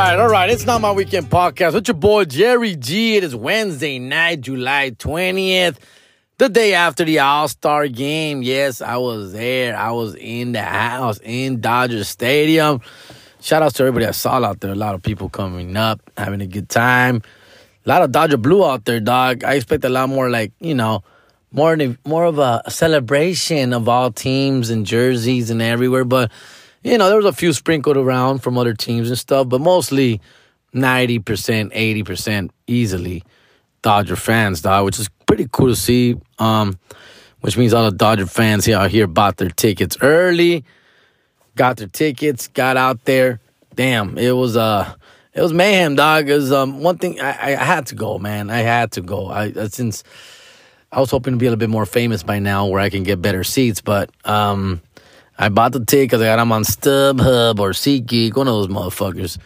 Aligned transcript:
right, 0.00 0.18
all 0.18 0.28
right. 0.28 0.48
It's 0.48 0.64
not 0.64 0.80
my 0.80 0.92
weekend 0.92 1.28
podcast. 1.28 1.74
With 1.74 1.86
your 1.86 1.94
boy 1.94 2.24
Jerry 2.24 2.74
G. 2.74 3.16
It 3.16 3.24
is 3.24 3.36
Wednesday 3.36 3.98
night, 3.98 4.40
July 4.40 4.92
20th, 4.92 5.76
the 6.38 6.48
day 6.48 6.72
after 6.72 7.04
the 7.04 7.18
All 7.18 7.48
Star 7.48 7.86
game. 7.86 8.42
Yes, 8.42 8.80
I 8.80 8.96
was 8.96 9.34
there. 9.34 9.76
I 9.76 9.90
was 9.90 10.14
in 10.14 10.52
the 10.52 10.62
house 10.62 11.20
in 11.22 11.60
Dodger 11.60 12.04
Stadium. 12.04 12.80
Shout 13.42 13.62
out 13.62 13.74
to 13.74 13.82
everybody 13.82 14.06
I 14.06 14.12
saw 14.12 14.42
out 14.42 14.60
there. 14.60 14.72
A 14.72 14.74
lot 14.74 14.94
of 14.94 15.02
people 15.02 15.28
coming 15.28 15.76
up, 15.76 16.00
having 16.16 16.40
a 16.40 16.46
good 16.46 16.70
time. 16.70 17.20
A 17.84 17.88
lot 17.88 18.00
of 18.00 18.10
Dodger 18.10 18.38
Blue 18.38 18.64
out 18.64 18.86
there, 18.86 19.00
dog. 19.00 19.44
I 19.44 19.54
expect 19.54 19.84
a 19.84 19.90
lot 19.90 20.08
more, 20.08 20.30
like, 20.30 20.52
you 20.60 20.74
know, 20.74 21.04
more, 21.52 21.76
more 22.06 22.24
of 22.24 22.38
a 22.38 22.62
celebration 22.68 23.74
of 23.74 23.86
all 23.86 24.10
teams 24.10 24.70
and 24.70 24.86
jerseys 24.86 25.50
and 25.50 25.60
everywhere. 25.60 26.06
But 26.06 26.30
you 26.82 26.98
know, 26.98 27.08
there 27.08 27.16
was 27.16 27.26
a 27.26 27.32
few 27.32 27.52
sprinkled 27.52 27.96
around 27.96 28.40
from 28.40 28.56
other 28.56 28.74
teams 28.74 29.08
and 29.08 29.18
stuff, 29.18 29.48
but 29.48 29.60
mostly 29.60 30.20
90%, 30.74 31.22
80% 31.22 32.50
easily 32.66 33.22
Dodger 33.82 34.16
fans, 34.16 34.60
dog, 34.60 34.84
which 34.84 34.98
is 34.98 35.08
pretty 35.26 35.48
cool 35.50 35.68
to 35.68 35.76
see. 35.76 36.16
Um, 36.38 36.78
which 37.40 37.56
means 37.56 37.72
all 37.72 37.90
the 37.90 37.96
Dodger 37.96 38.26
fans 38.26 38.64
here 38.64 38.76
out 38.76 38.90
here 38.90 39.06
bought 39.06 39.36
their 39.38 39.48
tickets 39.48 39.96
early, 40.00 40.64
got 41.56 41.78
their 41.78 41.88
tickets, 41.88 42.48
got 42.48 42.76
out 42.76 43.04
there. 43.04 43.40
Damn, 43.74 44.18
it 44.18 44.32
was 44.32 44.56
uh 44.56 44.94
it 45.32 45.40
was 45.40 45.52
mayhem, 45.52 45.94
dog. 45.94 46.28
It 46.28 46.34
was 46.34 46.52
um 46.52 46.80
one 46.80 46.98
thing 46.98 47.20
I, 47.20 47.54
I 47.54 47.64
had 47.64 47.86
to 47.86 47.94
go, 47.94 48.18
man. 48.18 48.50
I 48.50 48.58
had 48.58 48.92
to 48.92 49.00
go. 49.00 49.28
I 49.28 49.52
since 49.68 50.04
I 50.92 51.00
was 51.00 51.10
hoping 51.10 51.32
to 51.34 51.38
be 51.38 51.46
a 51.46 51.50
little 51.50 51.58
bit 51.58 51.70
more 51.70 51.86
famous 51.86 52.22
by 52.22 52.40
now 52.40 52.66
where 52.66 52.80
I 52.80 52.90
can 52.90 53.02
get 53.02 53.22
better 53.22 53.44
seats, 53.44 53.80
but 53.80 54.10
um 54.24 54.82
I 55.40 55.48
bought 55.48 55.72
the 55.72 55.82
ticket 55.82 56.10
because 56.10 56.20
I 56.20 56.26
got 56.26 56.36
them 56.36 56.52
on 56.52 56.64
StubHub 56.64 57.60
or 57.60 57.70
SeatGeek, 57.70 58.36
one 58.36 58.46
of 58.46 58.52
those 58.52 58.68
motherfuckers. 58.68 59.38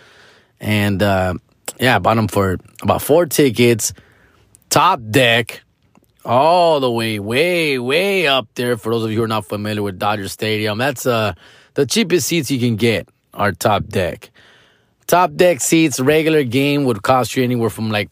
And 0.59 1.01
uh, 1.01 1.35
yeah, 1.79 1.95
I 1.95 1.99
bought 2.01 2.17
them 2.17 2.27
for 2.27 2.59
about 2.83 3.01
four 3.01 3.27
tickets, 3.27 3.93
top 4.71 5.01
deck, 5.09 5.63
all 6.25 6.81
the 6.81 6.91
way, 6.91 7.21
way, 7.21 7.79
way 7.79 8.27
up 8.27 8.49
there. 8.57 8.77
For 8.77 8.93
those 8.93 9.05
of 9.05 9.13
you 9.13 9.19
who 9.19 9.23
are 9.23 9.29
not 9.29 9.47
familiar 9.47 9.85
with 9.85 10.01
Dodger 10.01 10.27
Stadium, 10.27 10.79
that's 10.79 11.07
uh, 11.07 11.35
the 11.75 11.87
cheapest 11.87 12.27
seats 12.27 12.51
you 12.51 12.59
can 12.59 12.75
get 12.75 13.09
are 13.33 13.53
top 13.53 13.87
deck. 13.87 14.33
Top 15.07 15.33
deck 15.37 15.61
seats, 15.61 16.01
regular 16.01 16.43
game 16.43 16.87
would 16.87 17.05
cost 17.05 17.37
you 17.37 17.45
anywhere 17.45 17.71
from 17.71 17.91
like 17.91 18.11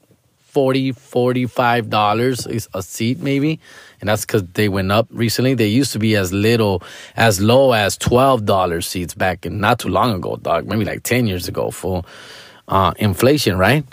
40 0.53 0.93
$45 0.93 2.51
is 2.51 2.69
a 2.75 2.83
seat, 2.83 3.19
maybe 3.21 3.59
and 4.03 4.09
that's 4.09 4.27
because 4.27 4.43
they 4.55 4.69
went 4.69 4.91
up 4.91 5.07
recently. 5.11 5.55
They 5.55 5.69
used 5.69 5.93
to 5.93 5.99
be 6.01 6.17
as 6.17 6.33
little, 6.33 6.83
as 7.17 7.41
low 7.41 7.73
as 7.73 7.97
twelve 7.97 8.45
dollars 8.45 8.87
seats 8.89 9.15
back 9.15 9.47
in 9.47 9.61
not 9.61 9.79
too 9.79 9.89
long 9.89 10.13
ago, 10.13 10.37
dog. 10.37 10.67
Maybe 10.67 10.85
like 10.85 11.05
ten 11.05 11.27
years 11.27 11.47
ago, 11.47 11.71
for 11.71 12.03
uh, 12.67 12.93
inflation, 12.99 13.57
right? 13.57 13.85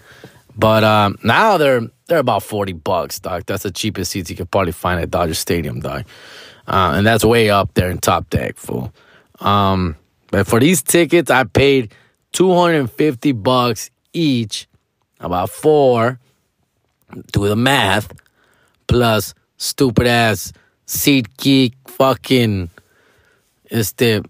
But 0.58 0.84
um, 0.84 1.20
now 1.24 1.58
they're 1.58 1.82
they're 2.08 2.18
about 2.18 2.42
forty 2.42 2.74
bucks, 2.74 3.20
dog. 3.20 3.44
That's 3.46 3.64
the 3.64 3.72
cheapest 3.72 4.12
seats 4.12 4.32
you 4.32 4.36
could 4.36 4.50
probably 4.50 4.72
find 4.72 5.00
at 5.00 5.12
Dodger 5.12 5.36
Stadium, 5.36 5.80
dog. 5.80 6.06
Uh, 6.68 6.94
and 6.96 7.06
that's 7.06 7.24
way 7.24 7.52
up 7.52 7.76
there 7.76 7.92
in 7.92 8.00
top 8.00 8.32
deck, 8.32 8.58
fool. 8.58 8.92
Um, 9.40 9.96
but 10.32 10.48
for 10.48 10.60
these 10.60 10.82
tickets, 10.82 11.30
I 11.30 11.44
paid 11.44 11.94
two 12.32 12.52
hundred 12.52 12.80
and 12.80 12.92
fifty 12.92 13.32
bucks 13.32 13.92
each, 14.12 14.68
about 15.20 15.52
four. 15.52 16.20
Do 17.32 17.48
the 17.48 17.56
math, 17.56 18.14
plus 18.88 19.34
stupid 19.58 20.08
ass 20.08 20.54
SeatGeek 20.88 21.74
fucking 21.88 22.70
the 23.70 24.26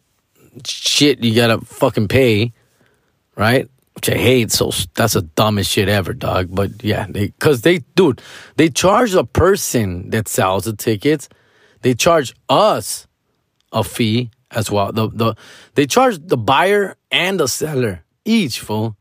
shit 0.65 1.23
you 1.23 1.33
gotta 1.35 1.59
fucking 1.61 2.07
pay, 2.07 2.51
right? 3.35 3.69
Which 3.95 4.09
I 4.09 4.15
hate. 4.15 4.51
So 4.51 4.71
that's 4.95 5.13
the 5.13 5.21
dumbest 5.21 5.71
shit 5.71 5.89
ever, 5.89 6.13
dog. 6.13 6.49
But 6.51 6.83
yeah, 6.83 7.05
they 7.09 7.29
cause 7.39 7.61
they 7.61 7.79
dude, 7.95 8.21
they 8.57 8.69
charge 8.69 9.13
the 9.13 9.25
person 9.25 10.09
that 10.09 10.27
sells 10.27 10.65
the 10.65 10.73
tickets, 10.75 11.29
they 11.81 11.93
charge 11.93 12.35
us 12.49 13.07
a 13.71 13.83
fee 13.83 14.31
as 14.51 14.71
well. 14.71 14.91
The 14.91 15.09
the 15.09 15.35
they 15.75 15.85
charge 15.85 16.19
the 16.19 16.37
buyer 16.37 16.95
and 17.11 17.39
the 17.39 17.47
seller 17.47 18.03
each 18.25 18.59
fool. 18.59 18.95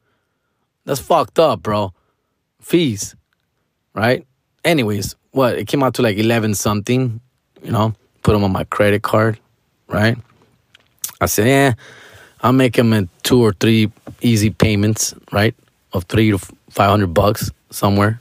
That's 0.85 1.01
fucked 1.01 1.39
up, 1.39 1.63
bro. 1.63 1.93
Fees, 2.61 3.15
right? 3.99 4.27
Anyways, 4.65 5.15
what 5.33 5.57
it 5.57 5.69
came 5.69 5.83
out 5.83 5.95
to 5.95 6.03
like 6.03 6.17
11 6.17 6.55
something 6.55 7.21
you 7.63 7.71
know 7.71 7.95
put 8.23 8.33
them 8.33 8.45
on 8.45 8.53
my 8.53 8.65
credit 8.65 9.03
card 9.03 9.39
right 9.87 10.17
i 11.21 11.27
said 11.27 11.47
yeah 11.47 11.75
i'll 12.43 12.53
make 12.53 12.75
them 12.75 12.93
in 12.93 13.09
two 13.23 13.41
or 13.43 13.53
three 13.53 13.91
easy 14.21 14.51
payments 14.51 15.15
right 15.33 15.55
of 15.93 16.05
three 16.05 16.31
to 16.31 16.39
500 16.39 17.07
bucks 17.09 17.51
somewhere 17.71 18.21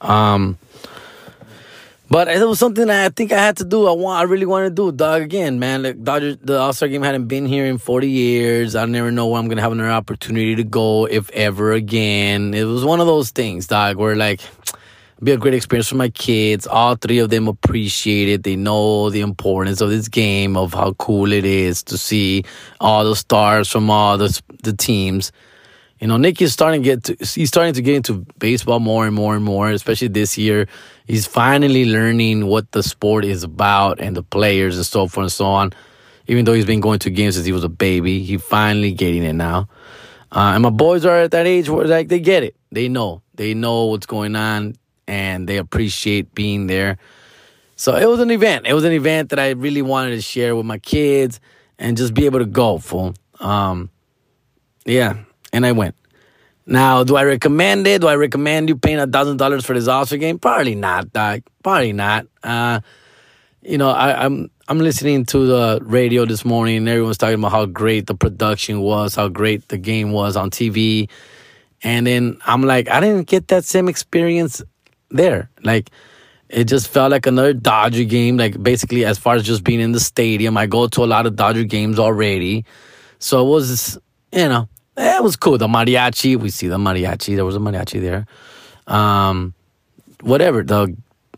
um 0.00 0.58
but 2.10 2.28
it 2.28 2.46
was 2.46 2.58
something 2.60 2.90
I 2.90 3.08
think 3.08 3.32
I 3.32 3.38
had 3.38 3.56
to 3.56 3.64
do. 3.64 3.88
I 3.88 3.92
want, 3.92 4.20
I 4.20 4.22
really 4.24 4.46
wanted 4.46 4.68
to 4.68 4.74
do, 4.74 4.92
dog. 4.92 5.22
Again, 5.22 5.58
man, 5.58 5.82
the 5.82 5.94
Dodgers, 5.94 6.36
the 6.42 6.58
All 6.60 6.72
Star 6.72 6.86
game 6.86 7.02
hadn't 7.02 7.26
been 7.26 7.44
here 7.44 7.64
in 7.64 7.78
forty 7.78 8.08
years. 8.08 8.76
I 8.76 8.84
never 8.84 9.10
know 9.10 9.26
when 9.26 9.40
I'm 9.40 9.48
gonna 9.48 9.62
have 9.62 9.72
another 9.72 9.90
opportunity 9.90 10.54
to 10.54 10.62
go, 10.62 11.06
if 11.06 11.28
ever 11.30 11.72
again. 11.72 12.54
It 12.54 12.64
was 12.64 12.84
one 12.84 13.00
of 13.00 13.08
those 13.08 13.30
things, 13.30 13.66
dog, 13.66 13.96
where 13.96 14.14
like 14.14 14.42
be 15.24 15.32
a 15.32 15.38
great 15.38 15.54
experience 15.54 15.88
for 15.88 15.96
my 15.96 16.10
kids. 16.10 16.66
All 16.66 16.96
three 16.96 17.18
of 17.18 17.30
them 17.30 17.48
appreciate 17.48 18.28
it. 18.28 18.42
They 18.42 18.56
know 18.56 19.10
the 19.10 19.20
importance 19.20 19.80
of 19.80 19.90
this 19.90 20.08
game, 20.08 20.56
of 20.56 20.74
how 20.74 20.92
cool 20.94 21.32
it 21.32 21.44
is 21.44 21.82
to 21.84 21.98
see 21.98 22.44
all 22.80 23.04
the 23.04 23.16
stars 23.16 23.68
from 23.68 23.90
all 23.90 24.18
the 24.18 24.40
the 24.62 24.72
teams. 24.72 25.32
You 26.00 26.08
know, 26.08 26.18
Nick 26.18 26.42
is 26.42 26.52
starting 26.52 26.82
to 26.82 26.84
get 26.84 27.04
to, 27.04 27.16
he's 27.24 27.48
starting 27.48 27.72
to 27.72 27.80
get 27.80 27.96
into 27.96 28.26
baseball 28.38 28.80
more 28.80 29.06
and 29.06 29.14
more 29.14 29.34
and 29.34 29.44
more, 29.44 29.70
especially 29.70 30.08
this 30.08 30.36
year. 30.36 30.66
He's 31.06 31.26
finally 31.26 31.86
learning 31.86 32.46
what 32.46 32.70
the 32.72 32.82
sport 32.82 33.24
is 33.24 33.42
about 33.42 34.00
and 34.00 34.14
the 34.14 34.22
players 34.22 34.76
and 34.76 34.84
so 34.84 35.06
forth 35.06 35.24
and 35.24 35.32
so 35.32 35.46
on. 35.46 35.72
Even 36.26 36.44
though 36.44 36.52
he's 36.52 36.66
been 36.66 36.80
going 36.80 36.98
to 37.00 37.10
games 37.10 37.36
since 37.36 37.46
he 37.46 37.52
was 37.52 37.64
a 37.64 37.68
baby, 37.68 38.22
he 38.22 38.36
finally 38.36 38.92
getting 38.92 39.22
it 39.22 39.34
now. 39.34 39.68
Uh, 40.32 40.52
and 40.54 40.62
my 40.62 40.70
boys 40.70 41.06
are 41.06 41.20
at 41.20 41.30
that 41.30 41.46
age 41.46 41.68
where 41.68 41.86
like 41.86 42.08
they 42.08 42.20
get 42.20 42.42
it. 42.42 42.56
They 42.72 42.88
know. 42.88 43.22
They 43.34 43.54
know 43.54 43.86
what's 43.86 44.06
going 44.06 44.36
on 44.36 44.74
and 45.06 45.48
they 45.48 45.56
appreciate 45.56 46.34
being 46.34 46.66
there. 46.66 46.98
So 47.76 47.96
it 47.96 48.06
was 48.08 48.20
an 48.20 48.30
event. 48.30 48.66
It 48.66 48.74
was 48.74 48.84
an 48.84 48.92
event 48.92 49.30
that 49.30 49.38
I 49.38 49.50
really 49.50 49.82
wanted 49.82 50.10
to 50.10 50.20
share 50.20 50.54
with 50.54 50.66
my 50.66 50.78
kids 50.78 51.40
and 51.78 51.96
just 51.96 52.14
be 52.14 52.26
able 52.26 52.38
to 52.38 52.46
go 52.46 52.78
for. 52.78 53.14
Um, 53.40 53.90
yeah, 54.84 55.18
and 55.52 55.66
I 55.66 55.72
went. 55.72 55.96
Now, 56.66 57.04
do 57.04 57.16
I 57.16 57.24
recommend 57.24 57.86
it? 57.86 58.00
Do 58.00 58.06
I 58.06 58.16
recommend 58.16 58.68
you 58.68 58.76
paying 58.76 58.98
a 58.98 59.06
thousand 59.06 59.36
dollars 59.36 59.66
for 59.66 59.74
this 59.74 59.88
All 59.88 60.06
Star 60.06 60.18
game? 60.18 60.38
Probably 60.38 60.74
not, 60.74 61.12
Doc. 61.12 61.40
Probably 61.62 61.92
not. 61.92 62.26
Uh, 62.42 62.80
you 63.60 63.76
know, 63.76 63.90
I, 63.90 64.24
I'm 64.24 64.50
I'm 64.68 64.78
listening 64.78 65.26
to 65.26 65.46
the 65.46 65.80
radio 65.82 66.24
this 66.24 66.44
morning, 66.44 66.78
and 66.78 66.88
everyone's 66.88 67.18
talking 67.18 67.38
about 67.38 67.52
how 67.52 67.66
great 67.66 68.06
the 68.06 68.14
production 68.14 68.80
was, 68.80 69.14
how 69.14 69.28
great 69.28 69.68
the 69.68 69.76
game 69.76 70.12
was 70.12 70.36
on 70.36 70.50
TV, 70.50 71.10
and 71.82 72.06
then 72.06 72.38
I'm 72.46 72.62
like, 72.62 72.88
I 72.88 73.00
didn't 73.00 73.26
get 73.26 73.48
that 73.48 73.64
same 73.64 73.88
experience 73.88 74.62
there. 75.14 75.50
Like 75.62 75.90
it 76.48 76.64
just 76.64 76.88
felt 76.88 77.10
like 77.10 77.26
another 77.26 77.52
Dodger 77.52 78.04
game. 78.04 78.36
Like 78.36 78.62
basically, 78.62 79.04
as 79.04 79.18
far 79.18 79.36
as 79.36 79.42
just 79.42 79.64
being 79.64 79.80
in 79.80 79.92
the 79.92 80.00
stadium, 80.00 80.56
I 80.56 80.66
go 80.66 80.86
to 80.88 81.04
a 81.04 81.06
lot 81.06 81.26
of 81.26 81.36
Dodger 81.36 81.64
games 81.64 81.98
already, 81.98 82.64
so 83.18 83.46
it 83.46 83.50
was 83.50 83.98
you 84.32 84.48
know 84.48 84.68
it 84.96 85.22
was 85.22 85.36
cool. 85.36 85.58
The 85.58 85.66
mariachi, 85.66 86.36
we 86.36 86.50
see 86.50 86.68
the 86.68 86.78
mariachi. 86.78 87.34
There 87.34 87.44
was 87.44 87.56
a 87.56 87.60
mariachi 87.60 88.00
there. 88.00 88.26
Um, 88.86 89.54
whatever 90.20 90.62
the 90.62 90.94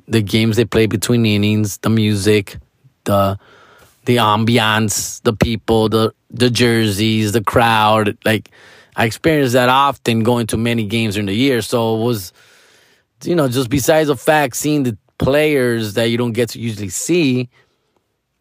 the 0.08 0.22
games 0.22 0.56
they 0.56 0.64
play 0.64 0.86
between 0.86 1.24
innings, 1.26 1.78
the 1.78 1.90
music, 1.90 2.58
the 3.04 3.38
the 4.04 4.16
ambiance, 4.16 5.22
the 5.22 5.32
people, 5.32 5.88
the 5.88 6.12
the 6.30 6.50
jerseys, 6.50 7.32
the 7.32 7.42
crowd. 7.42 8.16
Like 8.24 8.50
I 8.96 9.04
experienced 9.04 9.54
that 9.54 9.68
often 9.68 10.22
going 10.22 10.46
to 10.48 10.56
many 10.56 10.84
games 10.84 11.14
during 11.14 11.26
the 11.26 11.34
year, 11.34 11.62
so 11.62 11.96
it 11.96 12.04
was 12.04 12.32
you 13.22 13.34
know, 13.34 13.48
just 13.48 13.70
besides 13.70 14.08
the 14.08 14.16
fact 14.16 14.56
seeing 14.56 14.82
the 14.82 14.96
players 15.18 15.94
that 15.94 16.10
you 16.10 16.18
don't 16.18 16.32
get 16.32 16.50
to 16.50 16.60
usually 16.60 16.88
see 16.88 17.48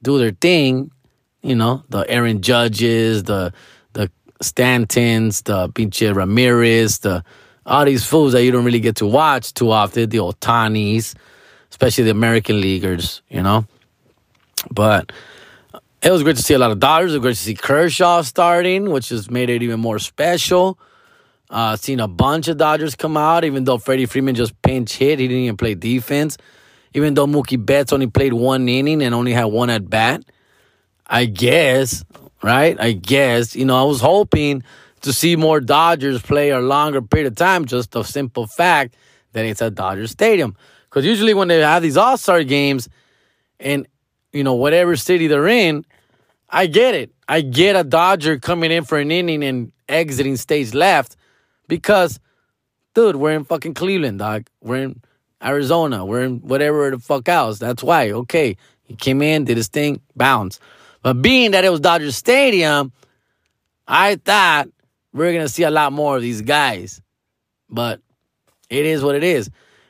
do 0.02 0.20
their 0.20 0.32
thing, 0.32 0.92
you 1.42 1.56
know, 1.56 1.84
the 1.90 2.10
Aaron 2.10 2.42
Judges, 2.42 3.24
the 3.24 3.54
the 3.94 4.12
Stantons, 4.44 5.44
the 5.44 5.70
pinche 5.70 6.14
Ramirez, 6.14 7.00
the 7.00 7.24
all 7.66 7.86
these 7.86 8.06
fools 8.06 8.34
that 8.34 8.44
you 8.44 8.52
don't 8.52 8.66
really 8.66 8.80
get 8.80 8.98
to 8.98 9.08
watch 9.08 9.54
too 9.54 9.72
often, 9.72 10.10
the 10.10 10.18
Otanis, 10.18 11.16
especially 11.72 12.04
the 12.04 12.12
American 12.12 12.62
leaguers, 12.62 13.22
you 13.30 13.42
know. 13.42 13.66
But 14.72 15.12
it 16.02 16.12
was 16.12 16.22
great 16.22 16.36
to 16.36 16.44
see 16.44 16.54
a 16.54 16.60
lot 16.60 16.72
of 16.72 16.80
Dodgers. 16.80 17.14
It 17.14 17.18
was 17.18 17.22
great 17.22 17.36
to 17.36 17.42
see 17.42 17.56
Kershaw 17.56 18.22
starting, 18.22 18.92
which 18.92 19.10
has 19.10 19.32
made 19.32 19.50
it 19.50 19.64
even 19.64 19.80
more 19.80 20.00
special. 20.00 20.78
Uh, 21.50 21.76
seen 21.76 22.00
a 22.00 22.08
bunch 22.08 22.48
of 22.48 22.58
Dodgers 22.58 22.96
come 22.96 23.18
out, 23.18 23.44
even 23.44 23.64
though 23.66 23.78
Freddie 23.78 24.08
Freeman 24.08 24.36
just 24.36 24.60
pinch 24.62 24.94
hit. 24.98 25.20
He 25.20 25.28
didn't 25.28 25.44
even 25.44 25.58
play 25.58 25.76
defense. 25.76 26.38
Even 26.94 27.14
though 27.14 27.28
Mookie 27.28 27.64
Betts 27.64 27.94
only 27.94 28.08
played 28.08 28.34
one 28.34 28.68
inning 28.68 29.04
and 29.04 29.14
only 29.14 29.34
had 29.34 29.46
one 29.46 29.70
at 29.70 29.90
bat. 29.90 30.24
I 31.06 31.26
guess, 31.26 32.04
right? 32.42 32.80
I 32.80 32.94
guess. 32.94 33.56
You 33.56 33.66
know, 33.66 33.80
I 33.80 33.84
was 33.84 34.02
hoping 34.02 34.64
to 35.02 35.14
see 35.14 35.36
more 35.36 35.60
Dodgers 35.60 36.22
play 36.22 36.50
a 36.50 36.60
longer 36.60 37.02
period 37.02 37.28
of 37.28 37.36
time, 37.36 37.66
just 37.66 37.96
a 37.96 38.04
simple 38.04 38.48
fact 38.48 38.96
that 39.34 39.46
it's 39.46 39.62
a 39.62 39.70
Dodger 39.70 40.08
Stadium. 40.08 40.56
Because 40.90 41.06
usually 41.06 41.34
when 41.34 41.48
they 41.48 41.60
have 41.60 41.84
these 41.84 41.98
All 41.98 42.18
Star 42.18 42.44
games, 42.44 42.90
and 43.60 43.88
you 44.34 44.44
know 44.44 44.56
whatever 44.56 44.96
city 44.96 45.28
they're 45.28 45.48
in, 45.48 45.86
I 46.50 46.66
get 46.66 46.96
it. 46.96 47.14
I 47.28 47.42
get 47.42 47.76
a 47.76 47.84
Dodger 47.84 48.40
coming 48.40 48.72
in 48.72 48.84
for 48.84 48.98
an 48.98 49.12
inning 49.12 49.44
and 49.44 49.72
exiting 49.88 50.38
stage 50.38 50.74
left 50.74 51.16
because, 51.68 52.20
dude, 52.94 53.16
we're 53.16 53.32
in 53.32 53.46
fucking 53.46 53.74
Cleveland, 53.74 54.20
dog. 54.20 54.48
We're 54.62 54.84
in 54.84 55.02
Arizona. 55.44 56.06
We're 56.06 56.24
in 56.24 56.40
whatever 56.40 56.90
the 56.92 57.00
fuck 57.00 57.28
else. 57.30 57.60
That's 57.60 57.84
why. 57.84 58.12
Okay, 58.12 58.58
he 58.84 58.96
came 58.96 59.22
in, 59.22 59.46
did 59.46 59.58
his 59.58 59.68
thing, 59.68 60.02
bounce. 60.16 60.60
But 61.02 61.22
being 61.22 61.52
that 61.52 61.64
it 61.64 61.70
was 61.70 61.80
Dodger 61.80 62.12
Stadium, 62.12 62.92
I 63.88 64.16
thought 64.16 64.70
we 65.14 65.28
are 65.28 65.34
gonna 65.34 65.50
see 65.50 65.64
a 65.64 65.72
lot 65.72 65.94
more 65.94 66.16
of 66.16 66.22
these 66.22 66.42
guys. 66.42 67.02
But 67.70 68.02
it 68.70 68.86
is 68.86 69.04
what 69.04 69.16
it 69.16 69.24
is. 69.24 69.50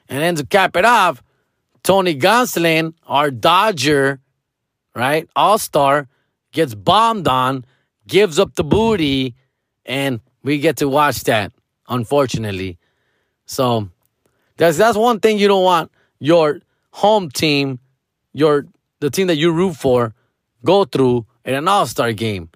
And 0.09 0.21
then 0.21 0.35
to 0.35 0.45
cap 0.45 0.75
it 0.75 0.85
off, 0.85 1.23
Tony 1.83 2.15
Gonsolin, 2.15 2.93
our 3.05 3.31
Dodger, 3.31 4.19
right, 4.95 5.29
All 5.35 5.57
Star, 5.57 6.07
gets 6.51 6.73
bombed 6.73 7.27
on, 7.27 7.65
gives 8.07 8.39
up 8.39 8.55
the 8.55 8.63
booty, 8.63 9.35
and 9.85 10.19
we 10.43 10.59
get 10.59 10.77
to 10.77 10.89
watch 10.89 11.23
that. 11.25 11.51
Unfortunately, 11.87 12.77
so 13.45 13.89
that's 14.57 14.77
that's 14.77 14.97
one 14.97 15.19
thing 15.19 15.37
you 15.37 15.47
don't 15.47 15.63
want 15.63 15.91
your 16.19 16.59
home 16.91 17.29
team, 17.29 17.79
your 18.33 18.65
the 18.99 19.09
team 19.09 19.27
that 19.27 19.37
you 19.37 19.51
root 19.51 19.75
for, 19.75 20.13
go 20.63 20.85
through 20.85 21.25
in 21.43 21.53
an 21.53 21.67
All 21.67 21.85
Star 21.85 22.11
game, 22.13 22.49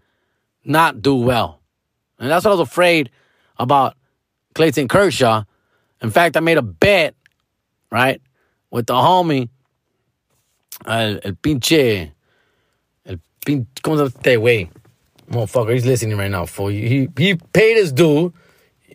not 0.65 1.01
do 1.01 1.15
well, 1.15 1.59
and 2.17 2.29
that's 2.29 2.43
what 2.43 2.51
I 2.51 2.55
was 2.55 2.67
afraid 2.67 3.11
about 3.57 3.95
Clayton 4.55 4.87
Kershaw. 4.87 5.43
In 6.01 6.09
fact, 6.09 6.37
I 6.37 6.39
made 6.39 6.57
a 6.57 6.63
bet, 6.63 7.13
right, 7.91 8.21
with 8.71 8.87
the 8.87 8.93
homie, 8.93 9.49
el, 10.85 11.19
el 11.23 11.33
pinche, 11.33 12.11
el 13.05 13.19
pinche, 13.45 13.67
¿cómo 13.83 13.97
se 13.97 14.05
este? 14.05 14.69
Motherfucker, 15.29 15.73
he's 15.73 15.85
listening 15.85 16.17
right 16.17 16.31
now, 16.31 16.45
fool. 16.45 16.69
He, 16.69 17.07
he 17.15 17.35
paid 17.35 17.77
his 17.77 17.91
due. 17.91 18.33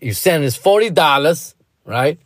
You 0.01 0.13
send 0.13 0.45
his 0.45 0.57
$40, 0.57 1.55
right? 1.85 2.19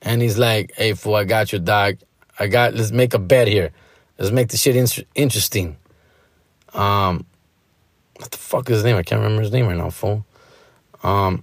And 0.00 0.20
he's 0.20 0.38
like, 0.38 0.72
hey, 0.74 0.94
fool, 0.94 1.14
I 1.14 1.24
got 1.24 1.52
your 1.52 1.60
dog. 1.60 1.98
I 2.38 2.46
got, 2.48 2.74
let's 2.74 2.90
make 2.90 3.14
a 3.14 3.18
bet 3.18 3.48
here. 3.48 3.70
Let's 4.18 4.32
make 4.32 4.48
the 4.48 4.56
shit 4.56 4.76
in- 4.76 5.06
interesting. 5.14 5.76
Um, 6.74 7.26
what 8.18 8.30
the 8.30 8.38
fuck 8.38 8.70
is 8.70 8.76
his 8.76 8.84
name? 8.84 8.96
I 8.96 9.02
can't 9.02 9.20
remember 9.20 9.42
his 9.42 9.52
name 9.52 9.66
right 9.66 9.76
now, 9.76 9.90
fool. 9.90 10.24
Um, 11.02 11.42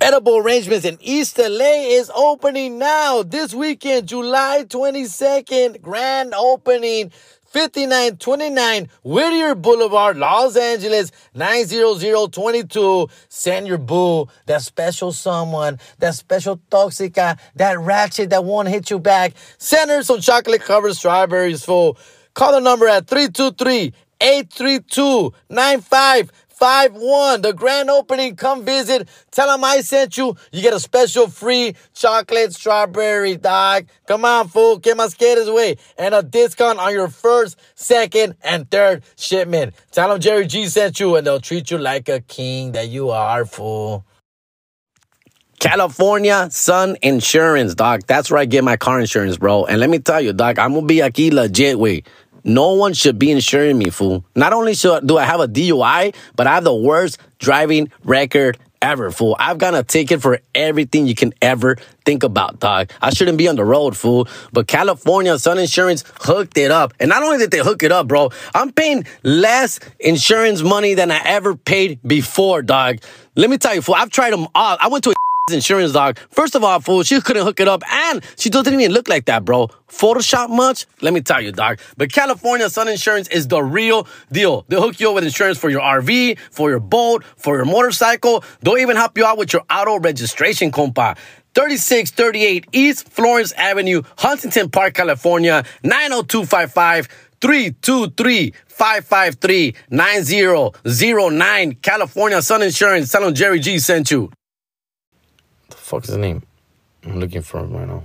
Edible 0.00 0.36
Arrangements 0.36 0.84
in 0.84 0.98
East 1.00 1.38
LA 1.38 1.88
is 1.88 2.10
opening 2.14 2.78
now 2.78 3.22
this 3.22 3.54
weekend, 3.54 4.06
July 4.06 4.64
22nd. 4.68 5.80
Grand 5.80 6.34
opening. 6.34 7.10
5929 7.56 8.90
Whittier 9.02 9.54
Boulevard, 9.54 10.18
Los 10.18 10.58
Angeles, 10.58 11.10
90022. 11.32 13.08
Send 13.30 13.66
your 13.66 13.78
boo, 13.78 14.28
that 14.44 14.60
special 14.60 15.10
someone, 15.10 15.78
that 15.98 16.14
special 16.14 16.60
toxica, 16.70 17.38
that 17.54 17.78
ratchet 17.80 18.28
that 18.28 18.44
won't 18.44 18.68
hit 18.68 18.90
you 18.90 18.98
back. 18.98 19.32
Send 19.56 19.90
her 19.90 20.02
some 20.02 20.20
chocolate 20.20 20.60
covered 20.60 20.96
strawberries 20.96 21.64
full. 21.64 21.96
Call 22.34 22.52
the 22.52 22.60
number 22.60 22.88
at 22.88 23.06
323 23.06 23.94
832 24.20 25.32
Five 26.56 26.94
one, 26.94 27.42
the 27.42 27.52
grand 27.52 27.90
opening. 27.90 28.34
Come 28.34 28.64
visit. 28.64 29.10
Tell 29.30 29.46
them 29.48 29.62
I 29.62 29.82
sent 29.82 30.16
you. 30.16 30.36
You 30.52 30.62
get 30.62 30.72
a 30.72 30.80
special 30.80 31.28
free 31.28 31.74
chocolate 31.92 32.54
strawberry 32.54 33.36
dog. 33.36 33.88
Come 34.06 34.24
on, 34.24 34.48
fool. 34.48 34.78
Get 34.78 34.96
my 34.96 35.08
skaters 35.08 35.48
away. 35.48 35.76
And 35.98 36.14
a 36.14 36.22
discount 36.22 36.78
on 36.78 36.94
your 36.94 37.08
first, 37.08 37.58
second, 37.74 38.36
and 38.42 38.70
third 38.70 39.04
shipment. 39.18 39.74
Tell 39.92 40.08
them 40.08 40.18
Jerry 40.18 40.46
G 40.46 40.66
sent 40.68 40.98
you 40.98 41.16
and 41.16 41.26
they'll 41.26 41.40
treat 41.40 41.70
you 41.70 41.76
like 41.76 42.08
a 42.08 42.20
king 42.20 42.72
that 42.72 42.88
you 42.88 43.10
are, 43.10 43.44
fool. 43.44 44.06
California 45.58 46.48
Sun 46.50 46.96
Insurance, 47.02 47.74
dog. 47.74 48.02
That's 48.06 48.30
where 48.30 48.40
I 48.40 48.44
get 48.44 48.62
my 48.62 48.76
car 48.76 49.00
insurance, 49.00 49.36
bro. 49.36 49.64
And 49.64 49.80
let 49.80 49.90
me 49.90 49.98
tell 49.98 50.20
you, 50.20 50.32
dog, 50.32 50.58
I'm 50.58 50.74
gonna 50.74 50.86
be 50.86 50.98
aquí 50.98 51.32
legit 51.32 51.78
way. 51.78 52.02
No 52.46 52.74
one 52.74 52.94
should 52.94 53.18
be 53.18 53.32
insuring 53.32 53.76
me, 53.76 53.90
fool. 53.90 54.24
Not 54.36 54.52
only 54.52 54.74
should, 54.74 55.04
do 55.04 55.18
I 55.18 55.24
have 55.24 55.40
a 55.40 55.48
DUI, 55.48 56.14
but 56.36 56.46
I 56.46 56.54
have 56.54 56.62
the 56.62 56.74
worst 56.74 57.18
driving 57.40 57.90
record 58.04 58.56
ever, 58.80 59.10
fool. 59.10 59.34
I've 59.36 59.58
got 59.58 59.74
a 59.74 59.82
ticket 59.82 60.22
for 60.22 60.38
everything 60.54 61.08
you 61.08 61.16
can 61.16 61.34
ever 61.42 61.76
think 62.04 62.22
about, 62.22 62.60
dog. 62.60 62.92
I 63.02 63.10
shouldn't 63.10 63.36
be 63.36 63.48
on 63.48 63.56
the 63.56 63.64
road, 63.64 63.96
fool. 63.96 64.28
But 64.52 64.68
California 64.68 65.36
Sun 65.40 65.58
Insurance 65.58 66.04
hooked 66.20 66.56
it 66.56 66.70
up. 66.70 66.94
And 67.00 67.08
not 67.08 67.24
only 67.24 67.38
did 67.38 67.50
they 67.50 67.58
hook 67.58 67.82
it 67.82 67.90
up, 67.90 68.06
bro, 68.06 68.30
I'm 68.54 68.70
paying 68.70 69.06
less 69.24 69.80
insurance 69.98 70.62
money 70.62 70.94
than 70.94 71.10
I 71.10 71.20
ever 71.24 71.56
paid 71.56 71.98
before, 72.06 72.62
dog. 72.62 72.98
Let 73.34 73.50
me 73.50 73.58
tell 73.58 73.74
you, 73.74 73.82
fool, 73.82 73.96
I've 73.96 74.10
tried 74.10 74.32
them 74.32 74.46
all. 74.54 74.76
I 74.80 74.86
went 74.86 75.02
to 75.04 75.10
a 75.10 75.14
insurance 75.54 75.92
dog. 75.92 76.18
First 76.30 76.56
of 76.56 76.64
all, 76.64 76.80
fool, 76.80 77.04
she 77.04 77.20
couldn't 77.20 77.44
hook 77.44 77.60
it 77.60 77.68
up, 77.68 77.84
and 77.88 78.20
she 78.36 78.50
doesn't 78.50 78.74
even 78.74 78.90
look 78.90 79.08
like 79.08 79.26
that, 79.26 79.44
bro. 79.44 79.68
Photoshop 79.86 80.50
much? 80.50 80.86
Let 81.02 81.14
me 81.14 81.20
tell 81.20 81.40
you, 81.40 81.52
dog. 81.52 81.78
But 81.96 82.10
California 82.10 82.68
Sun 82.68 82.88
Insurance 82.88 83.28
is 83.28 83.46
the 83.46 83.62
real 83.62 84.08
deal. 84.32 84.64
They'll 84.66 84.82
hook 84.82 84.98
you 84.98 85.08
up 85.10 85.14
with 85.14 85.22
insurance 85.22 85.56
for 85.56 85.70
your 85.70 85.82
RV, 85.82 86.40
for 86.50 86.68
your 86.68 86.80
boat, 86.80 87.22
for 87.36 87.54
your 87.54 87.64
motorcycle. 87.64 88.42
They'll 88.60 88.78
even 88.78 88.96
help 88.96 89.16
you 89.16 89.24
out 89.24 89.38
with 89.38 89.52
your 89.52 89.62
auto 89.70 90.00
registration, 90.00 90.72
compa. 90.72 91.16
3638 91.54 92.66
East 92.72 93.08
Florence 93.08 93.52
Avenue, 93.52 94.02
Huntington 94.18 94.68
Park, 94.68 94.94
California, 94.94 95.64
90255 95.84 97.06
323 97.40 98.52
553 98.66 99.74
9009. 99.90 101.74
California 101.76 102.42
Sun 102.42 102.62
Insurance. 102.62 103.12
Tell 103.12 103.22
them 103.22 103.32
Jerry 103.32 103.60
G 103.60 103.78
sent 103.78 104.10
you 104.10 104.32
fuck's 105.86 106.08
his 106.08 106.16
name? 106.16 106.42
I'm 107.04 107.20
looking 107.20 107.42
for 107.42 107.60
him 107.60 107.72
right 107.72 107.86
now. 107.86 108.04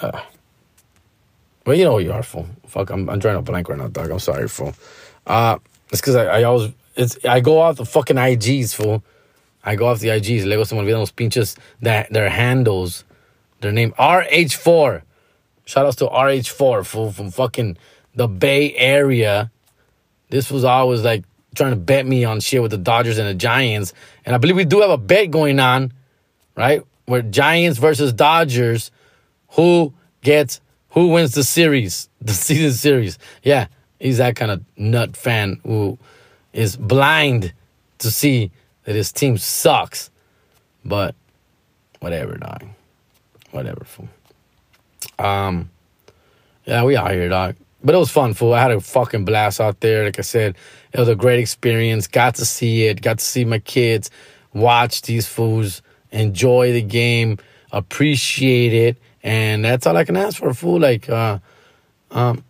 Uh, 0.00 0.20
well, 1.64 1.76
you 1.76 1.84
know 1.84 1.98
you 1.98 2.12
are, 2.12 2.22
fool. 2.22 2.48
Fuck, 2.66 2.90
I'm, 2.90 3.08
I'm 3.08 3.20
drawing 3.20 3.38
a 3.38 3.42
blank 3.42 3.68
right 3.68 3.78
now, 3.78 3.86
dog. 3.86 4.10
I'm 4.10 4.18
sorry, 4.18 4.48
fool. 4.48 4.74
Uh, 5.24 5.58
it's 5.90 6.00
because 6.00 6.16
I, 6.16 6.40
I 6.40 6.42
always, 6.42 6.72
it's, 6.96 7.24
I 7.24 7.38
go 7.38 7.60
off 7.60 7.76
the 7.76 7.84
fucking 7.84 8.16
IGs, 8.16 8.74
fool. 8.74 9.04
I 9.62 9.76
go 9.76 9.86
off 9.86 10.00
the 10.00 10.08
IGs. 10.08 10.44
Luego 10.44 10.64
se 10.64 10.76
me 10.76 10.82
olvidan 10.82 11.14
pinches, 11.14 11.56
that, 11.80 12.12
their 12.12 12.28
handles, 12.28 13.04
their 13.60 13.72
name, 13.72 13.92
RH4. 13.92 15.02
Shout 15.64 15.86
outs 15.86 15.96
to 15.96 16.06
RH4, 16.06 16.84
fool, 16.84 17.12
from 17.12 17.30
fucking 17.30 17.78
the 18.16 18.26
Bay 18.26 18.74
Area. 18.74 19.52
This 20.30 20.50
was 20.50 20.64
always 20.64 21.02
like 21.02 21.22
trying 21.54 21.70
to 21.70 21.76
bet 21.76 22.06
me 22.06 22.24
on 22.24 22.40
shit 22.40 22.62
with 22.62 22.70
the 22.70 22.78
Dodgers 22.78 23.18
and 23.18 23.28
the 23.28 23.34
Giants. 23.34 23.92
And 24.24 24.34
I 24.34 24.38
believe 24.38 24.56
we 24.56 24.64
do 24.64 24.80
have 24.80 24.90
a 24.90 24.98
bet 24.98 25.30
going 25.30 25.60
on, 25.60 25.92
right? 26.56 26.82
Where 27.06 27.22
Giants 27.22 27.78
versus 27.78 28.12
Dodgers, 28.12 28.90
who 29.50 29.92
gets 30.22 30.60
who 30.90 31.08
wins 31.08 31.34
the 31.34 31.44
series, 31.44 32.08
the 32.20 32.32
season 32.32 32.72
series. 32.72 33.18
Yeah, 33.42 33.66
he's 33.98 34.18
that 34.18 34.36
kind 34.36 34.50
of 34.50 34.62
nut 34.76 35.16
fan 35.16 35.60
who 35.64 35.98
is 36.52 36.76
blind 36.76 37.52
to 37.98 38.10
see 38.10 38.50
that 38.84 38.94
his 38.94 39.12
team 39.12 39.36
sucks. 39.38 40.10
But 40.84 41.14
whatever, 42.00 42.36
dog. 42.36 42.66
Whatever, 43.50 43.84
fool. 43.84 44.08
Um, 45.18 45.70
yeah, 46.64 46.84
we 46.84 46.96
out 46.96 47.12
here, 47.12 47.28
dog. 47.28 47.56
But 47.84 47.94
it 47.94 47.98
was 47.98 48.10
fun, 48.10 48.32
fool. 48.32 48.54
I 48.54 48.62
had 48.62 48.70
a 48.70 48.80
fucking 48.80 49.26
blast 49.26 49.60
out 49.60 49.80
there. 49.80 50.04
Like 50.04 50.18
I 50.18 50.22
said, 50.22 50.56
it 50.92 50.98
was 50.98 51.08
a 51.08 51.14
great 51.14 51.38
experience. 51.38 52.06
Got 52.06 52.36
to 52.36 52.46
see 52.46 52.86
it. 52.86 53.02
Got 53.02 53.18
to 53.18 53.24
see 53.24 53.44
my 53.44 53.58
kids 53.58 54.10
watch 54.54 55.02
these 55.02 55.26
fools, 55.26 55.82
enjoy 56.12 56.72
the 56.72 56.80
game, 56.80 57.38
appreciate 57.72 58.72
it, 58.72 58.96
and 59.22 59.64
that's 59.64 59.86
all 59.86 59.96
I 59.96 60.04
can 60.04 60.16
ask 60.16 60.38
for, 60.38 60.54
fool. 60.54 60.80
Like, 60.80 61.10
uh, 61.10 61.40
um, 62.12 62.44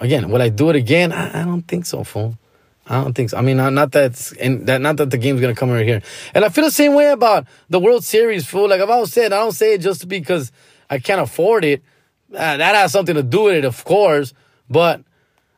again, 0.00 0.30
will 0.30 0.40
I 0.40 0.48
do 0.48 0.70
it 0.70 0.76
again? 0.76 1.12
I, 1.12 1.42
I 1.42 1.44
don't 1.44 1.62
think 1.62 1.84
so, 1.84 2.04
fool. 2.04 2.38
I 2.86 3.02
don't 3.02 3.14
think 3.14 3.30
so. 3.30 3.38
I 3.38 3.40
mean, 3.40 3.56
not, 3.56 3.72
not 3.72 3.92
that 3.92 4.32
and 4.40 4.66
that 4.66 4.80
not 4.80 4.98
that 4.98 5.10
the 5.10 5.16
game's 5.16 5.40
gonna 5.40 5.54
come 5.54 5.70
right 5.70 5.86
here. 5.86 6.02
And 6.34 6.44
I 6.44 6.50
feel 6.50 6.64
the 6.64 6.70
same 6.70 6.94
way 6.94 7.10
about 7.10 7.46
the 7.70 7.80
World 7.80 8.04
Series, 8.04 8.46
fool. 8.46 8.68
Like 8.68 8.80
I've 8.80 8.90
always 8.90 9.12
said, 9.12 9.32
I 9.32 9.38
don't 9.38 9.52
say 9.52 9.74
it 9.74 9.80
just 9.80 10.06
because 10.06 10.52
I 10.90 10.98
can't 10.98 11.20
afford 11.20 11.64
it. 11.64 11.82
Uh, 12.30 12.58
that 12.58 12.74
has 12.74 12.92
something 12.92 13.14
to 13.14 13.22
do 13.22 13.44
with 13.44 13.54
it, 13.54 13.64
of 13.64 13.82
course. 13.84 14.34
But 14.68 15.02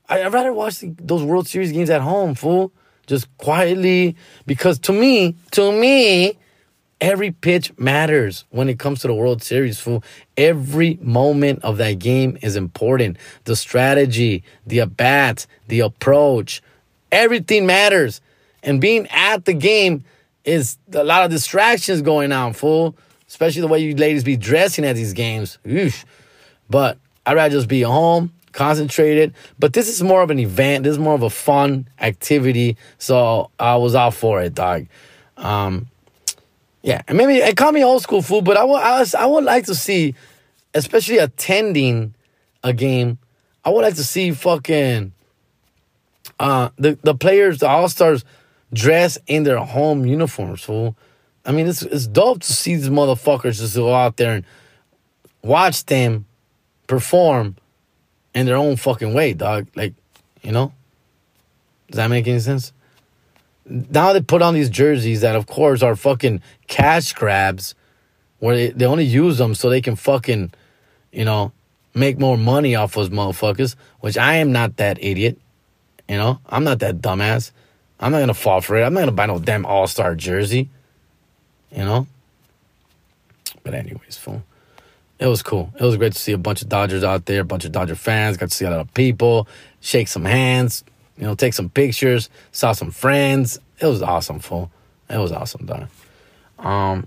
I, 0.08 0.24
would 0.24 0.32
rather 0.32 0.52
watch 0.52 0.80
the, 0.80 0.94
those 0.98 1.22
World 1.22 1.48
Series 1.48 1.72
games 1.72 1.90
at 1.90 2.00
home, 2.00 2.34
fool. 2.34 2.72
Just 3.06 3.34
quietly. 3.38 4.16
Because 4.46 4.78
to 4.80 4.92
me, 4.92 5.36
to 5.52 5.72
me, 5.72 6.38
every 7.00 7.30
pitch 7.30 7.76
matters 7.78 8.44
when 8.50 8.68
it 8.68 8.78
comes 8.78 9.00
to 9.00 9.08
the 9.08 9.14
World 9.14 9.42
Series, 9.42 9.78
fool. 9.78 10.02
Every 10.36 10.98
moment 11.00 11.62
of 11.62 11.78
that 11.78 11.98
game 11.98 12.38
is 12.42 12.56
important. 12.56 13.16
The 13.44 13.56
strategy, 13.56 14.42
the 14.66 14.80
at 14.80 14.96
bats, 14.96 15.46
the 15.68 15.80
approach, 15.80 16.62
everything 17.12 17.66
matters. 17.66 18.20
And 18.62 18.80
being 18.80 19.06
at 19.08 19.44
the 19.44 19.54
game 19.54 20.04
is 20.44 20.78
a 20.92 21.04
lot 21.04 21.24
of 21.24 21.30
distractions 21.30 22.02
going 22.02 22.32
on, 22.32 22.52
fool. 22.52 22.96
Especially 23.28 23.60
the 23.60 23.68
way 23.68 23.80
you 23.80 23.94
ladies 23.96 24.22
be 24.22 24.36
dressing 24.36 24.84
at 24.84 24.94
these 24.94 25.12
games. 25.12 25.58
Oosh. 25.64 26.04
But 26.70 26.98
I'd 27.24 27.34
rather 27.34 27.52
just 27.52 27.68
be 27.68 27.82
at 27.82 27.88
home, 27.88 28.32
concentrated. 28.56 29.34
But 29.58 29.74
this 29.74 29.88
is 29.88 30.02
more 30.02 30.22
of 30.22 30.30
an 30.30 30.38
event. 30.38 30.84
This 30.84 30.92
is 30.92 30.98
more 30.98 31.14
of 31.14 31.22
a 31.22 31.30
fun 31.30 31.88
activity. 32.00 32.76
So 32.98 33.50
I 33.60 33.76
was 33.76 33.94
out 33.94 34.14
for 34.14 34.40
it, 34.40 34.54
dog. 34.54 34.86
Um, 35.36 35.88
yeah, 36.82 37.02
and 37.06 37.18
maybe 37.18 37.34
it 37.34 37.56
call 37.56 37.72
me 37.72 37.84
old 37.84 38.02
school 38.02 38.22
fool, 38.22 38.42
but 38.42 38.56
I 38.56 38.64
would 38.64 38.80
I, 38.80 39.04
I 39.18 39.26
would 39.26 39.44
like 39.44 39.66
to 39.66 39.74
see, 39.74 40.14
especially 40.72 41.18
attending 41.18 42.14
a 42.64 42.72
game. 42.72 43.18
I 43.64 43.70
would 43.70 43.82
like 43.82 43.96
to 43.96 44.04
see 44.04 44.32
fucking 44.32 45.12
uh 46.40 46.70
the 46.78 46.98
the 47.02 47.14
players, 47.14 47.58
the 47.58 47.68
all 47.68 47.88
stars, 47.88 48.24
dress 48.72 49.18
in 49.26 49.42
their 49.42 49.58
home 49.58 50.06
uniforms. 50.06 50.62
Fool. 50.62 50.96
I 51.44 51.52
mean, 51.52 51.66
it's 51.66 51.82
it's 51.82 52.06
dope 52.06 52.40
to 52.40 52.52
see 52.52 52.76
these 52.76 52.88
motherfuckers 52.88 53.58
just 53.58 53.76
go 53.76 53.92
out 53.92 54.16
there 54.16 54.34
and 54.36 54.44
watch 55.42 55.84
them 55.84 56.24
perform 56.86 57.56
in 58.36 58.46
their 58.46 58.56
own 58.56 58.76
fucking 58.76 59.14
way, 59.14 59.32
dog. 59.32 59.66
Like, 59.74 59.94
you 60.42 60.52
know, 60.52 60.72
does 61.88 61.96
that 61.96 62.08
make 62.08 62.28
any 62.28 62.38
sense? 62.38 62.72
now 63.68 64.12
they 64.12 64.20
put 64.20 64.42
on 64.42 64.54
these 64.54 64.70
jerseys 64.70 65.22
that, 65.22 65.36
of 65.36 65.46
course, 65.46 65.82
are 65.82 65.96
fucking 65.96 66.40
cash 66.68 67.12
grabs, 67.12 67.74
where 68.38 68.56
they, 68.56 68.68
they 68.70 68.84
only 68.84 69.04
use 69.04 69.38
them 69.38 69.54
so 69.54 69.68
they 69.68 69.80
can 69.80 69.96
fucking, 69.96 70.52
you 71.12 71.24
know, 71.24 71.52
make 71.94 72.18
more 72.18 72.36
money 72.36 72.74
off 72.74 72.94
those 72.94 73.08
motherfuckers. 73.10 73.74
Which 74.00 74.16
I 74.16 74.36
am 74.36 74.52
not 74.52 74.76
that 74.76 75.02
idiot, 75.02 75.38
you 76.08 76.16
know. 76.16 76.38
I'm 76.48 76.64
not 76.64 76.78
that 76.80 77.00
dumbass. 77.00 77.50
I'm 77.98 78.12
not 78.12 78.20
gonna 78.20 78.34
fall 78.34 78.60
for 78.60 78.76
it. 78.76 78.84
I'm 78.84 78.94
not 78.94 79.00
gonna 79.00 79.12
buy 79.12 79.26
no 79.26 79.38
damn 79.38 79.66
All 79.66 79.86
Star 79.86 80.14
jersey, 80.14 80.68
you 81.72 81.84
know. 81.84 82.06
But 83.64 83.74
anyways, 83.74 84.16
fool. 84.16 84.44
It 85.18 85.26
was 85.26 85.42
cool. 85.42 85.72
It 85.78 85.82
was 85.82 85.96
great 85.96 86.12
to 86.12 86.18
see 86.18 86.32
a 86.32 86.38
bunch 86.38 86.60
of 86.62 86.68
Dodgers 86.68 87.02
out 87.02 87.24
there, 87.24 87.40
a 87.40 87.44
bunch 87.44 87.64
of 87.64 87.72
Dodger 87.72 87.94
fans. 87.94 88.36
Got 88.36 88.50
to 88.50 88.54
see 88.54 88.66
a 88.66 88.70
lot 88.70 88.80
of 88.80 88.92
people, 88.92 89.48
shake 89.80 90.08
some 90.08 90.26
hands, 90.26 90.84
you 91.16 91.24
know, 91.24 91.34
take 91.34 91.54
some 91.54 91.70
pictures, 91.70 92.28
saw 92.52 92.72
some 92.72 92.90
friends. 92.90 93.58
It 93.80 93.86
was 93.86 94.02
awesome, 94.02 94.40
fool. 94.40 94.70
It 95.08 95.18
was 95.18 95.32
awesome, 95.32 95.64
dog. 95.64 95.88
Um, 96.58 97.06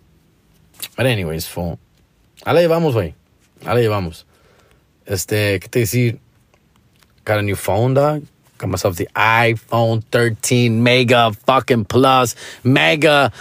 but 0.95 1.05
anyways, 1.05 1.45
fool. 1.45 1.79
A 2.45 2.53
la 2.53 2.61
llevamos, 2.61 2.93
güey. 2.93 3.13
A 3.65 3.75
la 3.75 3.81
llevamos. 3.81 4.23
Este, 5.05 5.59
¿qué 5.59 5.69
te 5.69 5.81
decir? 5.81 6.19
Got 7.25 7.39
a 7.39 7.41
new 7.41 7.55
phone, 7.55 7.93
dog. 7.93 8.25
Got 8.57 8.69
myself 8.69 8.95
the 8.95 9.07
iPhone 9.15 10.03
13 10.05 10.81
Mega 10.81 11.31
fucking 11.31 11.85
Plus 11.85 12.35
Mega 12.63 13.31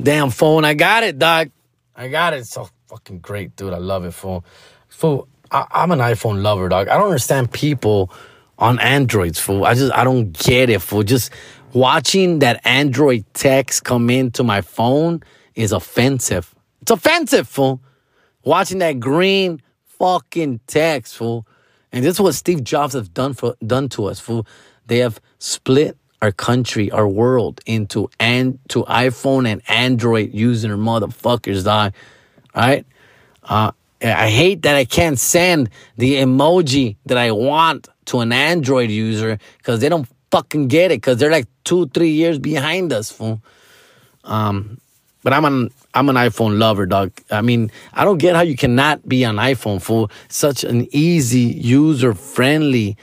damn 0.00 0.30
phone. 0.30 0.64
I 0.64 0.74
got 0.74 1.04
it, 1.04 1.18
dog. 1.18 1.50
I 1.96 2.08
got 2.08 2.34
it. 2.34 2.46
So 2.46 2.68
fucking 2.88 3.20
great, 3.20 3.54
dude. 3.56 3.72
I 3.72 3.78
love 3.78 4.04
it, 4.04 4.12
fool. 4.12 4.44
Fool, 4.88 5.28
I, 5.50 5.66
I'm 5.70 5.90
an 5.92 5.98
iPhone 5.98 6.42
lover, 6.42 6.68
dog. 6.68 6.88
I 6.88 6.96
don't 6.96 7.06
understand 7.06 7.52
people 7.52 8.10
on 8.58 8.78
Androids, 8.80 9.38
fool. 9.38 9.64
I 9.64 9.74
just 9.74 9.92
I 9.92 10.04
don't 10.04 10.32
get 10.32 10.70
it, 10.70 10.80
fool. 10.80 11.02
Just 11.02 11.30
watching 11.72 12.40
that 12.40 12.60
Android 12.64 13.24
text 13.34 13.84
come 13.84 14.10
into 14.10 14.42
my 14.42 14.62
phone 14.62 15.22
is 15.54 15.72
offensive. 15.72 16.54
It's 16.82 16.90
offensive, 16.90 17.46
fool. 17.46 17.80
Watching 18.42 18.78
that 18.78 18.98
green 18.98 19.60
fucking 19.84 20.60
text, 20.66 21.16
fool. 21.16 21.46
And 21.92 22.04
this 22.04 22.14
is 22.14 22.20
what 22.20 22.34
Steve 22.34 22.64
Jobs 22.64 22.94
have 22.94 23.12
done 23.12 23.34
for 23.34 23.56
done 23.66 23.88
to 23.90 24.06
us, 24.06 24.18
fool. 24.20 24.46
They 24.86 24.98
have 24.98 25.20
split 25.38 25.96
our 26.20 26.32
country, 26.32 26.90
our 26.90 27.06
world 27.06 27.60
into 27.66 28.10
and 28.18 28.58
to 28.70 28.84
iPhone 28.84 29.46
and 29.46 29.62
Android 29.68 30.34
user 30.34 30.76
motherfuckers, 30.76 31.64
dog. 31.64 31.92
Right? 32.58 32.84
Uh, 33.44 33.72
I 34.02 34.30
hate 34.30 34.62
that 34.62 34.76
I 34.76 34.84
can't 34.84 35.18
send 35.18 35.70
the 35.96 36.16
emoji 36.16 36.96
that 37.06 37.16
I 37.16 37.32
want 37.32 37.88
to 38.06 38.20
an 38.20 38.32
Android 38.32 38.90
user 38.90 39.38
because 39.58 39.80
they 39.80 39.88
don't 39.88 40.08
fucking 40.30 40.68
get 40.68 40.90
it 40.90 40.96
because 40.96 41.18
they're 41.18 41.30
like 41.30 41.46
two, 41.64 41.88
three 41.88 42.10
years 42.10 42.38
behind 42.38 42.92
us, 42.92 43.10
fool. 43.10 43.40
Um, 44.24 44.80
but 45.22 45.32
I'm 45.32 45.44
an 45.44 45.70
I'm 45.94 46.08
an 46.08 46.16
iPhone 46.16 46.58
lover, 46.58 46.86
dog. 46.86 47.12
I 47.30 47.42
mean, 47.42 47.70
I 47.92 48.04
don't 48.04 48.18
get 48.18 48.36
how 48.36 48.42
you 48.42 48.56
cannot 48.56 49.08
be 49.08 49.24
an 49.24 49.36
iPhone, 49.36 49.80
fool. 49.82 50.10
Such 50.28 50.64
an 50.64 50.86
easy, 50.92 51.40
user 51.40 52.14
friendly, 52.14 52.96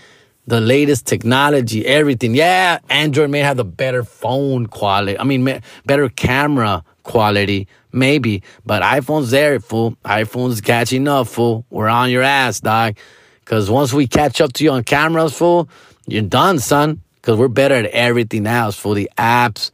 the 0.48 0.62
latest 0.62 1.06
technology, 1.06 1.86
everything. 1.86 2.36
Yeah, 2.36 2.80
Android 2.90 3.32
may 3.32 3.40
have 3.40 3.58
the 3.58 3.66
better 3.66 4.04
phone 4.04 4.68
quality. 4.68 5.20
I 5.20 5.24
mean, 5.24 5.62
better 5.86 6.10
camera 6.10 6.84
quality, 7.04 7.68
maybe. 7.96 8.44
But 8.66 8.84
iPhone's 8.84 9.32
there, 9.32 9.60
fool. 9.60 9.98
iPhone's 10.06 10.62
catching 10.62 11.08
up, 11.08 11.28
fool. 11.28 11.66
We're 11.70 11.88
on 11.88 12.12
your 12.12 12.22
ass, 12.22 12.60
dog. 12.60 12.98
Because 13.40 13.70
once 13.70 13.94
we 13.94 14.08
catch 14.08 14.42
up 14.42 14.54
to 14.54 14.64
you 14.64 14.72
on 14.72 14.84
cameras, 14.84 15.34
fool, 15.34 15.70
you're 16.06 16.22
done, 16.22 16.60
son. 16.60 17.02
Because 17.16 17.38
we're 17.38 17.48
better 17.48 17.76
at 17.76 17.86
everything 17.88 18.46
else, 18.46 18.78
for 18.78 18.94
the 18.94 19.10
apps, 19.18 19.72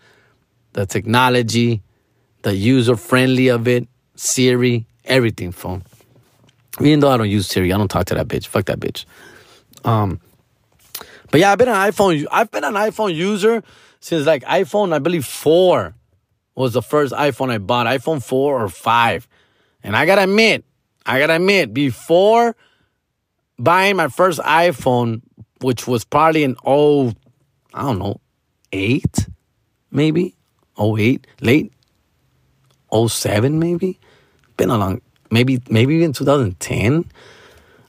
the 0.73 0.85
technology, 0.85 1.81
the 2.43 2.55
user 2.55 2.95
friendly 2.95 3.49
of 3.49 3.67
it, 3.67 3.87
Siri, 4.15 4.85
everything, 5.03 5.51
fool. 5.51 5.81
Even 6.79 7.01
though 7.01 7.09
I 7.09 7.17
don't 7.17 7.29
use 7.29 7.47
Siri, 7.47 7.73
I 7.73 7.77
don't 7.77 7.89
talk 7.89 8.05
to 8.05 8.15
that 8.15 8.27
bitch. 8.27 8.47
Fuck 8.47 8.65
that 8.65 8.79
bitch. 8.79 9.05
Um, 9.83 10.21
but 11.31 11.39
yeah, 11.39 11.51
I've 11.51 11.57
been 11.57 11.69
an 11.69 11.75
iPhone. 11.75 12.25
I've 12.31 12.51
been 12.51 12.63
an 12.63 12.75
iPhone 12.75 13.13
user 13.13 13.63
since 13.99 14.25
like 14.25 14.43
iPhone, 14.43 14.93
I 14.93 14.99
believe 14.99 15.25
four 15.25 15.93
was 16.61 16.73
the 16.73 16.81
first 16.81 17.11
iPhone 17.11 17.49
I 17.49 17.57
bought. 17.57 17.87
iPhone 17.87 18.23
four 18.23 18.63
or 18.63 18.69
five, 18.69 19.27
and 19.83 19.97
I 19.97 20.05
gotta 20.05 20.23
admit, 20.23 20.63
I 21.05 21.17
gotta 21.17 21.35
admit, 21.35 21.73
before 21.73 22.55
buying 23.57 23.95
my 23.95 24.07
first 24.07 24.39
iPhone, 24.39 25.23
which 25.61 25.87
was 25.87 26.05
probably 26.05 26.43
in 26.43 26.55
oh, 26.63 27.13
I 27.73 27.81
don't 27.81 27.97
know, 27.97 28.21
eight, 28.71 29.27
maybe, 29.89 30.35
oh 30.77 30.97
eight, 30.97 31.25
late, 31.41 31.73
oh 32.91 33.07
seven, 33.07 33.57
maybe. 33.57 33.99
Been 34.55 34.69
a 34.69 34.77
long, 34.77 35.01
maybe 35.31 35.59
maybe 35.67 35.95
even 35.95 36.13
2010. 36.13 37.05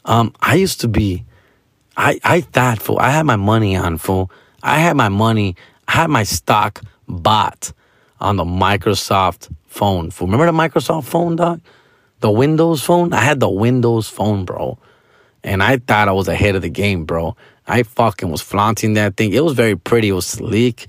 Um, 0.06 0.34
I 0.40 0.54
used 0.54 0.80
to 0.80 0.88
be, 0.88 1.26
I 1.94 2.18
I 2.24 2.40
thought 2.40 2.80
for 2.80 3.00
I 3.02 3.10
had 3.10 3.26
my 3.26 3.36
money 3.36 3.76
on 3.76 3.98
full. 3.98 4.30
I 4.62 4.78
had 4.78 4.96
my 4.96 5.10
money, 5.10 5.56
I 5.86 5.92
had 5.92 6.10
my 6.10 6.22
stock 6.22 6.80
bought 7.06 7.72
on 8.22 8.36
the 8.36 8.44
Microsoft 8.44 9.52
phone. 9.66 10.10
Remember 10.20 10.46
the 10.46 10.52
Microsoft 10.52 11.04
phone, 11.04 11.36
dog? 11.36 11.60
The 12.20 12.30
Windows 12.30 12.80
phone? 12.80 13.12
I 13.12 13.20
had 13.20 13.40
the 13.40 13.50
Windows 13.50 14.08
phone, 14.08 14.44
bro. 14.44 14.78
And 15.42 15.60
I 15.62 15.78
thought 15.78 16.08
I 16.08 16.12
was 16.12 16.28
ahead 16.28 16.54
of 16.54 16.62
the 16.62 16.70
game, 16.70 17.04
bro. 17.04 17.36
I 17.66 17.82
fucking 17.82 18.30
was 18.30 18.40
flaunting 18.40 18.94
that 18.94 19.16
thing. 19.16 19.32
It 19.32 19.42
was 19.42 19.54
very 19.54 19.76
pretty. 19.76 20.10
It 20.10 20.12
was 20.12 20.26
sleek, 20.26 20.86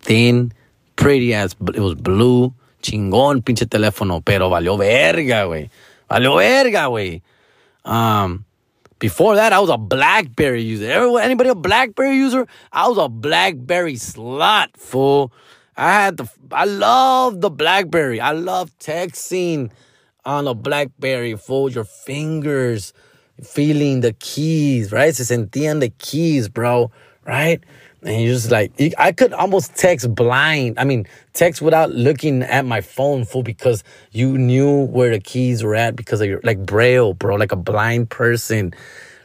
thin, 0.00 0.52
pretty 0.96 1.32
as 1.32 1.56
it 1.74 1.80
was 1.80 1.94
blue. 1.94 2.52
Chingón, 2.82 3.42
pinche 3.42 3.66
teléfono. 3.66 4.22
Pero 4.22 4.50
valió 4.50 4.78
verga, 4.78 5.46
güey. 5.46 5.70
Valió 6.10 6.36
verga, 6.36 6.90
güey. 6.90 7.22
Um, 7.86 8.44
before 8.98 9.36
that, 9.36 9.54
I 9.54 9.58
was 9.58 9.70
a 9.70 9.78
BlackBerry 9.78 10.62
user. 10.62 11.18
Anybody 11.18 11.48
a 11.48 11.54
BlackBerry 11.54 12.16
user? 12.16 12.46
I 12.70 12.88
was 12.88 12.98
a 12.98 13.08
BlackBerry 13.08 13.96
slot, 13.96 14.76
fool. 14.76 15.32
I 15.76 15.92
had 15.92 16.16
the, 16.16 16.28
I 16.52 16.64
love 16.64 17.40
the 17.40 17.50
BlackBerry. 17.50 18.20
I 18.20 18.32
love 18.32 18.70
texting 18.78 19.70
on 20.24 20.46
a 20.46 20.54
BlackBerry, 20.54 21.36
Fold 21.36 21.74
Your 21.74 21.84
fingers 21.84 22.92
feeling 23.42 24.00
the 24.00 24.12
keys, 24.12 24.92
right? 24.92 25.14
Se 25.14 25.24
sentían 25.24 25.80
the 25.80 25.90
keys, 25.98 26.48
bro, 26.48 26.90
right? 27.26 27.62
And 28.02 28.22
you're 28.22 28.34
just 28.34 28.50
like, 28.50 28.72
I 28.98 29.12
could 29.12 29.32
almost 29.32 29.74
text 29.74 30.14
blind. 30.14 30.78
I 30.78 30.84
mean, 30.84 31.06
text 31.32 31.62
without 31.62 31.90
looking 31.90 32.42
at 32.42 32.64
my 32.64 32.80
phone 32.80 33.24
full 33.24 33.42
because 33.42 33.82
you 34.12 34.36
knew 34.36 34.84
where 34.86 35.10
the 35.10 35.20
keys 35.20 35.62
were 35.64 35.74
at 35.74 35.96
because 35.96 36.20
of 36.20 36.28
your, 36.28 36.40
like 36.44 36.64
braille, 36.64 37.14
bro, 37.14 37.36
like 37.36 37.52
a 37.52 37.56
blind 37.56 38.10
person 38.10 38.74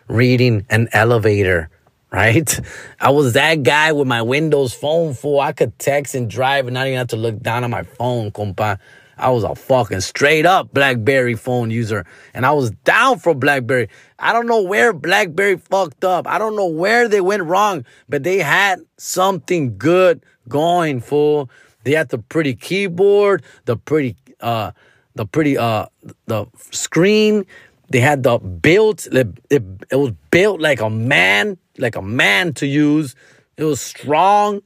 reading 0.07 0.65
an 0.69 0.87
elevator, 0.93 1.69
right? 2.11 2.59
I 2.99 3.11
was 3.11 3.33
that 3.33 3.63
guy 3.63 3.91
with 3.91 4.07
my 4.07 4.21
Windows 4.21 4.73
phone 4.73 5.13
full. 5.13 5.39
I 5.39 5.51
could 5.51 5.77
text 5.79 6.15
and 6.15 6.29
drive 6.29 6.67
and 6.67 6.73
not 6.73 6.87
even 6.87 6.97
have 6.97 7.07
to 7.09 7.17
look 7.17 7.39
down 7.41 7.63
at 7.63 7.69
my 7.69 7.83
phone, 7.83 8.31
compa. 8.31 8.79
I 9.19 9.29
was 9.31 9.43
a 9.43 9.53
fucking 9.53 9.99
straight 10.01 10.45
up 10.45 10.73
BlackBerry 10.73 11.35
phone 11.35 11.71
user 11.71 12.05
and 12.33 12.45
I 12.45 12.51
was 12.53 12.71
down 12.71 13.19
for 13.19 13.35
BlackBerry. 13.35 13.89
I 14.17 14.31
don't 14.31 14.47
know 14.47 14.61
where 14.61 14.93
BlackBerry 14.93 15.57
fucked 15.57 16.05
up. 16.05 16.25
I 16.25 16.37
don't 16.37 16.55
know 16.55 16.67
where 16.67 17.09
they 17.09 17.19
went 17.19 17.43
wrong, 17.43 17.85
but 18.07 18.23
they 18.23 18.37
had 18.37 18.79
something 18.97 19.77
good 19.77 20.23
going, 20.47 21.01
fool. 21.01 21.49
They 21.83 21.91
had 21.91 22.09
the 22.09 22.17
pretty 22.17 22.55
keyboard, 22.55 23.43
the 23.65 23.75
pretty, 23.75 24.15
uh, 24.39 24.71
the 25.15 25.25
pretty, 25.25 25.57
uh, 25.57 25.87
the 26.27 26.45
screen. 26.71 27.45
They 27.89 27.99
had 27.99 28.23
the 28.23 28.37
built, 28.37 29.07
it, 29.07 29.27
it, 29.49 29.63
it 29.89 29.95
was 29.95 30.11
built 30.31 30.61
like 30.61 30.79
a 30.79 30.89
man, 30.89 31.57
like 31.77 31.95
a 31.95 32.01
man 32.01 32.53
to 32.55 32.67
use. 32.67 33.15
It 33.57 33.63
was 33.63 33.81
strong, 33.81 34.61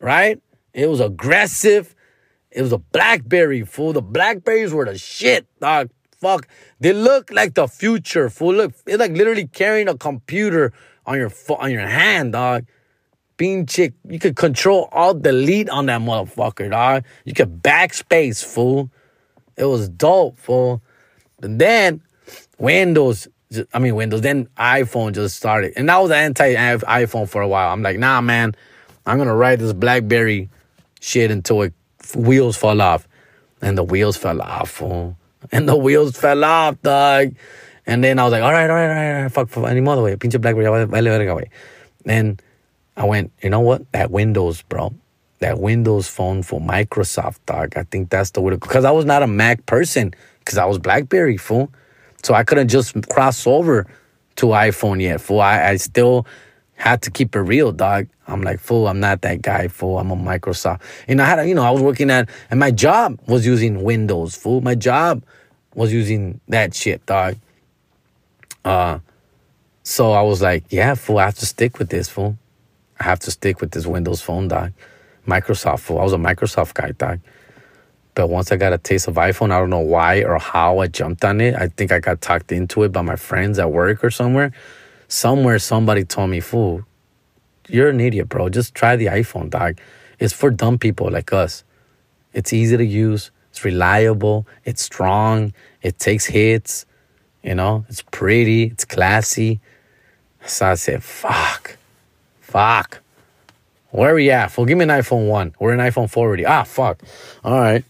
right? 0.00 0.40
It 0.72 0.88
was 0.88 1.00
aggressive. 1.00 1.94
It 2.50 2.62
was 2.62 2.72
a 2.72 2.78
Blackberry, 2.78 3.64
fool. 3.64 3.92
The 3.92 4.02
Blackberries 4.02 4.72
were 4.72 4.84
the 4.84 4.98
shit, 4.98 5.46
dog. 5.60 5.90
Fuck. 6.20 6.48
They 6.80 6.92
look 6.92 7.30
like 7.30 7.54
the 7.54 7.66
future, 7.68 8.30
fool. 8.30 8.54
Look, 8.54 8.72
it's 8.86 8.98
like 8.98 9.12
literally 9.12 9.46
carrying 9.46 9.88
a 9.88 9.96
computer 9.96 10.72
on 11.06 11.18
your 11.18 11.30
on 11.58 11.70
your 11.70 11.86
hand, 11.86 12.32
dog. 12.32 12.66
Being 13.36 13.66
chick, 13.66 13.94
you 14.08 14.18
could 14.18 14.36
control 14.36 14.88
alt 14.92 15.22
delete 15.22 15.68
on 15.68 15.86
that 15.86 16.00
motherfucker, 16.00 16.70
dog. 16.70 17.04
You 17.24 17.34
could 17.34 17.62
backspace, 17.62 18.44
fool. 18.44 18.90
It 19.56 19.64
was 19.64 19.88
dope, 19.88 20.38
fool. 20.38 20.82
And 21.42 21.60
then 21.60 22.00
Windows, 22.58 23.28
I 23.72 23.78
mean 23.78 23.94
Windows, 23.94 24.20
then 24.20 24.46
iPhone 24.56 25.12
just 25.12 25.36
started. 25.36 25.72
And 25.76 25.90
I 25.90 25.98
was 25.98 26.10
anti 26.10 26.54
iPhone 26.54 27.28
for 27.28 27.42
a 27.42 27.48
while. 27.48 27.72
I'm 27.72 27.82
like, 27.82 27.98
nah, 27.98 28.20
man, 28.20 28.54
I'm 29.06 29.18
gonna 29.18 29.34
ride 29.34 29.60
this 29.60 29.72
BlackBerry 29.72 30.48
shit 31.00 31.30
until 31.30 31.62
it 31.62 31.74
wheels 32.16 32.56
fall 32.56 32.80
off. 32.80 33.06
And 33.60 33.78
the 33.78 33.84
wheels 33.84 34.16
fell 34.16 34.42
off, 34.42 34.70
fool. 34.70 35.16
And 35.52 35.68
the 35.68 35.76
wheels 35.76 36.16
fell 36.16 36.44
off, 36.44 36.80
dog. 36.82 37.34
And 37.86 38.02
then 38.02 38.18
I 38.18 38.24
was 38.24 38.32
like, 38.32 38.42
all 38.42 38.52
right, 38.52 38.68
all 38.68 38.76
right, 38.76 38.88
all 38.88 38.94
right, 38.94 39.16
all 39.16 39.22
right 39.22 39.32
fuck, 39.32 39.48
fuck, 39.48 39.68
any 39.68 39.80
more 39.80 40.02
way. 40.02 40.16
Pinch 40.16 40.34
Pinche 40.34 40.40
BlackBerry, 40.40 40.86
vale 40.86 41.04
verga, 41.04 41.34
way. 41.34 41.50
Then 42.04 42.38
I 42.96 43.04
went, 43.04 43.32
you 43.42 43.50
know 43.50 43.60
what? 43.60 43.90
That 43.92 44.10
Windows, 44.10 44.62
bro. 44.62 44.94
That 45.40 45.58
Windows 45.58 46.08
phone 46.08 46.42
for 46.42 46.60
Microsoft, 46.60 47.38
dog. 47.46 47.76
I 47.76 47.82
think 47.84 48.08
that's 48.08 48.30
the 48.30 48.40
way 48.40 48.50
to 48.50 48.58
Because 48.58 48.84
I 48.84 48.90
was 48.90 49.04
not 49.04 49.22
a 49.22 49.26
Mac 49.26 49.66
person, 49.66 50.14
because 50.38 50.58
I 50.58 50.64
was 50.64 50.78
BlackBerry, 50.78 51.36
fool. 51.36 51.70
So 52.24 52.32
I 52.32 52.42
couldn't 52.42 52.68
just 52.68 52.94
cross 53.10 53.46
over 53.46 53.86
to 54.36 54.46
iPhone 54.46 55.00
yet, 55.00 55.20
fool. 55.20 55.40
I, 55.40 55.62
I 55.68 55.76
still 55.76 56.26
had 56.74 57.02
to 57.02 57.10
keep 57.10 57.36
it 57.36 57.40
real, 57.40 57.70
dog. 57.70 58.08
I'm 58.26 58.40
like, 58.40 58.60
fool, 58.60 58.88
I'm 58.88 58.98
not 58.98 59.20
that 59.20 59.42
guy, 59.42 59.68
fool. 59.68 59.98
I'm 59.98 60.10
a 60.10 60.16
Microsoft. 60.16 60.80
And 61.06 61.20
I 61.20 61.26
had, 61.26 61.46
you 61.46 61.54
know, 61.54 61.62
I 61.62 61.70
was 61.70 61.82
working 61.82 62.10
at, 62.10 62.30
and 62.50 62.58
my 62.58 62.70
job 62.70 63.20
was 63.26 63.44
using 63.44 63.82
Windows, 63.82 64.34
fool. 64.34 64.62
My 64.62 64.74
job 64.74 65.22
was 65.74 65.92
using 65.92 66.40
that 66.48 66.74
shit, 66.74 67.04
dog. 67.04 67.36
Uh, 68.64 69.00
so 69.82 70.12
I 70.12 70.22
was 70.22 70.40
like, 70.40 70.64
yeah, 70.70 70.94
fool, 70.94 71.18
I 71.18 71.26
have 71.26 71.34
to 71.36 71.46
stick 71.46 71.78
with 71.78 71.90
this, 71.90 72.08
fool. 72.08 72.38
I 72.98 73.04
have 73.04 73.20
to 73.20 73.30
stick 73.30 73.60
with 73.60 73.72
this 73.72 73.86
Windows 73.86 74.22
phone, 74.22 74.48
dog. 74.48 74.72
Microsoft, 75.28 75.80
fool. 75.80 75.98
I 75.98 76.02
was 76.02 76.14
a 76.14 76.16
Microsoft 76.16 76.72
guy, 76.72 76.92
dog. 76.92 77.20
But 78.14 78.28
once 78.28 78.52
I 78.52 78.56
got 78.56 78.72
a 78.72 78.78
taste 78.78 79.08
of 79.08 79.14
iPhone, 79.14 79.50
I 79.50 79.58
don't 79.58 79.70
know 79.70 79.80
why 79.80 80.22
or 80.22 80.38
how 80.38 80.78
I 80.78 80.86
jumped 80.86 81.24
on 81.24 81.40
it. 81.40 81.54
I 81.54 81.68
think 81.68 81.90
I 81.90 81.98
got 81.98 82.20
talked 82.20 82.52
into 82.52 82.84
it 82.84 82.92
by 82.92 83.02
my 83.02 83.16
friends 83.16 83.58
at 83.58 83.70
work 83.70 84.04
or 84.04 84.10
somewhere. 84.10 84.52
Somewhere 85.08 85.58
somebody 85.58 86.04
told 86.04 86.30
me, 86.30 86.40
fool, 86.40 86.84
you're 87.68 87.88
an 87.88 88.00
idiot, 88.00 88.28
bro. 88.28 88.48
Just 88.48 88.74
try 88.74 88.94
the 88.96 89.06
iPhone, 89.06 89.50
dog. 89.50 89.78
It's 90.18 90.32
for 90.32 90.50
dumb 90.50 90.78
people 90.78 91.10
like 91.10 91.32
us. 91.32 91.64
It's 92.32 92.52
easy 92.52 92.76
to 92.76 92.84
use. 92.84 93.30
It's 93.50 93.64
reliable. 93.64 94.46
It's 94.64 94.82
strong. 94.82 95.52
It 95.82 95.98
takes 95.98 96.26
hits. 96.26 96.86
You 97.42 97.54
know, 97.54 97.84
it's 97.88 98.02
pretty. 98.02 98.64
It's 98.64 98.84
classy. 98.84 99.60
So 100.46 100.66
I 100.66 100.74
said, 100.74 101.02
fuck. 101.02 101.76
Fuck. 102.40 103.00
Where 103.90 104.10
are 104.10 104.14
we 104.14 104.30
at? 104.30 104.50
Fool, 104.50 104.64
give 104.64 104.76
me 104.76 104.82
an 104.82 104.90
iPhone 104.90 105.28
1. 105.28 105.54
We're 105.60 105.72
in 105.72 105.78
iPhone 105.78 106.10
4 106.10 106.26
already. 106.26 106.44
Ah, 106.44 106.64
fuck. 106.64 107.00
All 107.44 107.60
right. 107.60 107.84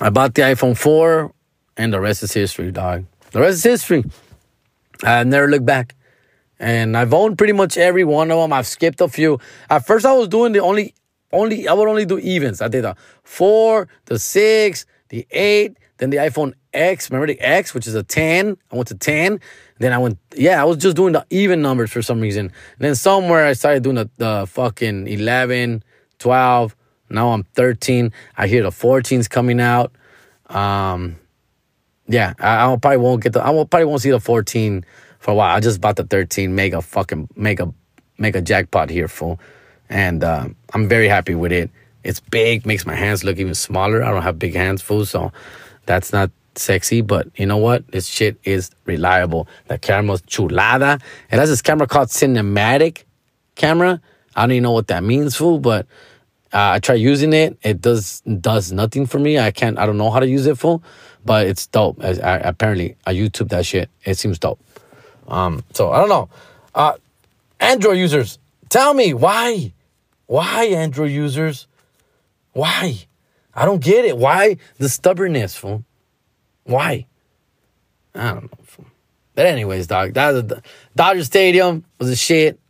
I 0.00 0.10
bought 0.10 0.34
the 0.34 0.42
iPhone 0.42 0.76
4, 0.76 1.32
and 1.76 1.92
the 1.92 2.00
rest 2.00 2.24
is 2.24 2.32
history, 2.32 2.72
dog. 2.72 3.04
The 3.30 3.40
rest 3.40 3.58
is 3.58 3.62
history. 3.62 4.04
I 5.04 5.22
never 5.22 5.48
looked 5.48 5.66
back. 5.66 5.94
And 6.58 6.96
I've 6.96 7.14
owned 7.14 7.38
pretty 7.38 7.52
much 7.52 7.76
every 7.76 8.04
one 8.04 8.30
of 8.30 8.38
them. 8.38 8.52
I've 8.52 8.66
skipped 8.66 9.00
a 9.00 9.08
few. 9.08 9.38
At 9.70 9.86
first, 9.86 10.04
I 10.04 10.12
was 10.12 10.28
doing 10.28 10.52
the 10.52 10.60
only, 10.60 10.94
only, 11.32 11.68
I 11.68 11.74
would 11.74 11.88
only 11.88 12.06
do 12.06 12.18
evens. 12.18 12.60
I 12.60 12.68
did 12.68 12.82
the 12.82 12.96
four, 13.22 13.88
the 14.06 14.18
six, 14.18 14.84
the 15.10 15.26
eight, 15.30 15.76
then 15.98 16.10
the 16.10 16.16
iPhone 16.16 16.54
X. 16.72 17.10
Remember 17.10 17.32
the 17.32 17.40
X, 17.40 17.72
which 17.72 17.86
is 17.86 17.94
a 17.94 18.02
10? 18.02 18.56
I 18.72 18.76
went 18.76 18.88
to 18.88 18.96
10. 18.96 19.40
Then 19.78 19.92
I 19.92 19.98
went, 19.98 20.18
yeah, 20.34 20.60
I 20.60 20.64
was 20.64 20.78
just 20.78 20.96
doing 20.96 21.12
the 21.12 21.24
even 21.30 21.62
numbers 21.62 21.92
for 21.92 22.02
some 22.02 22.20
reason. 22.20 22.46
And 22.46 22.52
then 22.78 22.94
somewhere 22.96 23.46
I 23.46 23.52
started 23.52 23.84
doing 23.84 23.96
the, 23.96 24.10
the 24.16 24.46
fucking 24.48 25.06
11, 25.06 25.84
12. 26.18 26.76
Now 27.14 27.30
I'm 27.30 27.44
13. 27.54 28.12
I 28.36 28.46
hear 28.46 28.62
the 28.62 28.70
14's 28.70 29.28
coming 29.28 29.60
out. 29.60 29.92
Um, 30.48 31.16
yeah, 32.06 32.34
I, 32.38 32.70
I 32.70 32.76
probably 32.76 32.98
won't 32.98 33.22
get 33.22 33.32
the, 33.32 33.42
I 33.42 33.50
will, 33.50 33.66
probably 33.66 33.86
won't 33.86 34.02
see 34.02 34.10
the 34.10 34.20
14 34.20 34.84
for 35.18 35.30
a 35.30 35.34
while. 35.34 35.56
I 35.56 35.60
just 35.60 35.80
bought 35.80 35.96
the 35.96 36.04
13, 36.04 36.54
mega 36.54 36.82
fucking, 36.82 37.28
mega, 37.36 37.72
mega 38.18 38.42
jackpot 38.42 38.90
here, 38.90 39.08
fool. 39.08 39.40
And 39.88 40.22
uh, 40.22 40.48
I'm 40.72 40.88
very 40.88 41.08
happy 41.08 41.34
with 41.34 41.52
it. 41.52 41.70
It's 42.02 42.20
big, 42.20 42.66
makes 42.66 42.84
my 42.84 42.94
hands 42.94 43.24
look 43.24 43.38
even 43.38 43.54
smaller. 43.54 44.02
I 44.02 44.10
don't 44.10 44.22
have 44.22 44.38
big 44.38 44.54
hands, 44.54 44.82
fool, 44.82 45.06
so 45.06 45.32
that's 45.86 46.12
not 46.12 46.30
sexy, 46.56 47.00
but 47.00 47.28
you 47.36 47.46
know 47.46 47.56
what? 47.56 47.86
This 47.88 48.06
shit 48.06 48.36
is 48.44 48.70
reliable. 48.84 49.48
The 49.68 49.78
camera's 49.78 50.22
chulada. 50.22 51.00
It 51.30 51.38
has 51.38 51.48
this 51.48 51.62
camera 51.62 51.86
called 51.86 52.08
cinematic 52.08 53.04
camera. 53.54 54.00
I 54.36 54.42
don't 54.42 54.52
even 54.52 54.64
know 54.64 54.72
what 54.72 54.88
that 54.88 55.02
means, 55.02 55.36
fool, 55.36 55.58
but 55.58 55.86
uh, 56.54 56.70
I 56.74 56.78
try 56.78 56.94
using 56.94 57.32
it. 57.32 57.58
It 57.62 57.80
does 57.80 58.20
does 58.20 58.70
nothing 58.70 59.06
for 59.06 59.18
me. 59.18 59.38
I 59.38 59.50
can't. 59.50 59.76
I 59.78 59.86
don't 59.86 59.98
know 59.98 60.10
how 60.10 60.20
to 60.20 60.28
use 60.28 60.46
it, 60.46 60.56
fool, 60.56 60.82
but 61.24 61.48
it's 61.48 61.66
dope. 61.66 62.02
I, 62.02 62.38
apparently, 62.38 62.96
I 63.04 63.14
YouTube 63.14 63.48
that 63.48 63.66
shit. 63.66 63.90
It 64.04 64.18
seems 64.18 64.38
dope. 64.38 64.60
Um, 65.26 65.64
so 65.72 65.90
I 65.90 65.98
don't 65.98 66.08
know. 66.08 66.28
Uh, 66.74 66.94
Android 67.58 67.98
users, 67.98 68.38
tell 68.68 68.94
me 68.94 69.14
why, 69.14 69.72
why 70.26 70.64
Android 70.66 71.10
users, 71.10 71.66
why? 72.52 73.06
I 73.54 73.64
don't 73.64 73.82
get 73.82 74.04
it. 74.04 74.16
Why 74.16 74.58
the 74.78 74.88
stubbornness, 74.88 75.56
fool? 75.56 75.84
Why? 76.64 77.06
I 78.14 78.34
don't 78.34 78.42
know. 78.44 78.86
But 79.34 79.46
anyways, 79.46 79.88
dog, 79.88 80.14
that 80.14 80.30
was 80.30 80.52
a, 80.52 80.62
Dodger 80.94 81.24
Stadium 81.24 81.84
was 81.98 82.10
a 82.10 82.16
shit, 82.16 82.60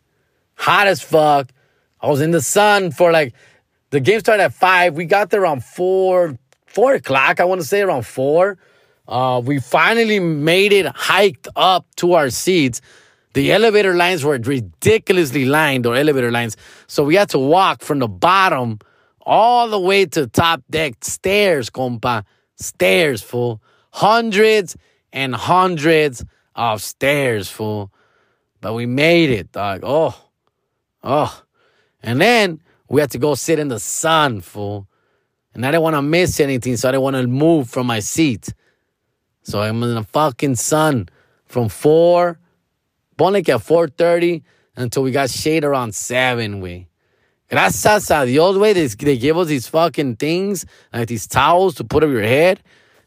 hot 0.54 0.86
as 0.86 1.02
fuck. 1.02 1.50
I 2.00 2.08
was 2.08 2.20
in 2.20 2.30
the 2.30 2.40
sun 2.40 2.90
for 2.90 3.12
like 3.12 3.34
the 3.94 4.00
game 4.00 4.18
started 4.18 4.42
at 4.42 4.52
five. 4.52 4.96
We 4.96 5.04
got 5.04 5.30
there 5.30 5.42
around 5.42 5.62
four, 5.62 6.36
four 6.66 6.94
o'clock. 6.94 7.38
I 7.38 7.44
want 7.44 7.60
to 7.60 7.66
say 7.66 7.80
around 7.80 8.04
four. 8.04 8.58
Uh, 9.06 9.40
we 9.44 9.60
finally 9.60 10.18
made 10.18 10.72
it 10.72 10.86
hiked 10.86 11.46
up 11.54 11.86
to 11.98 12.14
our 12.14 12.28
seats. 12.30 12.80
The 13.34 13.52
elevator 13.52 13.94
lines 13.94 14.24
were 14.24 14.36
ridiculously 14.36 15.44
lined, 15.44 15.86
or 15.86 15.94
elevator 15.94 16.32
lines. 16.32 16.56
So 16.88 17.04
we 17.04 17.14
had 17.14 17.28
to 17.30 17.38
walk 17.38 17.82
from 17.82 18.00
the 18.00 18.08
bottom 18.08 18.80
all 19.20 19.68
the 19.68 19.78
way 19.78 20.06
to 20.06 20.26
top 20.26 20.64
deck 20.68 21.04
stairs, 21.04 21.70
compa. 21.70 22.24
Stairs, 22.56 23.22
fool. 23.22 23.62
Hundreds 23.92 24.76
and 25.12 25.36
hundreds 25.36 26.24
of 26.56 26.82
stairs, 26.82 27.48
fool. 27.48 27.92
But 28.60 28.74
we 28.74 28.86
made 28.86 29.30
it, 29.30 29.52
dog. 29.52 29.82
Oh, 29.84 30.20
oh. 31.04 31.42
And 32.02 32.20
then 32.20 32.60
we 32.88 33.00
had 33.00 33.10
to 33.12 33.18
go 33.18 33.34
sit 33.34 33.58
in 33.58 33.68
the 33.68 33.80
sun, 33.80 34.40
fool. 34.40 34.86
And 35.54 35.64
I 35.64 35.70
didn't 35.70 35.82
want 35.82 35.94
to 35.96 36.02
miss 36.02 36.40
anything, 36.40 36.76
so 36.76 36.88
I 36.88 36.92
didn't 36.92 37.02
want 37.02 37.16
to 37.16 37.26
move 37.26 37.70
from 37.70 37.86
my 37.86 38.00
seat. 38.00 38.52
So 39.42 39.60
I'm 39.60 39.82
in 39.82 39.94
the 39.94 40.02
fucking 40.02 40.56
sun 40.56 41.08
from 41.46 41.68
4, 41.68 42.38
ponle 43.16 43.44
que 43.44 43.54
at 43.54 43.60
4.30 43.60 44.42
until 44.76 45.02
we 45.02 45.12
got 45.12 45.30
shade 45.30 45.64
around 45.64 45.94
7, 45.94 46.60
we. 46.60 46.88
Gracias 47.50 48.10
a 48.10 48.26
Dios, 48.26 48.56
way 48.56 48.72
they, 48.72 48.86
they 48.86 49.18
give 49.18 49.36
us 49.36 49.46
these 49.46 49.68
fucking 49.68 50.16
things, 50.16 50.66
like 50.92 51.08
these 51.08 51.26
towels 51.26 51.74
to 51.76 51.84
put 51.84 52.02
over 52.02 52.12
your 52.12 52.22
head. 52.22 52.60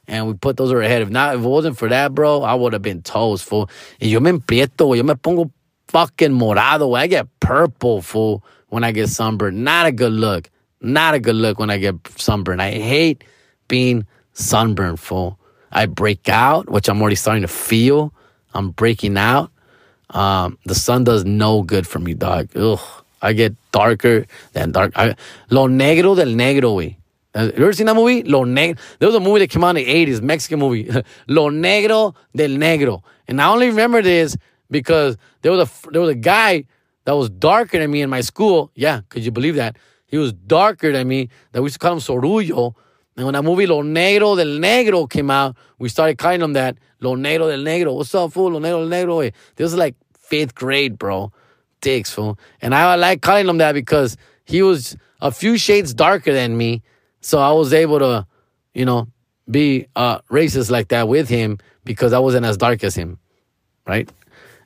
And 0.07 0.25
we 0.25 0.35
put 0.35 0.55
those 0.55 0.71
over 0.71 0.81
our 0.81 0.87
head. 0.87 1.01
If 1.01 1.09
not, 1.09 1.35
if 1.35 1.41
it 1.41 1.47
wasn't 1.47 1.77
for 1.77 1.89
that, 1.89 2.15
bro, 2.15 2.43
I 2.43 2.53
would 2.53 2.71
have 2.71 2.81
been 2.81 3.01
toast, 3.01 3.43
fool. 3.43 3.69
Y 3.99 4.07
yo 4.07 4.21
me 4.21 4.31
emprieto, 4.31 4.95
Yo 4.95 5.03
me 5.03 5.15
pongo 5.15 5.51
fucking 5.89 6.31
morado, 6.31 6.97
I 6.97 7.07
get 7.07 7.27
purple, 7.41 8.01
fool, 8.01 8.41
when 8.69 8.83
I 8.83 8.91
get 8.91 9.09
sunburned. 9.09 9.63
Not 9.63 9.85
a 9.85 9.91
good 9.91 10.11
look. 10.11 10.49
Not 10.81 11.13
a 11.13 11.19
good 11.19 11.35
look 11.35 11.59
when 11.59 11.69
I 11.69 11.77
get 11.77 11.95
sunburned. 12.17 12.61
I 12.61 12.71
hate 12.71 13.23
being 13.67 14.05
sunburned, 14.33 14.99
fool. 14.99 15.39
I 15.71 15.85
break 15.85 16.29
out, 16.29 16.69
which 16.69 16.87
I'm 16.87 17.01
already 17.01 17.15
starting 17.15 17.41
to 17.41 17.47
feel. 17.47 18.13
I'm 18.53 18.71
breaking 18.71 19.17
out. 19.17 19.51
Um, 20.11 20.57
the 20.65 20.75
sun 20.75 21.03
does 21.03 21.25
no 21.25 21.63
good 21.63 21.85
for 21.85 21.99
me, 21.99 22.13
dog. 22.13 22.49
Ugh. 22.55 22.79
I 23.21 23.33
get 23.33 23.55
darker 23.71 24.25
than 24.53 24.71
dark. 24.71 24.93
I, 24.95 25.15
lo 25.49 25.67
negro 25.67 26.15
del 26.15 26.27
negro, 26.27 26.75
güey. 26.75 26.95
Uh, 27.33 27.51
you 27.55 27.63
ever 27.63 27.73
seen 27.73 27.87
that 27.87 27.95
movie? 27.95 28.23
Lo 28.23 28.45
negro. 28.45 28.77
There 28.99 29.07
was 29.07 29.15
a 29.15 29.19
movie 29.19 29.39
that 29.39 29.49
came 29.49 29.63
out 29.63 29.75
in 29.75 29.83
the 29.85 30.05
80s, 30.05 30.21
Mexican 30.21 30.59
movie. 30.59 30.89
lo 31.27 31.49
negro 31.49 32.15
del 32.35 32.51
negro. 32.51 33.01
And 33.27 33.41
I 33.41 33.49
only 33.49 33.67
remember 33.67 34.01
this 34.01 34.37
because 34.69 35.17
there 35.41 35.51
was 35.51 35.67
a 35.67 35.91
there 35.91 36.01
was 36.01 36.11
a 36.11 36.15
guy 36.15 36.65
that 37.07 37.15
was 37.15 37.29
darker 37.29 37.79
than 37.79 37.89
me 37.89 38.01
in 38.01 38.09
my 38.09 38.19
school. 38.19 38.69
Yeah, 38.75 38.99
could 39.07 39.23
you 39.23 39.31
believe 39.31 39.55
that? 39.55 39.77
He 40.07 40.17
was 40.17 40.33
darker 40.33 40.91
than 40.91 41.07
me. 41.07 41.29
That 41.53 41.61
we 41.61 41.67
used 41.67 41.75
to 41.75 41.79
call 41.79 41.93
him 41.93 41.99
Sorullo. 41.99 42.75
And 43.15 43.25
when 43.25 43.31
that 43.31 43.43
movie 43.43 43.65
Lo 43.65 43.81
Negro 43.81 44.35
del 44.35 44.59
Negro 44.59 45.09
came 45.09 45.31
out, 45.31 45.55
we 45.79 45.87
started 45.87 46.17
calling 46.17 46.41
him 46.41 46.51
that. 46.51 46.77
Lo 46.99 47.15
Negro 47.15 47.49
del 47.49 47.59
Negro. 47.59 47.95
What's 47.95 48.13
up, 48.13 48.33
fool? 48.33 48.51
Lo 48.51 48.59
Negro 48.59 48.89
del 48.89 48.89
Negro. 48.89 49.31
This 49.55 49.63
was 49.63 49.77
like 49.77 49.95
fifth 50.19 50.53
grade, 50.53 50.99
bro. 50.99 51.31
Dicks, 51.79 52.11
fool. 52.11 52.37
And 52.61 52.75
I 52.75 52.95
like 52.95 53.21
calling 53.21 53.47
him 53.47 53.59
that 53.59 53.71
because 53.71 54.17
he 54.43 54.61
was 54.61 54.97
a 55.21 55.31
few 55.31 55.57
shades 55.57 55.93
darker 55.93 56.33
than 56.33 56.57
me. 56.57 56.83
So 57.21 57.39
I 57.39 57.53
was 57.53 57.71
able 57.71 57.99
to, 57.99 58.27
you 58.73 58.83
know, 58.83 59.07
be 59.49 59.87
uh, 59.95 60.19
racist 60.29 60.69
like 60.69 60.89
that 60.89 61.07
with 61.07 61.29
him 61.29 61.59
because 61.85 62.11
I 62.11 62.19
wasn't 62.19 62.45
as 62.45 62.57
dark 62.57 62.83
as 62.83 62.95
him, 62.95 63.17
right? 63.85 64.11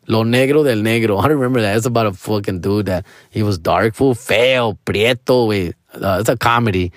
Lo 0.08 0.24
negro 0.24 0.64
del 0.64 0.78
negro. 0.78 1.24
I 1.24 1.28
remember 1.28 1.62
that. 1.62 1.78
It's 1.78 1.86
about 1.86 2.08
a 2.08 2.14
fucking 2.14 2.62
dude 2.62 2.88
that 2.88 3.06
he 3.30 3.44
was 3.44 3.58
dark, 3.58 3.94
fool, 3.96 4.16
feo, 4.16 4.78
prieto, 4.86 5.48
wey. 5.48 5.74
Uh, 5.94 6.18
it's 6.20 6.30
a 6.30 6.38
comedy. 6.38 6.92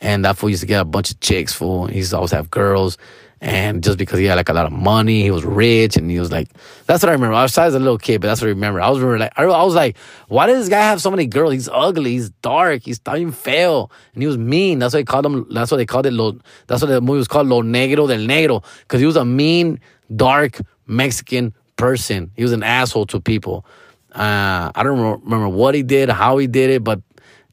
And 0.00 0.24
that 0.24 0.36
fool 0.36 0.50
used 0.50 0.60
to 0.60 0.66
get 0.66 0.80
a 0.80 0.84
bunch 0.84 1.10
of 1.10 1.20
chicks, 1.20 1.52
fool. 1.52 1.86
He 1.86 1.98
used 1.98 2.10
to 2.10 2.16
always 2.16 2.32
have 2.32 2.50
girls. 2.50 2.98
And 3.40 3.84
just 3.84 3.98
because 3.98 4.18
he 4.18 4.24
had 4.24 4.34
like 4.34 4.48
a 4.48 4.52
lot 4.52 4.66
of 4.66 4.72
money, 4.72 5.22
he 5.22 5.30
was 5.30 5.44
rich, 5.44 5.96
and 5.96 6.10
he 6.10 6.18
was 6.18 6.32
like, 6.32 6.48
that's 6.86 7.04
what 7.04 7.10
I 7.10 7.12
remember. 7.12 7.34
I 7.34 7.42
was 7.42 7.56
as 7.56 7.74
a 7.74 7.78
little 7.78 7.98
kid, 7.98 8.20
but 8.20 8.26
that's 8.26 8.40
what 8.40 8.48
I 8.48 8.50
remember. 8.50 8.80
I 8.80 8.90
was 8.90 8.98
remember 8.98 9.20
like, 9.20 9.32
I, 9.36 9.46
was 9.46 9.76
like, 9.76 9.96
why 10.26 10.46
does 10.46 10.58
this 10.58 10.68
guy 10.68 10.80
have 10.80 11.00
so 11.00 11.10
many 11.10 11.26
girls? 11.26 11.52
He's 11.52 11.68
ugly, 11.68 12.12
he's 12.12 12.30
dark, 12.30 12.82
he's 12.82 13.00
even 13.06 13.30
fail, 13.30 13.92
and 14.14 14.22
he 14.22 14.26
was 14.26 14.36
mean. 14.36 14.80
That's 14.80 14.92
why 14.92 15.00
they 15.00 15.04
called 15.04 15.24
him. 15.24 15.46
That's 15.50 15.70
what 15.70 15.76
they 15.76 15.86
called 15.86 16.06
it. 16.06 16.14
Lo, 16.14 16.36
that's 16.66 16.82
what 16.82 16.88
the 16.88 17.00
movie 17.00 17.18
was 17.18 17.28
called, 17.28 17.46
Lo 17.46 17.62
Negro 17.62 18.08
del 18.08 18.26
Negro, 18.26 18.64
because 18.80 18.98
he 18.98 19.06
was 19.06 19.16
a 19.16 19.24
mean, 19.24 19.78
dark 20.16 20.58
Mexican 20.88 21.54
person. 21.78 22.30
He 22.36 22.42
was 22.42 22.52
an 22.52 22.62
asshole 22.62 23.06
to 23.06 23.20
people. 23.20 23.64
Uh, 24.12 24.70
I 24.74 24.82
don't 24.82 25.22
remember 25.24 25.48
what 25.48 25.74
he 25.74 25.82
did, 25.82 26.10
how 26.10 26.36
he 26.36 26.46
did 26.46 26.68
it, 26.68 26.84
but 26.84 27.00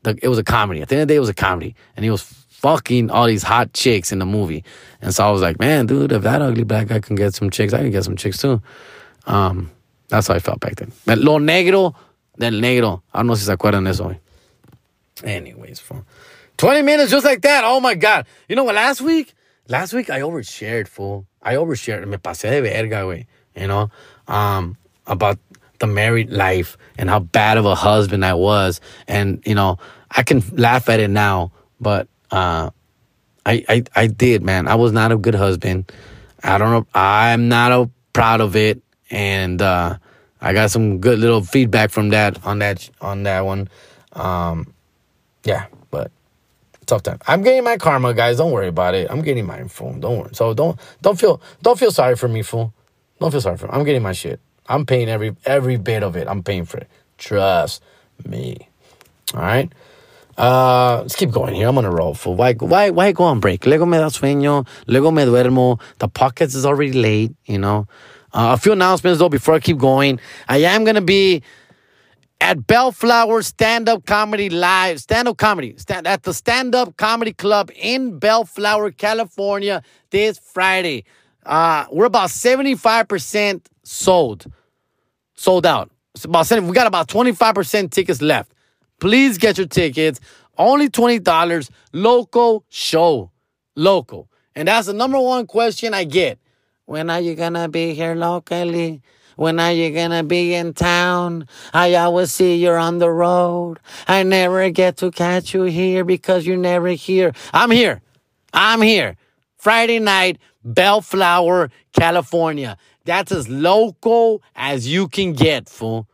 the, 0.03 0.17
it 0.21 0.27
was 0.27 0.37
a 0.37 0.43
comedy. 0.43 0.81
At 0.81 0.89
the 0.89 0.95
end 0.95 1.03
of 1.03 1.07
the 1.07 1.13
day, 1.13 1.17
it 1.17 1.21
was 1.21 1.29
a 1.29 1.33
comedy, 1.33 1.75
and 1.95 2.03
he 2.03 2.11
was 2.11 2.21
fucking 2.21 3.11
all 3.11 3.27
these 3.27 3.43
hot 3.43 3.71
chicks 3.73 4.11
in 4.11 4.19
the 4.19 4.25
movie. 4.25 4.63
And 5.01 5.13
so 5.13 5.25
I 5.25 5.31
was 5.31 5.41
like, 5.41 5.59
man, 5.59 5.85
dude, 5.85 6.11
if 6.11 6.23
that 6.23 6.41
ugly 6.41 6.63
black 6.63 6.87
guy 6.87 6.99
can 6.99 7.15
get 7.15 7.33
some 7.33 7.49
chicks, 7.49 7.73
I 7.73 7.79
can 7.79 7.91
get 7.91 8.03
some 8.03 8.17
chicks 8.17 8.37
too. 8.37 8.61
Um, 9.27 9.71
that's 10.09 10.27
how 10.27 10.33
I 10.33 10.39
felt 10.39 10.59
back 10.59 10.75
then. 10.75 10.91
But 11.05 11.19
lo 11.19 11.39
negro 11.39 11.95
del 12.37 12.53
negro. 12.53 13.01
I 13.13 13.19
don't 13.19 13.27
know 13.27 13.35
si 13.35 13.45
se 13.45 13.55
acuerdan 13.55 13.83
de 13.83 13.91
eso. 13.91 14.15
Anyways, 15.23 15.79
fool. 15.79 16.03
20 16.57 16.81
minutes 16.81 17.11
just 17.11 17.25
like 17.25 17.41
that. 17.41 17.63
Oh 17.63 17.79
my 17.79 17.95
God. 17.95 18.25
You 18.49 18.55
know 18.55 18.63
what? 18.63 18.75
Last 18.75 19.01
week, 19.01 19.33
last 19.67 19.93
week 19.93 20.09
I 20.09 20.21
overshared, 20.21 20.87
fool. 20.87 21.25
I 21.41 21.55
overshared. 21.55 22.07
Me 22.07 22.17
pasé 22.17 22.49
de 22.49 22.61
verga, 22.61 23.03
güey. 23.03 23.25
You 23.55 23.67
know, 23.67 23.89
um, 24.27 24.77
about 25.07 25.39
the 25.79 25.87
married 25.87 26.31
life 26.31 26.77
and 26.97 27.09
how 27.09 27.19
bad 27.19 27.57
of 27.57 27.65
a 27.65 27.75
husband 27.75 28.23
I 28.23 28.33
was. 28.33 28.81
And, 29.07 29.41
you 29.45 29.55
know, 29.55 29.77
I 30.09 30.23
can 30.23 30.41
laugh 30.55 30.89
at 30.89 30.99
it 30.99 31.09
now, 31.09 31.51
but 31.79 32.07
uh, 32.31 32.69
I, 33.45 33.65
I, 33.67 33.83
I 33.95 34.07
did, 34.07 34.43
man. 34.43 34.67
I 34.67 34.75
was 34.75 34.91
not 34.91 35.11
a 35.11 35.17
good 35.17 35.35
husband. 35.35 35.91
I 36.43 36.57
don't 36.57 36.71
know. 36.71 36.87
I'm 36.93 37.49
not 37.49 37.71
a, 37.71 37.89
proud 38.15 38.39
of 38.39 38.55
it, 38.55 38.81
and 39.11 39.61
uh, 39.61 39.97
I 40.41 40.53
got 40.53 40.71
some 40.71 40.99
good 40.99 41.19
little 41.19 41.43
feedback 41.43 41.91
from 41.91 42.09
that 42.09 42.43
on 42.45 42.59
that 42.59 42.89
on 43.01 43.23
that 43.23 43.41
one. 43.41 43.69
Um, 44.13 44.73
yeah, 45.43 45.65
but 45.91 46.11
tough 46.85 47.03
time. 47.03 47.19
I'm 47.27 47.43
getting 47.43 47.63
my 47.63 47.77
karma, 47.77 48.13
guys. 48.13 48.37
Don't 48.37 48.51
worry 48.51 48.69
about 48.69 48.95
it. 48.95 49.11
I'm 49.11 49.21
getting 49.21 49.45
my 49.45 49.67
phone. 49.67 49.99
Don't 49.99 50.17
worry. 50.17 50.29
So 50.33 50.53
don't 50.53 50.79
don't 51.01 51.19
feel 51.19 51.41
don't 51.61 51.77
feel 51.77 51.91
sorry 51.91 52.15
for 52.15 52.29
me, 52.29 52.41
fool. 52.41 52.73
Don't 53.19 53.31
feel 53.31 53.41
sorry 53.41 53.57
for 53.57 53.67
me. 53.67 53.73
I'm 53.73 53.83
getting 53.83 54.03
my 54.03 54.13
shit. 54.13 54.39
I'm 54.67 54.85
paying 54.85 55.09
every 55.09 55.35
every 55.45 55.77
bit 55.77 56.03
of 56.03 56.15
it. 56.15 56.27
I'm 56.27 56.43
paying 56.43 56.65
for 56.65 56.77
it. 56.77 56.89
Trust 57.17 57.83
me. 58.25 58.69
All 59.33 59.41
right. 59.41 59.71
Uh, 60.37 61.01
let's 61.01 61.15
keep 61.15 61.31
going 61.31 61.53
here. 61.53 61.67
I'm 61.67 61.77
on 61.77 61.85
a 61.85 61.91
roll. 61.91 62.13
For 62.13 62.35
why, 62.35 62.53
why, 62.53 62.89
why 62.89 63.11
go 63.13 63.23
on 63.23 63.39
break? 63.39 63.65
Luego 63.65 63.85
me 63.85 63.97
da 63.97 64.09
sueño. 64.09 64.67
Luego 64.87 65.11
me 65.11 65.23
duermo. 65.23 65.79
The 65.99 66.09
podcast 66.09 66.55
is 66.55 66.65
already 66.65 66.93
late. 66.93 67.33
You 67.45 67.59
know. 67.59 67.87
Uh, 68.33 68.51
a 68.53 68.57
few 68.57 68.73
announcements 68.73 69.19
though 69.19 69.29
before 69.29 69.55
I 69.55 69.59
keep 69.59 69.77
going. 69.77 70.19
I 70.49 70.57
am 70.57 70.83
gonna 70.83 71.01
be 71.01 71.41
at 72.41 72.67
Bellflower 72.67 73.41
Stand 73.41 73.87
Up 73.87 74.05
Comedy 74.05 74.49
Live, 74.49 74.99
stand 74.99 75.27
up 75.29 75.37
comedy, 75.37 75.73
stand, 75.77 76.05
at 76.05 76.23
the 76.23 76.33
Stand 76.33 76.75
Up 76.75 76.97
Comedy 76.97 77.31
Club 77.31 77.71
in 77.75 78.19
Bellflower, 78.19 78.91
California 78.91 79.81
this 80.09 80.37
Friday. 80.37 81.05
Uh, 81.45 81.85
we're 81.91 82.05
about 82.05 82.29
75% 82.29 83.61
sold, 83.83 84.51
sold 85.35 85.65
out. 85.65 85.91
It's 86.15 86.25
about 86.25 86.47
70, 86.47 86.67
we 86.67 86.73
got 86.73 86.87
about 86.87 87.07
25% 87.07 87.91
tickets 87.91 88.21
left. 88.21 88.51
Please 88.99 89.37
get 89.37 89.57
your 89.57 89.67
tickets. 89.67 90.19
Only 90.57 90.89
$20. 90.89 91.69
Local 91.93 92.63
show. 92.69 93.31
Local. 93.75 94.29
And 94.55 94.67
that's 94.67 94.87
the 94.87 94.93
number 94.93 95.19
one 95.19 95.47
question 95.47 95.93
I 95.93 96.05
get. 96.05 96.39
When 96.85 97.09
are 97.09 97.19
you 97.19 97.35
gonna 97.35 97.67
be 97.67 97.93
here 97.93 98.15
locally? 98.15 99.01
When 99.35 99.59
are 99.59 99.73
you 99.73 99.91
gonna 99.91 100.23
be 100.23 100.53
in 100.53 100.73
town? 100.73 101.47
I 101.73 101.93
always 101.95 102.31
see 102.31 102.55
you're 102.55 102.77
on 102.77 102.99
the 102.99 103.09
road. 103.11 103.79
I 104.07 104.23
never 104.23 104.69
get 104.69 104.97
to 104.97 105.11
catch 105.11 105.53
you 105.53 105.63
here 105.63 106.05
because 106.05 106.47
you're 106.47 106.57
never 106.57 106.89
here. 106.89 107.33
I'm 107.53 107.71
here. 107.71 108.01
I'm 108.53 108.81
here. 108.81 109.17
Friday 109.65 109.97
night, 109.97 110.37
Bellflower, 110.63 111.71
California. 111.91 112.77
That's 113.03 113.31
as 113.31 113.49
local 113.49 114.43
as 114.55 114.87
you 114.87 115.07
can 115.07 115.33
get, 115.33 115.67
fool. 115.67 116.07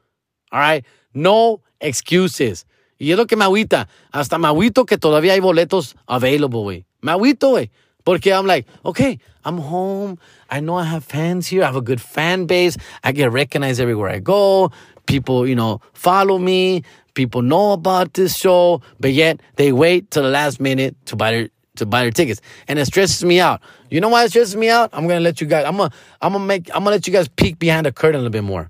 All 0.53 0.59
right? 0.61 0.85
No 1.13 1.59
excuses. 1.81 2.65
Y 2.97 3.11
es 3.11 3.17
lo 3.17 3.25
que 3.25 3.35
me 3.35 3.43
agüita. 3.43 3.89
Hasta 4.13 4.37
me 4.37 4.47
agüito 4.47 4.85
que 4.85 4.97
todavía 4.97 5.33
hay 5.33 5.41
boletos 5.41 5.95
available, 6.07 6.61
güey. 6.61 6.85
Me 7.01 7.11
agüito, 7.11 7.49
güey. 7.49 7.69
Porque 8.05 8.27
I'm 8.27 8.47
like, 8.47 8.65
okay, 8.85 9.19
I'm 9.43 9.57
home. 9.57 10.17
I 10.49 10.61
know 10.61 10.75
I 10.75 10.85
have 10.85 11.03
fans 11.03 11.45
here. 11.45 11.63
I 11.63 11.65
have 11.65 11.75
a 11.75 11.81
good 11.81 11.99
fan 11.99 12.45
base. 12.45 12.77
I 13.03 13.11
get 13.11 13.33
recognized 13.33 13.81
everywhere 13.81 14.11
I 14.11 14.19
go. 14.19 14.71
People, 15.07 15.45
you 15.45 15.55
know, 15.55 15.81
follow 15.91 16.37
me. 16.37 16.83
People 17.15 17.41
know 17.41 17.73
about 17.73 18.13
this 18.13 18.37
show, 18.37 18.81
but 19.01 19.11
yet 19.11 19.41
they 19.57 19.73
wait 19.73 20.09
till 20.09 20.23
the 20.23 20.29
last 20.29 20.61
minute 20.61 20.95
to 21.07 21.17
buy 21.17 21.31
their 21.31 21.49
to 21.75 21.86
buy 21.86 22.01
their 22.01 22.12
tickets, 22.12 22.41
and 22.67 22.77
it 22.77 22.86
stresses 22.86 23.23
me 23.23 23.39
out. 23.39 23.62
You 23.89 24.01
know 24.01 24.10
why 24.10 24.25
it 24.25 24.29
stresses 24.29 24.55
me 24.55 24.69
out? 24.69 24.89
I'm 24.93 25.07
gonna 25.07 25.21
let 25.21 25.41
you 25.41 25.47
guys. 25.47 25.65
I'm 25.65 25.77
gonna 25.77 25.91
I'm 26.21 26.34
gonna 26.34 26.45
make 26.45 26.69
I'm 26.69 26.84
gonna 26.84 26.91
let 26.91 27.07
you 27.07 27.13
guys 27.13 27.27
peek 27.27 27.60
behind 27.60 27.86
the 27.86 27.91
curtain 27.91 28.15
a 28.15 28.23
little 28.23 28.31
bit 28.31 28.43
more, 28.43 28.69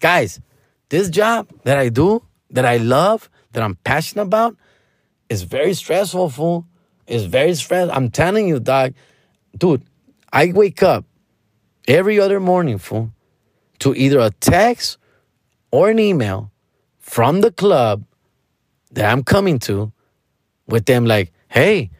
guys. 0.00 0.40
This 0.88 1.08
job 1.08 1.48
that 1.64 1.78
I 1.78 1.88
do, 1.88 2.22
that 2.50 2.64
I 2.64 2.76
love, 2.76 3.30
that 3.52 3.62
I'm 3.62 3.76
passionate 3.76 4.24
about 4.24 4.56
is 5.28 5.42
very 5.42 5.74
stressful, 5.74 6.30
fool. 6.30 6.66
It's 7.06 7.24
very 7.24 7.54
stressful. 7.54 7.94
I'm 7.96 8.10
telling 8.10 8.48
you, 8.48 8.60
dog. 8.60 8.94
Dude, 9.56 9.82
I 10.32 10.52
wake 10.52 10.82
up 10.82 11.04
every 11.86 12.18
other 12.18 12.40
morning, 12.40 12.78
fool, 12.78 13.12
to 13.80 13.94
either 13.94 14.18
a 14.18 14.30
text 14.30 14.98
or 15.70 15.90
an 15.90 15.98
email 15.98 16.50
from 16.98 17.40
the 17.40 17.50
club 17.50 18.04
that 18.92 19.10
I'm 19.10 19.24
coming 19.24 19.58
to 19.60 19.92
with 20.66 20.86
them 20.86 21.04
like, 21.04 21.32
hey, 21.48 21.90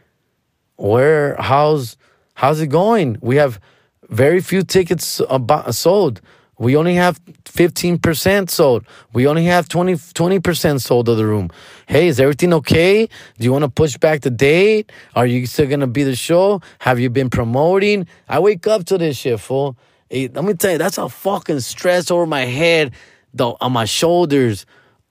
where 0.82 1.36
how's 1.38 1.96
how's 2.34 2.60
it 2.60 2.66
going? 2.66 3.16
We 3.20 3.36
have 3.36 3.60
very 4.08 4.40
few 4.40 4.62
tickets 4.62 5.20
uh, 5.20 5.70
sold. 5.70 6.20
We 6.58 6.76
only 6.76 6.94
have 6.96 7.24
15% 7.44 8.50
sold. 8.50 8.84
We 9.12 9.26
only 9.26 9.44
have 9.46 9.68
20, 9.68 9.94
20% 9.94 10.80
sold 10.80 11.08
of 11.08 11.16
the 11.16 11.26
room. 11.26 11.50
Hey, 11.86 12.08
is 12.08 12.20
everything 12.20 12.52
okay? 12.54 13.06
Do 13.38 13.44
you 13.44 13.52
want 13.52 13.64
to 13.64 13.70
push 13.70 13.96
back 13.96 14.20
the 14.20 14.30
date? 14.30 14.92
Are 15.16 15.26
you 15.26 15.46
still 15.46 15.66
going 15.66 15.80
to 15.80 15.86
be 15.86 16.02
the 16.04 16.14
show? 16.14 16.60
Have 16.80 17.00
you 17.00 17.10
been 17.10 17.30
promoting? 17.30 18.06
I 18.28 18.38
wake 18.38 18.66
up 18.66 18.84
to 18.86 18.98
this 18.98 19.16
shit, 19.16 19.40
fool. 19.40 19.76
Hey, 20.08 20.28
let 20.28 20.44
me 20.44 20.54
tell 20.54 20.72
you, 20.72 20.78
that's 20.78 20.98
a 20.98 21.08
fucking 21.08 21.60
stress 21.60 22.10
over 22.10 22.26
my 22.26 22.44
head, 22.44 22.92
though, 23.32 23.56
on 23.60 23.72
my 23.72 23.86
shoulders. 23.86 24.66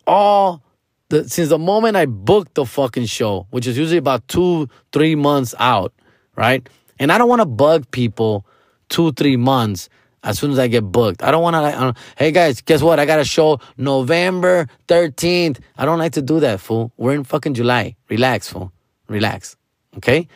All 0.06 0.62
the, 1.12 1.30
since 1.30 1.50
the 1.50 1.60
moment 1.60 1.96
I 1.96 2.06
booked 2.08 2.56
the 2.56 2.66
fucking 2.66 3.06
show, 3.06 3.46
which 3.52 3.68
is 3.68 3.78
usually 3.78 3.98
about 3.98 4.28
two, 4.28 4.68
three 4.92 5.16
months 5.16 5.54
out, 5.60 5.94
right? 6.36 6.68
And 7.00 7.12
I 7.12 7.18
don't 7.18 7.30
want 7.30 7.42
to 7.42 7.46
bug 7.46 7.90
people 7.92 8.46
two, 8.90 9.12
three 9.12 9.38
months 9.38 9.90
as 10.24 10.40
soon 10.40 10.52
as 10.52 10.60
I 10.60 10.68
get 10.68 10.84
booked. 10.84 11.24
I 11.24 11.32
don't 11.32 11.44
want 11.44 11.56
to, 11.56 11.96
hey 12.18 12.32
guys, 12.32 12.62
guess 12.62 12.82
what? 12.82 13.00
I 13.00 13.06
got 13.06 13.20
a 13.20 13.26
show 13.26 13.60
November 13.78 14.68
13th. 14.88 15.60
I 15.78 15.86
don't 15.86 16.00
like 16.00 16.14
to 16.14 16.22
do 16.22 16.40
that, 16.40 16.60
fool. 16.60 16.92
We're 16.98 17.14
in 17.14 17.24
fucking 17.24 17.54
July. 17.56 17.96
Relax, 18.10 18.50
fool. 18.50 18.72
Relax. 19.08 19.56
Okay? 19.98 20.28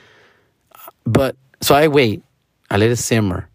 But, 1.06 1.36
so 1.62 1.76
I 1.76 1.88
wait. 1.88 2.24
I 2.70 2.78
let 2.78 2.90
it 2.90 2.98
simmer, 2.98 3.48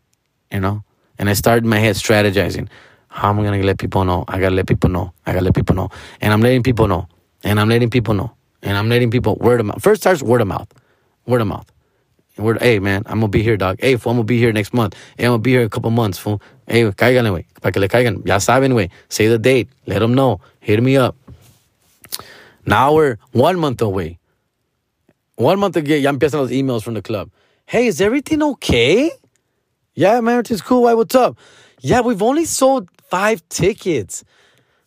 you 0.53 0.61
know? 0.61 0.85
And 1.19 1.29
I 1.29 1.35
start 1.35 1.65
in 1.65 1.69
my 1.69 1.79
head 1.79 1.97
strategizing. 1.97 2.69
How 3.11 3.31
am 3.31 3.41
I 3.41 3.43
going 3.43 3.61
to 3.61 3.67
let 3.67 3.79
people 3.79 4.05
know? 4.05 4.25
I 4.29 4.39
got 4.39 4.51
to 4.51 4.55
let 4.55 4.67
people 4.67 4.89
know. 4.89 5.13
I 5.27 5.33
got 5.33 5.41
to 5.41 5.45
let 5.45 5.55
people 5.55 5.75
know. 5.75 5.91
And 6.21 6.33
I'm 6.33 6.41
letting 6.41 6.63
people 6.63 6.87
know. 6.87 7.09
And 7.43 7.59
I'm 7.59 7.69
letting 7.69 7.91
people 7.91 8.15
know. 8.15 8.33
And 8.63 8.77
I'm 8.77 8.89
letting 8.89 9.11
people 9.11 9.37
word 9.37 9.61
of 9.61 9.67
mouth. 9.67 9.83
First 9.83 10.03
starts 10.03 10.23
word 10.23 10.41
of 10.41 10.47
mouth. 10.47 10.73
Word 11.27 11.41
of 11.41 11.49
mouth. 11.49 11.71
We're, 12.39 12.59
hey, 12.59 12.79
man, 12.79 13.03
I'm 13.07 13.19
gonna 13.21 13.29
be 13.29 13.43
here, 13.43 13.57
dog. 13.57 13.77
Hey, 13.81 13.97
fool, 13.97 14.13
I'm 14.13 14.17
gonna 14.19 14.25
be 14.25 14.39
here 14.39 14.53
next 14.53 14.73
month. 14.73 14.95
Hey, 15.19 15.25
I'm 15.25 15.33
gonna 15.33 15.43
be 15.43 15.51
here 15.51 15.65
a 15.65 15.69
couple 15.69 15.91
months, 15.91 16.19
fool. 16.19 16.41
Hey, 16.67 16.85
cáiganle, 16.85 17.31
güey. 17.31 17.45
Para 17.61 17.73
que 17.73 17.81
le 17.81 17.89
caigan. 17.89 18.27
Ya 18.27 18.39
saben. 18.39 18.91
Say 19.09 19.27
the 19.27 19.39
date. 19.39 19.69
Let 19.87 19.99
them 19.99 20.15
know. 20.15 20.41
Hit 20.61 20.83
me 20.83 20.97
up. 20.97 21.17
Now 22.65 22.95
we're 22.95 23.19
one 23.33 23.59
month 23.59 23.83
away. 23.83 24.19
One 25.35 25.59
month 25.59 25.77
ago, 25.77 25.95
ya 25.95 26.13
empiezan 26.13 26.41
los 26.41 26.51
emails 26.51 26.83
from 26.83 26.95
the 26.95 27.03
club. 27.03 27.31
Hey, 27.67 27.87
is 27.87 28.01
everything 28.01 28.43
okay? 28.43 29.11
Yeah, 29.95 30.21
man, 30.21 30.35
everything's 30.35 30.63
cool. 30.63 30.85
Why, 30.85 30.95
what's 30.95 31.15
up? 31.15 31.37
Yeah, 31.81 32.01
we've 32.01 32.23
only 32.23 32.45
sold 32.45 32.89
five 33.11 33.47
tickets. 33.49 34.25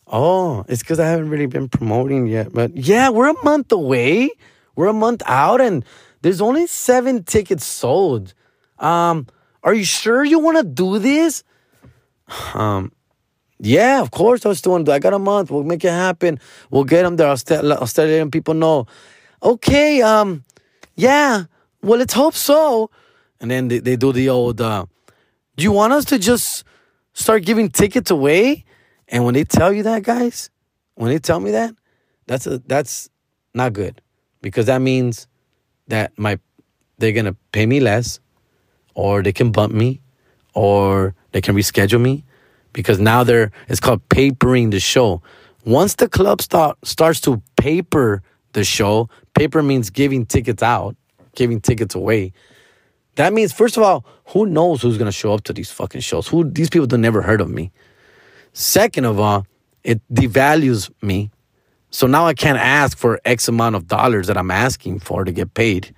Oh, 0.08 0.66
it's 0.68 0.82
because 0.82 1.00
I 1.00 1.08
haven't 1.08 1.30
really 1.30 1.46
been 1.46 1.70
promoting 1.70 2.28
yet. 2.28 2.54
But 2.54 2.76
yeah, 2.76 3.10
we're 3.10 3.30
a 3.30 3.44
month 3.44 3.72
away. 3.72 4.32
We're 4.76 4.88
a 4.88 4.94
month 4.94 5.22
out, 5.26 5.62
and 5.62 5.86
there's 6.22 6.42
only 6.42 6.68
seven 6.68 7.24
tickets 7.24 7.66
sold. 7.66 8.34
Um, 8.80 9.28
are 9.64 9.74
you 9.74 9.86
sure 9.86 10.24
you 10.24 10.40
want 10.40 10.58
to 10.58 10.64
do 10.64 11.00
this? 11.00 11.44
Um, 12.54 12.92
yeah, 13.60 14.02
of 14.02 14.12
course 14.12 14.46
I 14.46 14.54
still 14.54 14.74
want 14.74 14.86
to 14.86 14.92
do. 14.92 14.96
I 14.96 15.00
got 15.00 15.14
a 15.14 15.20
month. 15.20 15.52
We'll 15.52 15.64
make 15.64 15.86
it 15.86 15.92
happen. 15.92 16.40
We'll 16.70 16.84
get 16.84 17.04
them 17.04 17.16
there. 17.16 17.30
I'll 17.30 17.38
start, 17.38 17.64
I'll 17.64 17.88
start 17.88 18.10
letting 18.10 18.32
people 18.32 18.54
know. 18.54 18.88
Okay, 19.42 20.02
um, 20.02 20.44
yeah. 20.96 21.46
Well, 21.82 22.00
let's 22.00 22.14
hope 22.14 22.34
so. 22.34 22.90
And 23.40 23.52
then 23.52 23.68
they, 23.68 23.80
they 23.80 23.96
do 23.96 24.12
the 24.12 24.30
old. 24.30 24.60
Uh, 24.60 24.86
do 25.56 25.64
you 25.64 25.72
want 25.72 25.94
us 25.94 26.06
to 26.06 26.20
just 26.20 26.64
start 27.14 27.46
giving 27.46 27.70
tickets 27.70 28.12
away? 28.12 28.66
And 29.08 29.26
when 29.26 29.34
they 29.34 29.44
tell 29.44 29.72
you 29.72 29.84
that, 29.84 30.04
guys, 30.04 30.50
when 30.96 31.12
they 31.12 31.20
tell 31.20 31.40
me 31.40 31.52
that, 31.52 31.74
that's 32.28 32.48
a 32.48 32.60
that's 32.60 33.10
not 33.54 33.74
good 33.74 34.02
because 34.42 34.66
that 34.68 34.82
means 34.82 35.28
that 35.88 36.18
my 36.18 36.40
they're 36.98 37.12
gonna 37.12 37.36
pay 37.52 37.66
me 37.66 37.80
less, 37.80 38.20
or 38.94 39.22
they 39.22 39.34
can 39.34 39.52
bump 39.52 39.74
me, 39.74 40.02
or 40.54 41.16
they 41.32 41.42
can 41.42 41.56
reschedule 41.56 42.02
me, 42.02 42.24
because 42.72 43.00
now 43.00 43.24
they're 43.24 43.52
it's 43.68 43.80
called 43.80 44.08
papering 44.10 44.70
the 44.70 44.80
show. 44.80 45.22
Once 45.66 45.96
the 45.96 46.08
club 46.08 46.42
start 46.42 46.78
starts 46.84 47.20
to 47.22 47.42
paper 47.58 48.22
the 48.54 48.64
show, 48.64 49.10
paper 49.34 49.64
means 49.64 49.90
giving 49.90 50.26
tickets 50.26 50.64
out, 50.64 50.96
giving 51.36 51.60
tickets 51.60 51.96
away. 51.96 52.32
That 53.16 53.34
means, 53.34 53.54
first 53.54 53.78
of 53.78 53.84
all, 53.84 54.06
who 54.28 54.46
knows 54.46 54.82
who's 54.82 54.98
gonna 54.98 55.12
show 55.12 55.34
up 55.34 55.44
to 55.44 55.54
these 55.54 55.72
fucking 55.72 56.02
shows? 56.02 56.28
Who 56.28 56.50
these 56.50 56.70
people 56.70 56.88
have 56.90 57.00
never 57.00 57.22
heard 57.22 57.42
of 57.42 57.50
me. 57.50 57.72
Second 58.54 59.06
of 59.06 59.20
all, 59.20 59.46
it 59.84 60.02
devalues 60.12 60.92
me. 61.02 61.32
So 61.90 62.08
now 62.08 62.26
I 62.26 62.34
can't 62.34 62.58
ask 62.58 62.98
for 62.98 63.20
X 63.24 63.48
amount 63.48 63.76
of 63.76 63.88
dollars 63.88 64.28
that 64.28 64.38
I'm 64.38 64.50
asking 64.50 65.00
for 65.00 65.24
to 65.24 65.32
get 65.32 65.54
paid. 65.54 65.94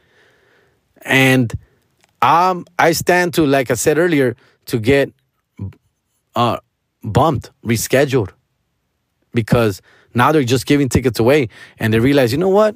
And 1.03 1.53
um, 2.21 2.65
I 2.79 2.91
stand 2.91 3.33
to, 3.35 3.45
like 3.45 3.71
I 3.71 3.75
said 3.75 3.97
earlier, 3.97 4.35
to 4.65 4.79
get 4.79 5.13
uh, 6.35 6.57
bumped, 7.03 7.51
rescheduled, 7.63 8.31
because 9.33 9.81
now 10.13 10.31
they're 10.31 10.43
just 10.43 10.65
giving 10.65 10.89
tickets 10.89 11.19
away, 11.19 11.49
and 11.77 11.93
they 11.93 11.99
realize, 11.99 12.31
you 12.31 12.37
know 12.37 12.49
what, 12.49 12.75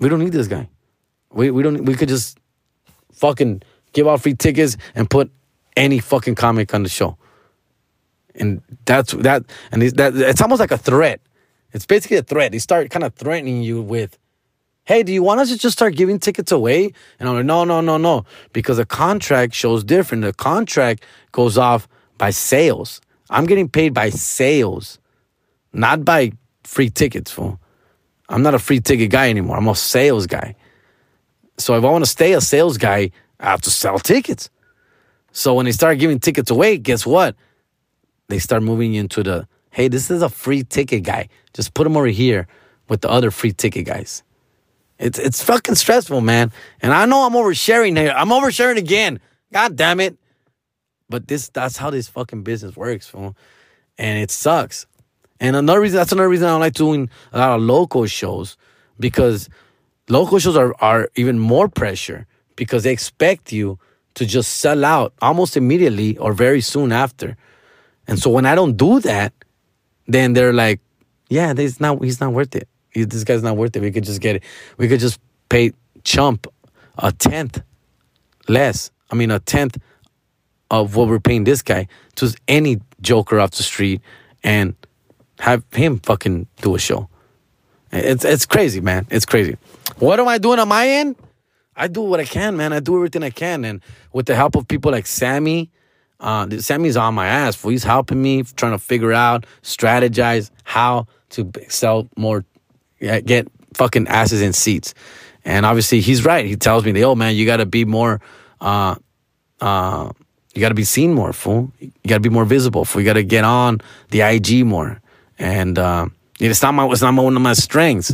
we 0.00 0.08
don't 0.08 0.20
need 0.20 0.32
this 0.32 0.46
guy. 0.46 0.68
We 1.32 1.50
we 1.50 1.62
don't. 1.62 1.84
We 1.84 1.94
could 1.94 2.08
just 2.08 2.38
fucking 3.18 3.62
give 3.92 4.06
out 4.06 4.22
free 4.22 4.34
tickets 4.34 4.76
and 4.94 5.08
put 5.08 5.30
any 5.76 5.98
fucking 5.98 6.34
comic 6.34 6.74
on 6.74 6.82
the 6.82 6.88
show. 6.88 7.16
And 8.34 8.62
that's 8.84 9.12
that 9.12 9.44
and 9.72 9.82
it's, 9.82 9.94
that 9.94 10.14
it's 10.14 10.40
almost 10.40 10.60
like 10.60 10.70
a 10.70 10.78
threat. 10.78 11.20
It's 11.72 11.86
basically 11.86 12.18
a 12.18 12.22
threat. 12.22 12.52
They 12.52 12.58
start 12.58 12.90
kind 12.90 13.04
of 13.04 13.14
threatening 13.14 13.62
you 13.62 13.82
with 13.82 14.18
hey 14.84 15.02
do 15.02 15.12
you 15.12 15.22
want 15.22 15.40
us 15.40 15.50
to 15.50 15.58
just 15.58 15.76
start 15.76 15.96
giving 15.96 16.18
tickets 16.18 16.52
away? 16.52 16.92
And 17.18 17.28
i'm 17.28 17.34
like 17.36 17.44
no 17.44 17.64
no 17.64 17.80
no 17.80 17.96
no. 17.96 18.24
Because 18.52 18.76
the 18.76 18.86
contract 18.86 19.54
shows 19.54 19.84
different. 19.84 20.22
The 20.22 20.32
contract 20.32 21.04
goes 21.32 21.58
off 21.58 21.88
by 22.16 22.30
sales. 22.30 23.00
I'm 23.30 23.46
getting 23.46 23.68
paid 23.68 23.92
by 23.92 24.10
sales 24.10 24.98
not 25.72 26.04
by 26.04 26.32
free 26.64 26.90
tickets 26.90 27.30
fool. 27.30 27.60
I'm 28.28 28.42
not 28.42 28.54
a 28.54 28.58
free 28.58 28.80
ticket 28.80 29.10
guy 29.10 29.30
anymore. 29.30 29.56
I'm 29.56 29.68
a 29.68 29.74
sales 29.74 30.26
guy 30.26 30.54
so 31.58 31.76
if 31.76 31.84
i 31.84 31.90
want 31.90 32.04
to 32.04 32.10
stay 32.10 32.32
a 32.32 32.40
sales 32.40 32.78
guy 32.78 33.10
i 33.40 33.50
have 33.50 33.60
to 33.60 33.70
sell 33.70 33.98
tickets 33.98 34.50
so 35.32 35.54
when 35.54 35.66
they 35.66 35.72
start 35.72 35.98
giving 35.98 36.18
tickets 36.18 36.50
away 36.50 36.78
guess 36.78 37.04
what 37.04 37.36
they 38.28 38.38
start 38.38 38.62
moving 38.62 38.94
into 38.94 39.22
the 39.22 39.48
hey, 39.70 39.86
this 39.88 40.10
is 40.10 40.22
a 40.22 40.28
free 40.28 40.64
ticket 40.64 41.04
guy. 41.04 41.28
Just 41.54 41.74
put 41.74 41.86
him 41.86 41.96
over 41.96 42.06
here 42.06 42.46
with 42.88 43.00
the 43.00 43.08
other 43.08 43.30
free 43.30 43.52
ticket 43.52 43.86
guys. 43.86 44.22
It's 44.98 45.18
it's 45.18 45.42
fucking 45.42 45.76
stressful, 45.76 46.20
man. 46.20 46.52
And 46.82 46.92
I 46.92 47.06
know 47.06 47.24
I'm 47.24 47.34
oversharing 47.34 47.96
here. 47.96 48.12
I'm 48.14 48.30
oversharing 48.30 48.76
again. 48.76 49.20
God 49.52 49.76
damn 49.76 50.00
it. 50.00 50.18
But 51.08 51.28
this 51.28 51.48
that's 51.48 51.76
how 51.76 51.90
this 51.90 52.08
fucking 52.08 52.42
business 52.42 52.76
works, 52.76 53.06
fool. 53.06 53.36
And 53.96 54.18
it 54.18 54.30
sucks. 54.30 54.86
And 55.40 55.54
another 55.54 55.80
reason 55.80 55.96
that's 55.96 56.12
another 56.12 56.28
reason 56.28 56.48
I 56.48 56.56
like 56.56 56.74
doing 56.74 57.08
a 57.32 57.38
lot 57.38 57.56
of 57.56 57.62
local 57.62 58.06
shows 58.06 58.56
because 58.98 59.48
local 60.08 60.38
shows 60.38 60.56
are, 60.56 60.74
are 60.80 61.08
even 61.16 61.38
more 61.38 61.68
pressure 61.68 62.26
because 62.56 62.82
they 62.82 62.92
expect 62.92 63.52
you 63.52 63.78
to 64.14 64.26
just 64.26 64.56
sell 64.56 64.84
out 64.84 65.12
almost 65.22 65.56
immediately 65.56 66.16
or 66.18 66.32
very 66.32 66.60
soon 66.60 66.92
after. 66.92 67.36
And 68.06 68.18
so 68.18 68.30
when 68.30 68.46
I 68.46 68.54
don't 68.54 68.76
do 68.76 69.00
that, 69.00 69.32
then 70.06 70.32
they're 70.32 70.52
like, 70.52 70.80
yeah, 71.28 71.54
he's 71.54 71.78
not 71.78 72.02
he's 72.02 72.20
not 72.20 72.32
worth 72.32 72.56
it. 72.56 72.68
He, 72.90 73.04
this 73.04 73.22
guy's 73.22 73.42
not 73.42 73.56
worth 73.56 73.76
it. 73.76 73.82
We 73.82 73.92
could 73.92 74.04
just 74.04 74.20
get 74.20 74.36
it. 74.36 74.42
We 74.78 74.88
could 74.88 75.00
just 75.00 75.20
pay 75.48 75.72
chump 76.04 76.46
a 76.96 77.12
tenth 77.12 77.62
less. 78.48 78.90
I 79.10 79.14
mean, 79.14 79.30
a 79.30 79.38
tenth 79.38 79.78
of 80.70 80.96
what 80.96 81.08
we're 81.08 81.20
paying 81.20 81.44
this 81.44 81.62
guy 81.62 81.86
to 82.16 82.34
any 82.46 82.80
joker 83.00 83.38
off 83.40 83.52
the 83.52 83.62
street 83.62 84.00
and 84.42 84.74
have 85.38 85.64
him 85.72 86.00
fucking 86.00 86.46
do 86.62 86.74
a 86.74 86.78
show. 86.78 87.08
It's 87.92 88.24
it's 88.24 88.46
crazy, 88.46 88.80
man. 88.80 89.06
It's 89.10 89.26
crazy. 89.26 89.56
What 89.98 90.20
am 90.20 90.28
I 90.28 90.38
doing 90.38 90.58
on 90.58 90.68
my 90.68 90.88
end? 90.88 91.16
I 91.76 91.88
do 91.88 92.02
what 92.02 92.20
I 92.20 92.24
can, 92.24 92.56
man. 92.56 92.72
I 92.72 92.80
do 92.80 92.96
everything 92.96 93.22
I 93.22 93.30
can, 93.30 93.64
and 93.64 93.80
with 94.12 94.26
the 94.26 94.34
help 94.34 94.56
of 94.56 94.66
people 94.66 94.92
like 94.92 95.06
Sammy 95.06 95.70
uh, 96.20 96.48
Sammy's 96.58 96.96
on 96.96 97.14
my 97.14 97.26
ass. 97.26 97.54
For 97.56 97.70
He's 97.70 97.84
helping 97.84 98.20
me 98.20 98.42
trying 98.42 98.72
to 98.72 98.78
figure 98.78 99.12
out, 99.12 99.46
strategize 99.62 100.50
how 100.64 101.06
to 101.30 101.50
sell 101.68 102.08
more, 102.16 102.44
get 103.00 103.48
fucking 103.74 104.08
asses 104.08 104.42
in 104.42 104.52
seats. 104.52 104.94
And 105.44 105.64
obviously, 105.64 106.00
he's 106.00 106.24
right. 106.24 106.44
He 106.44 106.56
tells 106.56 106.84
me, 106.84 107.04
"Oh 107.04 107.14
man, 107.14 107.36
you 107.36 107.46
got 107.46 107.58
to 107.58 107.66
be 107.66 107.84
more, 107.84 108.20
uh, 108.60 108.96
uh, 109.60 110.10
you 110.54 110.60
got 110.60 110.70
to 110.70 110.74
be 110.74 110.84
seen 110.84 111.14
more, 111.14 111.32
fool. 111.32 111.72
You 111.78 111.92
got 112.06 112.16
to 112.16 112.20
be 112.20 112.28
more 112.28 112.44
visible. 112.44 112.84
Fool. 112.84 113.02
You 113.02 113.06
got 113.06 113.14
to 113.14 113.22
get 113.22 113.44
on 113.44 113.80
the 114.10 114.22
IG 114.22 114.66
more." 114.66 115.00
And 115.38 115.78
uh, 115.78 116.08
it's 116.38 116.62
not 116.62 116.74
my, 116.74 116.86
it's 116.86 117.02
not 117.02 117.14
one 117.14 117.36
of 117.36 117.42
my 117.42 117.52
strengths, 117.54 118.10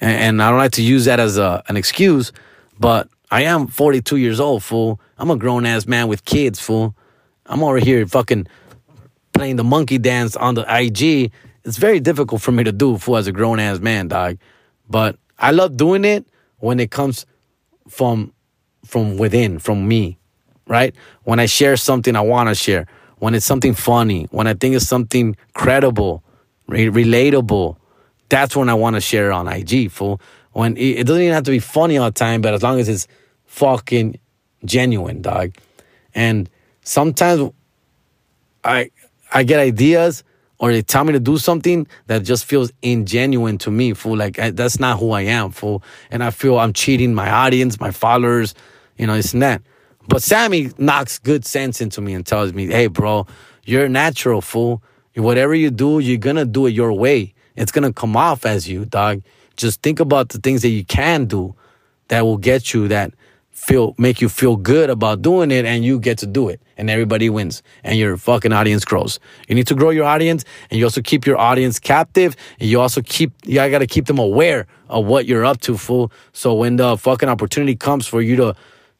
and, 0.00 0.10
and 0.10 0.42
I 0.42 0.50
don't 0.50 0.58
like 0.58 0.72
to 0.72 0.82
use 0.82 1.04
that 1.06 1.20
as 1.20 1.38
a, 1.38 1.62
an 1.68 1.76
excuse. 1.76 2.32
But 2.78 3.08
I 3.30 3.42
am 3.42 3.66
42 3.68 4.16
years 4.16 4.40
old, 4.40 4.62
fool. 4.62 5.00
I'm 5.18 5.30
a 5.30 5.36
grown 5.36 5.66
ass 5.66 5.86
man 5.86 6.08
with 6.08 6.24
kids, 6.24 6.60
fool. 6.60 6.94
I'm 7.46 7.62
over 7.62 7.78
here 7.78 8.06
fucking 8.06 8.46
playing 9.32 9.56
the 9.56 9.64
monkey 9.64 9.98
dance 9.98 10.36
on 10.36 10.54
the 10.54 10.64
IG. 10.68 11.32
It's 11.64 11.76
very 11.76 12.00
difficult 12.00 12.42
for 12.42 12.52
me 12.52 12.64
to 12.64 12.72
do 12.72 12.98
fool, 12.98 13.16
as 13.16 13.26
a 13.26 13.32
grown 13.32 13.58
ass 13.58 13.78
man, 13.78 14.08
dog. 14.08 14.38
But 14.88 15.16
I 15.38 15.50
love 15.50 15.76
doing 15.76 16.04
it 16.04 16.26
when 16.58 16.80
it 16.80 16.90
comes 16.90 17.26
from 17.88 18.32
from 18.84 19.16
within, 19.16 19.58
from 19.58 19.88
me, 19.88 20.18
right? 20.66 20.94
When 21.22 21.40
I 21.40 21.46
share 21.46 21.76
something 21.76 22.14
I 22.14 22.20
want 22.20 22.50
to 22.50 22.54
share, 22.54 22.86
when 23.18 23.34
it's 23.34 23.46
something 23.46 23.72
funny, 23.72 24.28
when 24.30 24.46
I 24.46 24.52
think 24.54 24.74
it's 24.74 24.86
something 24.86 25.36
credible, 25.54 26.22
re- 26.66 26.88
relatable, 26.88 27.76
that's 28.28 28.56
when 28.56 28.68
I 28.68 28.74
want 28.74 28.96
to 28.96 29.00
share 29.00 29.32
on 29.32 29.48
IG. 29.48 29.90
Fool. 29.90 30.20
When 30.52 30.76
it, 30.76 31.00
it 31.00 31.06
doesn't 31.06 31.22
even 31.22 31.34
have 31.34 31.44
to 31.44 31.50
be 31.50 31.58
funny 31.58 31.98
all 31.98 32.06
the 32.06 32.12
time, 32.12 32.40
but 32.40 32.54
as 32.54 32.62
long 32.62 32.78
as 32.78 32.88
it's 32.88 33.08
fucking 33.46 34.18
genuine, 34.64 35.22
dog. 35.22 35.54
And 36.14 36.48
sometimes 36.82 37.50
I 38.62 38.90
I 39.32 39.42
get 39.42 39.60
ideas 39.60 40.22
or 40.58 40.72
they 40.72 40.82
tell 40.82 41.04
me 41.04 41.12
to 41.12 41.20
do 41.20 41.36
something 41.36 41.86
that 42.06 42.22
just 42.22 42.44
feels 42.44 42.70
ingenuine 42.82 43.58
to 43.60 43.70
me, 43.70 43.92
fool. 43.92 44.16
Like 44.16 44.38
I, 44.38 44.50
that's 44.50 44.78
not 44.78 44.98
who 44.98 45.10
I 45.10 45.22
am, 45.22 45.50
fool. 45.50 45.82
And 46.10 46.22
I 46.22 46.30
feel 46.30 46.58
I'm 46.58 46.72
cheating 46.72 47.14
my 47.14 47.28
audience, 47.30 47.80
my 47.80 47.90
followers, 47.90 48.54
you 48.96 49.06
know, 49.06 49.14
it's 49.14 49.32
that. 49.32 49.62
But 50.06 50.22
Sammy 50.22 50.70
knocks 50.78 51.18
good 51.18 51.44
sense 51.44 51.80
into 51.80 52.00
me 52.00 52.14
and 52.14 52.24
tells 52.24 52.52
me, 52.52 52.66
"Hey, 52.66 52.86
bro, 52.86 53.26
you're 53.64 53.88
natural, 53.88 54.40
fool. 54.40 54.82
Whatever 55.16 55.54
you 55.54 55.70
do, 55.70 56.00
you're 56.00 56.18
gonna 56.18 56.44
do 56.44 56.66
it 56.66 56.70
your 56.70 56.92
way. 56.92 57.34
It's 57.56 57.70
gonna 57.70 57.92
come 57.92 58.16
off 58.16 58.44
as 58.44 58.68
you, 58.68 58.84
dog. 58.84 59.22
Just 59.56 59.82
think 59.82 60.00
about 60.00 60.30
the 60.30 60.38
things 60.38 60.62
that 60.62 60.70
you 60.70 60.84
can 60.84 61.26
do 61.26 61.54
that 62.08 62.22
will 62.22 62.36
get 62.36 62.74
you 62.74 62.88
that 62.88 63.12
feel 63.52 63.94
make 63.96 64.20
you 64.20 64.28
feel 64.28 64.56
good 64.56 64.90
about 64.90 65.22
doing 65.22 65.52
it 65.52 65.64
and 65.64 65.84
you 65.84 66.00
get 66.00 66.18
to 66.18 66.26
do 66.26 66.48
it 66.48 66.60
and 66.76 66.90
everybody 66.90 67.30
wins 67.30 67.62
and 67.84 67.96
your 67.96 68.16
fucking 68.16 68.52
audience 68.52 68.84
grows. 68.84 69.20
You 69.48 69.54
need 69.54 69.68
to 69.68 69.76
grow 69.76 69.90
your 69.90 70.04
audience 70.04 70.44
and 70.70 70.78
you 70.78 70.84
also 70.84 71.00
keep 71.00 71.24
your 71.24 71.38
audience 71.38 71.78
captive 71.78 72.34
and 72.58 72.68
you 72.68 72.80
also 72.80 73.00
keep 73.00 73.32
you 73.44 73.54
got 73.54 73.78
to 73.78 73.86
keep 73.86 74.06
them 74.06 74.18
aware 74.18 74.66
of 74.88 75.06
what 75.06 75.26
you're 75.26 75.44
up 75.44 75.60
to 75.62 75.78
fool. 75.78 76.10
So 76.32 76.54
when 76.54 76.76
the 76.76 76.96
fucking 76.96 77.28
opportunity 77.28 77.76
comes 77.76 78.08
for 78.08 78.20
you 78.20 78.34
to 78.36 78.56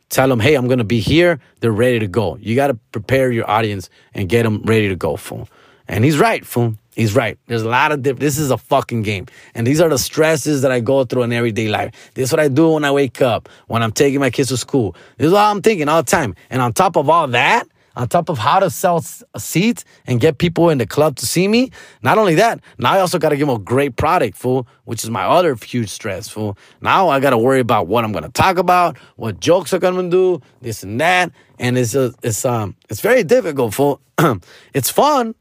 tell 0.09 0.29
them, 0.29 0.39
"Hey, 0.39 0.55
I'm 0.55 0.69
to 0.69 0.85
be 0.85 1.01
here." 1.01 1.41
They're 1.61 1.73
ready 1.73 1.99
to 1.99 2.07
go. 2.07 2.37
You 2.41 2.55
got 2.55 2.69
to 2.69 2.75
prepare 2.93 3.33
your 3.33 3.51
audience 3.51 3.91
and 4.15 4.29
get 4.29 4.45
them 4.45 4.63
ready 4.65 4.89
to 4.89 4.97
go, 4.97 5.17
fool. 5.17 5.49
And 5.89 6.05
he's 6.05 6.19
right, 6.19 6.45
fool. 6.45 6.77
He's 6.95 7.15
right. 7.15 7.37
There's 7.47 7.63
a 7.63 7.69
lot 7.69 7.93
of 7.93 8.03
diff- 8.03 8.19
this 8.19 8.39
is 8.39 8.51
a 8.51 8.57
fucking 8.59 9.03
game. 9.03 9.27
And 9.55 9.67
these 9.67 9.81
are 9.81 9.89
the 9.89 9.99
stresses 9.99 10.63
that 10.63 10.71
I 10.71 10.81
go 10.81 11.05
through 11.05 11.25
in 11.25 11.33
everyday 11.33 11.69
life. 11.69 11.93
This 12.15 12.29
is 12.29 12.33
what 12.33 12.41
I 12.41 12.49
do 12.49 12.71
when 12.71 12.85
I 12.85 12.93
wake 12.93 13.21
up, 13.21 13.49
when 13.67 13.83
I'm 13.83 13.93
taking 13.93 14.21
my 14.21 14.31
kids 14.31 14.51
to 14.51 14.57
school. 14.57 14.95
This 15.19 15.27
is 15.27 15.33
all 15.33 15.51
I'm 15.51 15.61
thinking 15.61 15.89
all 15.89 16.03
the 16.03 16.11
time. 16.11 16.37
And 16.51 16.63
on 16.63 16.73
top 16.73 16.97
of 16.97 17.11
all 17.11 17.27
that, 17.29 17.67
on 17.97 18.09
top 18.09 18.29
of 18.29 18.39
how 18.39 18.59
to 18.59 18.71
sell 18.71 19.01
seats 19.37 19.85
and 20.07 20.21
get 20.21 20.39
people 20.39 20.71
in 20.71 20.79
the 20.79 20.87
club 20.87 21.17
to 21.17 21.27
see 21.27 21.47
me. 21.47 21.71
Not 22.03 22.19
only 22.19 22.35
that, 22.37 22.61
now 22.79 22.93
I 22.93 23.01
also 23.01 23.19
got 23.19 23.29
to 23.29 23.37
give 23.37 23.47
them 23.47 23.57
a 23.57 23.61
great 23.61 23.97
product, 23.97 24.37
fool, 24.37 24.67
which 24.85 25.05
is 25.05 25.11
my 25.11 25.25
other 25.25 25.55
huge 25.55 25.91
stress, 25.91 26.29
fool. 26.29 26.59
Now 26.81 27.09
I 27.09 27.21
got 27.21 27.31
to 27.31 27.39
worry 27.39 27.61
about 27.61 27.87
what 27.87 28.05
I'm 28.05 28.13
going 28.13 28.25
to 28.25 28.31
talk 28.31 28.59
about, 28.59 28.99
what 29.17 29.41
jokes 29.41 29.73
I'm 29.73 29.81
going 29.81 29.97
to 29.97 30.11
do, 30.11 30.43
this 30.61 30.83
and 30.83 31.01
that. 31.01 31.31
And 31.59 31.79
it's, 31.79 31.95
a, 31.95 32.13
it's, 32.23 32.45
um, 32.45 32.75
it's 32.89 33.01
very 33.01 33.23
difficult, 33.23 33.75
fool. 33.75 34.01
it's 34.75 34.91
fun. 34.91 35.35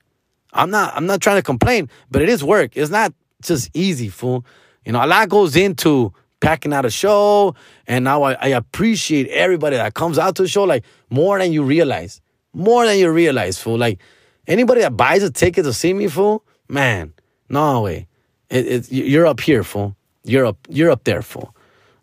I'm 0.54 0.70
not, 0.70 0.96
I'm 0.96 1.06
not 1.06 1.22
trying 1.22 1.38
to 1.38 1.44
complain, 1.44 1.90
but 2.12 2.22
it 2.22 2.30
is 2.30 2.44
work. 2.44 2.78
It's 2.78 2.92
not 2.92 3.14
just 3.42 3.70
easy, 3.74 4.10
fool. 4.10 4.46
You 4.86 4.92
know, 4.92 5.04
a 5.04 5.08
lot 5.08 5.30
goes 5.30 5.56
into 5.56 6.14
packing 6.40 6.74
out 6.74 6.86
a 6.86 6.90
show. 6.90 7.56
And 7.88 8.04
now 8.04 8.24
I, 8.24 8.34
I 8.34 8.48
appreciate 8.50 9.28
everybody 9.30 9.78
that 9.78 9.94
comes 9.94 10.20
out 10.20 10.36
to 10.36 10.44
the 10.44 10.48
show 10.48 10.64
like 10.64 10.84
more 11.10 11.40
than 11.40 11.52
you 11.52 11.64
realize. 11.64 12.22
More 12.54 12.86
than 12.86 13.00
you 13.00 13.10
realize, 13.10 13.58
fool. 13.58 13.78
Like 13.78 14.00
anybody 14.46 14.82
that 14.82 14.96
buys 14.96 15.24
a 15.24 15.32
ticket 15.32 15.66
to 15.66 15.74
see 15.74 15.94
me, 15.94 16.08
fool, 16.08 16.44
man, 16.68 17.14
no 17.50 17.82
way. 17.82 18.08
It, 18.50 18.68
it, 18.68 18.92
you're 18.92 19.26
up 19.26 19.40
here, 19.40 19.64
fool. 19.64 19.96
You're 20.24 20.46
up, 20.46 20.58
you're 20.70 20.92
up 20.92 21.04
there, 21.04 21.22
fool. 21.22 21.56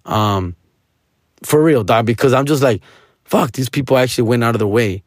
Um, 0.04 0.56
for 1.42 1.62
real, 1.62 1.84
dog. 1.84 2.06
Because 2.06 2.32
I'm 2.32 2.46
just 2.46 2.62
like, 2.62 2.82
fuck, 3.24 3.52
these 3.52 3.68
people 3.68 3.96
actually 3.96 4.24
went 4.24 4.42
out 4.42 4.54
of 4.54 4.58
their 4.58 4.66
way 4.66 5.02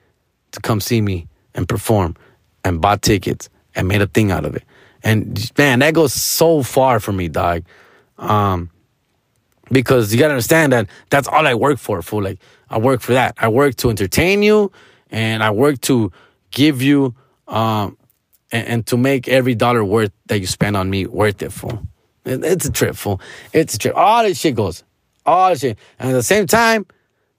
to 0.51 0.61
come 0.61 0.79
see 0.79 1.01
me 1.01 1.27
and 1.53 1.67
perform, 1.67 2.15
and 2.63 2.81
bought 2.81 3.01
tickets 3.01 3.49
and 3.75 3.87
made 3.87 4.01
a 4.01 4.07
thing 4.07 4.31
out 4.31 4.45
of 4.45 4.55
it. 4.55 4.63
And 5.03 5.51
man, 5.57 5.79
that 5.79 5.93
goes 5.93 6.13
so 6.13 6.63
far 6.63 6.99
for 6.99 7.11
me, 7.11 7.27
dog. 7.27 7.63
Um, 8.17 8.69
because 9.71 10.13
you 10.13 10.19
gotta 10.19 10.33
understand 10.33 10.71
that 10.73 10.87
that's 11.09 11.27
all 11.27 11.45
I 11.45 11.55
work 11.55 11.79
for. 11.79 12.01
For 12.01 12.21
like, 12.21 12.39
I 12.69 12.77
work 12.77 13.01
for 13.01 13.13
that. 13.13 13.35
I 13.37 13.47
work 13.47 13.75
to 13.77 13.89
entertain 13.89 14.43
you, 14.43 14.71
and 15.09 15.43
I 15.43 15.51
work 15.51 15.81
to 15.81 16.11
give 16.51 16.81
you, 16.81 17.15
um, 17.47 17.97
and, 18.51 18.67
and 18.67 18.87
to 18.87 18.97
make 18.97 19.27
every 19.27 19.55
dollar 19.55 19.83
worth 19.83 20.11
that 20.27 20.39
you 20.39 20.47
spend 20.47 20.77
on 20.77 20.89
me 20.89 21.05
worth 21.05 21.41
it. 21.41 21.51
For 21.51 21.81
it, 22.25 22.43
it's 22.43 22.65
a 22.65 22.71
trip. 22.71 22.95
For 22.95 23.19
it's 23.51 23.75
a 23.75 23.77
trip. 23.77 23.95
All 23.95 24.23
this 24.23 24.39
shit 24.39 24.55
goes. 24.55 24.83
All 25.25 25.49
this 25.49 25.61
shit, 25.61 25.77
and 25.99 26.09
at 26.09 26.13
the 26.13 26.23
same 26.23 26.47
time, 26.47 26.85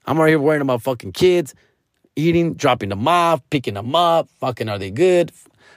I'm 0.06 0.18
right 0.18 0.28
here 0.28 0.38
worrying 0.38 0.62
about 0.62 0.82
fucking 0.82 1.12
kids, 1.12 1.54
eating, 2.16 2.54
dropping 2.54 2.90
them 2.90 3.06
off, 3.06 3.40
picking 3.50 3.74
them 3.74 3.94
up. 3.94 4.28
Fucking, 4.40 4.68
are 4.68 4.78
they 4.78 4.90
good? 4.90 5.32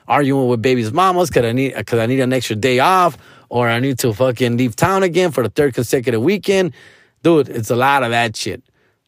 Arguing 0.08 0.48
with 0.48 0.62
baby's 0.62 0.94
mamas 0.94 1.30
because 1.30 1.46
I 1.46 1.52
need 1.52 1.76
because 1.76 2.00
I 2.00 2.06
need 2.06 2.22
an 2.22 2.32
extra 2.32 2.56
day 2.56 2.80
off 2.80 3.18
or 3.50 3.68
I 3.68 3.80
need 3.80 4.00
to 4.00 4.14
fucking 4.14 4.58
leave 4.58 4.76
town 4.76 5.04
again 5.04 5.32
for 5.32 5.44
the 5.44 5.50
third 5.50 5.74
consecutive 5.74 6.22
weekend. 6.22 6.74
Dude, 7.24 7.50
it's 7.50 7.70
a 7.70 7.76
lot 7.76 8.04
of 8.04 8.12
that 8.12 8.36
shit. 8.36 8.64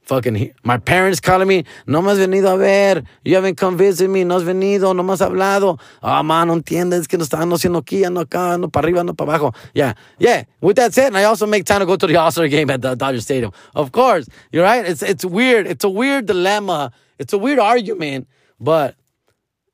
Fucking, 0.09 0.55
my 0.63 0.79
parents 0.79 1.19
calling 1.19 1.47
me, 1.47 1.65
no 1.85 2.01
me 2.01 2.07
has 2.07 2.17
venido 2.17 2.51
a 2.51 2.57
ver, 2.57 3.03
you 3.23 3.35
haven't 3.35 3.57
come 3.57 3.77
visit 3.77 4.09
me, 4.09 4.23
no 4.23 4.39
has 4.39 4.43
venido, 4.43 4.95
no 4.95 5.03
me 5.03 5.11
has 5.11 5.21
hablado. 5.21 5.79
Ah, 6.01 6.19
oh, 6.19 6.23
man, 6.23 6.47
no 6.47 6.55
entiendes 6.55 7.07
que 7.07 7.15
no 7.15 7.23
están 7.23 7.47
haciendo 7.51 7.77
aquí, 7.77 8.03
ando 8.03 8.21
acá, 8.21 8.55
ando 8.55 8.71
para 8.71 8.87
arriba, 8.87 9.01
ando 9.01 9.13
para 9.15 9.33
abajo. 9.33 9.53
Yeah, 9.75 9.93
yeah. 10.17 10.45
With 10.61 10.77
that 10.77 10.95
said, 10.95 11.15
I 11.15 11.25
also 11.25 11.45
make 11.45 11.63
time 11.63 11.81
to 11.81 11.85
go 11.85 11.95
to 11.95 12.07
the 12.07 12.15
All-Star 12.15 12.47
game 12.47 12.71
at 12.71 12.81
the 12.81 12.95
Dodger 12.95 13.21
Stadium. 13.21 13.51
Of 13.75 13.91
course, 13.91 14.27
you're 14.51 14.63
right. 14.63 14.83
It's, 14.83 15.03
it's 15.03 15.23
weird. 15.23 15.67
It's 15.67 15.83
a 15.83 15.89
weird 15.89 16.25
dilemma. 16.25 16.91
It's 17.19 17.33
a 17.33 17.37
weird 17.37 17.59
argument, 17.59 18.27
but 18.59 18.95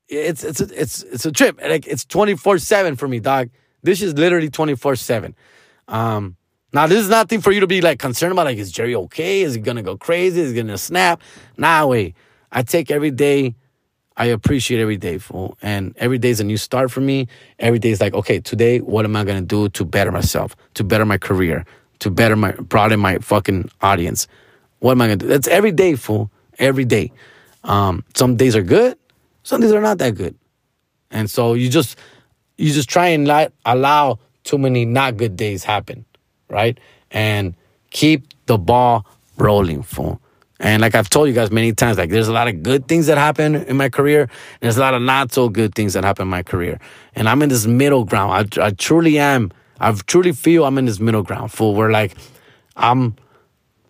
it's, 0.06 0.44
it's, 0.44 0.60
it's, 0.60 1.02
it's 1.02 1.24
a 1.24 1.32
trip. 1.32 1.58
Like, 1.62 1.86
it's 1.86 2.04
24-7 2.04 2.98
for 2.98 3.08
me, 3.08 3.20
dog. 3.20 3.48
This 3.82 4.02
is 4.02 4.12
literally 4.12 4.50
24 4.50 4.96
7. 4.96 5.34
Um, 5.88 6.36
now, 6.76 6.86
this 6.86 7.00
is 7.00 7.08
nothing 7.08 7.40
for 7.40 7.52
you 7.52 7.60
to 7.60 7.66
be 7.66 7.80
like 7.80 7.98
concerned 7.98 8.32
about. 8.32 8.44
Like, 8.44 8.58
is 8.58 8.70
Jerry 8.70 8.94
okay? 8.94 9.40
Is 9.40 9.54
he 9.54 9.60
gonna 9.60 9.82
go 9.82 9.96
crazy? 9.96 10.42
Is 10.42 10.50
he 10.50 10.56
gonna 10.56 10.76
snap? 10.76 11.22
Nah, 11.56 11.86
wait. 11.86 12.14
I 12.52 12.62
take 12.62 12.90
every 12.90 13.10
day. 13.10 13.54
I 14.18 14.26
appreciate 14.26 14.80
every 14.80 14.98
day, 14.98 15.16
fool. 15.16 15.56
And 15.62 15.94
every 15.96 16.18
day 16.18 16.28
is 16.28 16.38
a 16.40 16.44
new 16.44 16.58
start 16.58 16.90
for 16.90 17.00
me. 17.00 17.28
Every 17.58 17.78
day 17.78 17.90
is 17.90 18.00
like, 18.00 18.12
okay, 18.12 18.40
today, 18.40 18.80
what 18.80 19.06
am 19.06 19.16
I 19.16 19.24
gonna 19.24 19.40
do 19.40 19.70
to 19.70 19.84
better 19.86 20.12
myself, 20.12 20.54
to 20.74 20.84
better 20.84 21.06
my 21.06 21.16
career, 21.16 21.64
to 22.00 22.10
better 22.10 22.36
my 22.36 22.52
broaden 22.52 23.00
my 23.00 23.18
fucking 23.18 23.70
audience? 23.80 24.28
What 24.80 24.92
am 24.92 25.00
I 25.00 25.06
gonna 25.06 25.16
do? 25.16 25.28
That's 25.28 25.48
every 25.48 25.72
day, 25.72 25.96
fool. 25.96 26.30
Every 26.58 26.84
day. 26.84 27.10
Um, 27.64 28.04
some 28.14 28.36
days 28.36 28.54
are 28.54 28.62
good, 28.62 28.98
some 29.44 29.62
days 29.62 29.72
are 29.72 29.80
not 29.80 29.98
that 29.98 30.14
good. 30.14 30.34
And 31.10 31.30
so 31.30 31.54
you 31.54 31.68
just 31.68 31.98
you 32.58 32.72
just 32.72 32.88
try 32.88 33.08
and 33.08 33.24
not 33.24 33.52
allow 33.64 34.18
too 34.44 34.58
many 34.58 34.84
not 34.84 35.16
good 35.16 35.36
days 35.36 35.64
happen, 35.64 36.04
right? 36.48 36.78
And 37.10 37.54
keep 37.90 38.26
the 38.46 38.58
ball 38.58 39.06
rolling, 39.36 39.82
fool. 39.82 40.20
And 40.58 40.80
like 40.80 40.94
I've 40.94 41.10
told 41.10 41.28
you 41.28 41.34
guys 41.34 41.50
many 41.50 41.72
times, 41.72 41.98
like 41.98 42.10
there's 42.10 42.28
a 42.28 42.32
lot 42.32 42.48
of 42.48 42.62
good 42.62 42.88
things 42.88 43.06
that 43.06 43.18
happen 43.18 43.54
in 43.54 43.76
my 43.76 43.90
career. 43.90 44.22
and 44.22 44.30
There's 44.60 44.78
a 44.78 44.80
lot 44.80 44.94
of 44.94 45.02
not 45.02 45.32
so 45.32 45.48
good 45.48 45.74
things 45.74 45.92
that 45.92 46.04
happen 46.04 46.22
in 46.22 46.28
my 46.28 46.42
career. 46.42 46.80
And 47.14 47.28
I'm 47.28 47.42
in 47.42 47.50
this 47.50 47.66
middle 47.66 48.04
ground. 48.04 48.58
I, 48.58 48.66
I 48.66 48.70
truly 48.70 49.18
am. 49.18 49.52
I 49.80 49.92
truly 49.92 50.32
feel 50.32 50.64
I'm 50.64 50.78
in 50.78 50.86
this 50.86 50.98
middle 50.98 51.22
ground, 51.22 51.52
fool, 51.52 51.74
where 51.74 51.90
like 51.90 52.16
I'm 52.74 53.16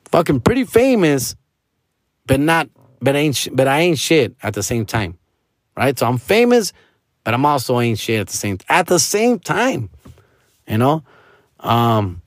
fucking 0.07 0.41
pretty 0.41 0.65
famous, 0.65 1.37
but 2.27 2.41
not, 2.41 2.69
but 3.01 3.15
ain't, 3.15 3.49
but 3.53 3.69
I 3.69 3.81
ain't 3.81 3.99
shit 3.99 4.35
at 4.43 4.55
the 4.55 4.65
same 4.65 4.85
time, 4.85 5.17
right? 5.77 5.97
So 5.97 6.07
I'm 6.07 6.19
famous, 6.19 6.73
but 7.23 7.35
I'm 7.35 7.47
also 7.47 7.79
ain't 7.81 8.01
shit 8.01 8.21
at 8.21 8.27
the 8.27 8.37
same 8.37 8.59
at 8.69 8.89
the 8.89 8.99
same 8.99 9.39
time. 9.39 9.91
You 10.67 10.79
know? 10.79 11.05
Um 11.61 12.23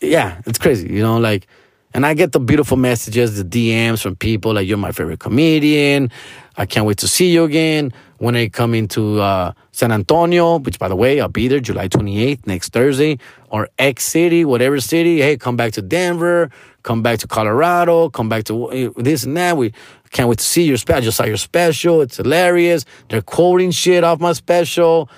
yeah, 0.00 0.40
it's 0.46 0.58
crazy, 0.58 0.92
you 0.92 1.02
know, 1.02 1.18
like 1.18 1.46
and 1.92 2.06
I 2.06 2.14
get 2.14 2.32
the 2.32 2.38
beautiful 2.38 2.76
messages, 2.76 3.42
the 3.42 3.44
DMs 3.44 4.02
from 4.02 4.14
people 4.14 4.54
like 4.54 4.68
you're 4.68 4.78
my 4.78 4.92
favorite 4.92 5.18
comedian. 5.18 6.10
I 6.56 6.66
can't 6.66 6.86
wait 6.86 6.98
to 6.98 7.08
see 7.08 7.32
you 7.32 7.44
again. 7.44 7.92
When 8.18 8.36
I 8.36 8.48
come 8.48 8.74
into 8.74 9.20
uh, 9.20 9.52
San 9.72 9.90
Antonio, 9.90 10.58
which 10.58 10.78
by 10.78 10.88
the 10.88 10.94
way, 10.94 11.20
I'll 11.20 11.28
be 11.28 11.48
there 11.48 11.58
July 11.58 11.88
28th, 11.88 12.46
next 12.46 12.72
Thursday, 12.72 13.18
or 13.48 13.68
X 13.78 14.04
City, 14.04 14.44
whatever 14.44 14.78
city. 14.78 15.20
Hey, 15.20 15.36
come 15.36 15.56
back 15.56 15.72
to 15.72 15.82
Denver, 15.82 16.50
come 16.82 17.02
back 17.02 17.18
to 17.20 17.26
Colorado, 17.26 18.10
come 18.10 18.28
back 18.28 18.44
to 18.44 18.70
eh, 18.72 18.90
this 18.96 19.24
and 19.24 19.36
that. 19.36 19.56
We 19.56 19.72
can't 20.10 20.28
wait 20.28 20.38
to 20.38 20.44
see 20.44 20.64
your 20.64 20.76
special. 20.76 20.98
I 20.98 21.04
just 21.04 21.16
saw 21.16 21.24
your 21.24 21.38
special. 21.38 22.02
It's 22.02 22.18
hilarious. 22.18 22.84
They're 23.08 23.22
quoting 23.22 23.70
shit 23.70 24.04
off 24.04 24.20
my 24.20 24.34
special. 24.34 25.08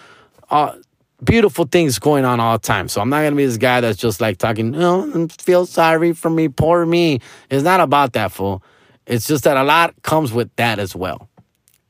Uh, 0.48 0.76
beautiful 1.22 1.66
things 1.66 1.98
going 1.98 2.24
on 2.24 2.40
all 2.40 2.58
the 2.58 2.62
time. 2.62 2.88
So 2.88 3.00
I'm 3.00 3.08
not 3.08 3.22
gonna 3.22 3.36
be 3.36 3.46
this 3.46 3.56
guy 3.56 3.80
that's 3.80 3.98
just 3.98 4.20
like 4.20 4.38
talking, 4.38 4.74
oh, 4.76 5.28
feel 5.40 5.66
sorry 5.66 6.12
for 6.12 6.30
me, 6.30 6.48
poor 6.48 6.84
me. 6.84 7.20
It's 7.50 7.62
not 7.62 7.80
about 7.80 8.12
that, 8.14 8.32
fool. 8.32 8.62
It's 9.06 9.26
just 9.26 9.44
that 9.44 9.56
a 9.56 9.64
lot 9.64 9.94
comes 10.02 10.32
with 10.32 10.54
that 10.56 10.78
as 10.78 10.94
well. 10.94 11.28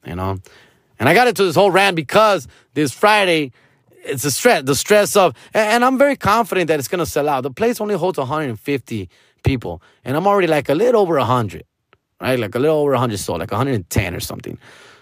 You 0.05 0.17
know? 0.17 0.39
And 0.99 1.09
I 1.09 1.15
got 1.15 1.29
into 1.29 1.45
this 1.45 1.55
whole 1.55 1.71
rant 1.71 1.97
because 1.97 2.49
this 2.75 2.93
Friday, 2.93 3.53
it's 4.05 4.25
a 4.25 4.31
stress, 4.31 4.65
the 4.65 4.75
stress 4.75 5.17
of, 5.17 5.35
and 5.55 5.85
I'm 5.85 5.99
very 5.99 6.17
confident 6.17 6.69
that 6.69 6.79
it's 6.79 6.89
gonna 6.89 7.07
sell 7.07 7.29
out. 7.29 7.43
The 7.43 7.51
place 7.51 7.81
only 7.81 7.95
holds 7.95 8.19
150 8.19 9.09
people, 9.45 9.83
and 10.05 10.17
I'm 10.17 10.27
already 10.27 10.49
like 10.49 10.69
a 10.69 10.75
little 10.75 11.01
over 11.01 11.17
100 11.17 11.65
right? 12.23 12.39
Like 12.39 12.55
a 12.55 12.59
little 12.59 12.79
over 12.79 12.93
100 12.93 13.19
sold, 13.19 13.41
like 13.41 13.51
110 13.51 14.15
or 14.15 14.21
something. 14.21 14.57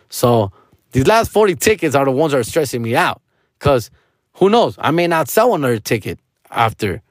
So 0.08 0.50
these 0.92 1.06
last 1.06 1.30
40 1.30 1.54
tickets 1.56 1.94
are 1.94 2.04
the 2.04 2.10
ones 2.10 2.32
that 2.32 2.38
are 2.38 2.44
stressing 2.44 2.82
me 2.82 2.96
out 2.96 3.20
because 3.58 3.90
who 4.34 4.50
knows? 4.50 4.76
I 4.78 4.90
may 4.90 5.06
not 5.06 5.28
sell 5.28 5.54
another 5.54 5.78
ticket 5.78 6.18
after 6.50 7.02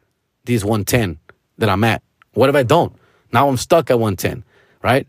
these 0.46 0.64
110 0.64 1.20
that 1.58 1.70
I'm 1.70 1.84
at. 1.84 2.02
What 2.34 2.50
if 2.50 2.56
I 2.56 2.64
don't? 2.64 2.94
Now 3.32 3.48
I'm 3.48 3.58
stuck 3.58 3.92
at 3.92 4.00
110, 4.00 4.44
right? 4.84 5.08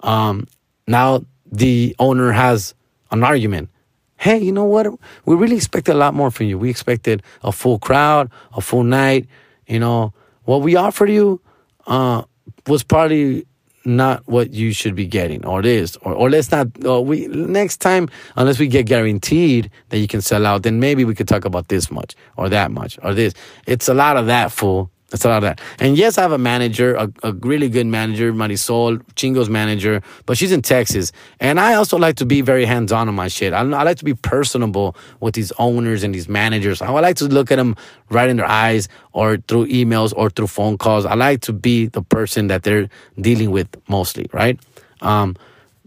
Um, 0.00 0.48
now 0.86 1.24
the 1.50 1.94
owner 1.98 2.32
has 2.32 2.74
an 3.10 3.22
argument. 3.22 3.68
Hey, 4.16 4.38
you 4.38 4.52
know 4.52 4.64
what? 4.64 4.86
We 5.24 5.34
really 5.34 5.56
expected 5.56 5.94
a 5.94 5.98
lot 5.98 6.14
more 6.14 6.30
from 6.30 6.46
you. 6.46 6.58
We 6.58 6.70
expected 6.70 7.22
a 7.42 7.52
full 7.52 7.78
crowd, 7.78 8.30
a 8.56 8.60
full 8.60 8.84
night. 8.84 9.26
You 9.66 9.80
know, 9.80 10.14
what 10.44 10.62
we 10.62 10.76
offered 10.76 11.10
you 11.10 11.40
uh, 11.86 12.22
was 12.66 12.82
probably 12.82 13.46
not 13.84 14.22
what 14.26 14.52
you 14.52 14.72
should 14.72 14.94
be 14.94 15.06
getting 15.06 15.44
or 15.44 15.62
this 15.62 15.96
or, 16.02 16.14
or 16.14 16.30
let's 16.30 16.50
not 16.52 16.68
or 16.84 17.04
we 17.04 17.26
next 17.26 17.78
time 17.78 18.08
unless 18.36 18.58
we 18.58 18.68
get 18.68 18.86
guaranteed 18.86 19.68
that 19.88 19.98
you 19.98 20.06
can 20.06 20.20
sell 20.20 20.46
out 20.46 20.62
then 20.62 20.78
maybe 20.78 21.04
we 21.04 21.14
could 21.14 21.26
talk 21.26 21.44
about 21.44 21.66
this 21.68 21.90
much 21.90 22.14
or 22.36 22.48
that 22.48 22.70
much 22.70 22.98
or 23.02 23.12
this. 23.12 23.34
It's 23.66 23.88
a 23.88 23.94
lot 23.94 24.16
of 24.16 24.26
that 24.26 24.52
fool 24.52 24.91
that's 25.12 25.26
a 25.26 25.28
lot 25.28 25.36
of 25.36 25.42
that. 25.42 25.60
And 25.78 25.98
yes, 25.98 26.16
I 26.16 26.22
have 26.22 26.32
a 26.32 26.38
manager, 26.38 26.94
a, 26.94 27.12
a 27.22 27.34
really 27.34 27.68
good 27.68 27.86
manager, 27.86 28.32
Marisol, 28.32 29.02
Chingo's 29.14 29.50
manager, 29.50 30.00
but 30.24 30.38
she's 30.38 30.52
in 30.52 30.62
Texas. 30.62 31.12
And 31.38 31.60
I 31.60 31.74
also 31.74 31.98
like 31.98 32.16
to 32.16 32.24
be 32.24 32.40
very 32.40 32.64
hands 32.64 32.92
on 32.92 33.08
on 33.08 33.14
my 33.14 33.28
shit. 33.28 33.52
I, 33.52 33.58
I 33.58 33.82
like 33.82 33.98
to 33.98 34.06
be 34.06 34.14
personable 34.14 34.96
with 35.20 35.34
these 35.34 35.52
owners 35.58 36.02
and 36.02 36.14
these 36.14 36.30
managers. 36.30 36.80
I 36.80 36.88
like 36.88 37.16
to 37.16 37.26
look 37.26 37.52
at 37.52 37.56
them 37.56 37.76
right 38.08 38.30
in 38.30 38.38
their 38.38 38.48
eyes 38.48 38.88
or 39.12 39.36
through 39.36 39.66
emails 39.66 40.14
or 40.16 40.30
through 40.30 40.46
phone 40.46 40.78
calls. 40.78 41.04
I 41.04 41.12
like 41.12 41.42
to 41.42 41.52
be 41.52 41.88
the 41.88 42.02
person 42.02 42.46
that 42.46 42.62
they're 42.62 42.88
dealing 43.20 43.50
with 43.50 43.68
mostly, 43.88 44.30
right? 44.32 44.58
Um, 45.02 45.36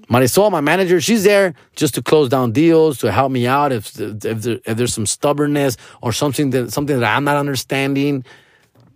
Marisol, 0.07 0.51
my 0.51 0.61
manager, 0.61 1.01
she's 1.01 1.23
there 1.23 1.55
just 1.75 1.95
to 1.95 2.03
close 2.03 2.29
down 2.29 2.51
deals, 2.51 2.99
to 2.99 3.11
help 3.11 3.31
me 3.31 3.47
out 3.47 3.71
if 3.71 3.99
if, 3.99 4.19
there, 4.43 4.59
if 4.63 4.77
there's 4.77 4.93
some 4.93 5.07
stubbornness 5.07 5.77
or 6.03 6.13
something 6.13 6.51
that 6.51 6.71
something 6.71 6.99
that 6.99 7.15
I'm 7.17 7.23
not 7.23 7.37
understanding 7.37 8.23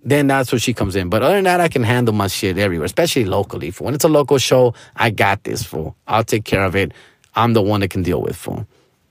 then 0.03 0.27
that's 0.27 0.51
where 0.51 0.59
she 0.59 0.73
comes 0.73 0.95
in. 0.95 1.09
But 1.09 1.23
other 1.23 1.35
than 1.35 1.43
that, 1.45 1.59
I 1.59 1.67
can 1.67 1.83
handle 1.83 2.13
my 2.13 2.27
shit 2.27 2.57
everywhere, 2.57 2.85
especially 2.85 3.25
locally. 3.25 3.71
For 3.71 3.83
When 3.83 3.93
it's 3.93 4.05
a 4.05 4.09
local 4.09 4.37
show, 4.37 4.73
I 4.95 5.09
got 5.09 5.43
this, 5.43 5.63
fool. 5.63 5.95
I'll 6.07 6.23
take 6.23 6.45
care 6.45 6.63
of 6.63 6.75
it. 6.75 6.93
I'm 7.35 7.53
the 7.53 7.61
one 7.61 7.81
that 7.81 7.89
can 7.89 8.03
deal 8.03 8.21
with, 8.21 8.35
fool. 8.35 8.65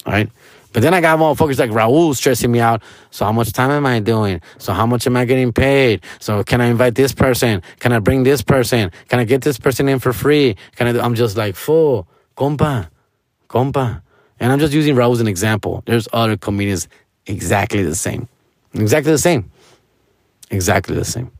All 0.07 0.12
right? 0.12 0.30
But 0.72 0.82
then 0.82 0.93
I 0.93 1.01
got 1.01 1.18
motherfuckers 1.18 1.59
like 1.59 1.70
Raul 1.70 2.14
stressing 2.14 2.53
me 2.53 2.61
out. 2.61 2.82
So 3.11 3.24
how 3.24 3.32
much 3.32 3.53
time 3.53 3.70
am 3.70 3.86
I 3.86 4.01
doing? 4.01 4.41
So 4.59 4.72
how 4.72 4.86
much 4.86 5.07
am 5.07 5.16
I 5.16 5.24
getting 5.24 5.53
paid? 5.53 6.05
So 6.20 6.45
can 6.45 6.61
I 6.61 6.66
invite 6.66 6.95
this 6.95 7.12
person? 7.12 7.62
Can 7.80 7.93
I 7.93 7.99
bring 8.01 8.22
this 8.22 8.43
person? 8.43 8.91
Can 9.09 9.18
I 9.18 9.24
get 9.24 9.43
this 9.43 9.59
person 9.59 9.89
in 9.89 9.99
for 9.99 10.12
free? 10.12 10.57
Can 10.76 10.86
I? 10.86 11.01
I'm 11.03 11.14
just 11.14 11.36
like, 11.36 11.57
fool, 11.57 12.07
compa, 12.36 12.89
compa. 13.49 14.03
And 14.41 14.53
I'm 14.53 14.59
just 14.59 14.72
using 14.72 14.95
Raul 14.95 15.12
as 15.12 15.20
an 15.20 15.26
example. 15.26 15.82
There's 15.86 16.07
other 16.12 16.36
comedians 16.36 16.86
exactly 17.26 17.82
the 17.82 17.95
same. 17.95 18.28
Exactly 18.74 19.11
the 19.11 19.18
same. 19.18 19.51
Exactly 20.51 20.95
the 20.97 21.05
same. 21.05 21.31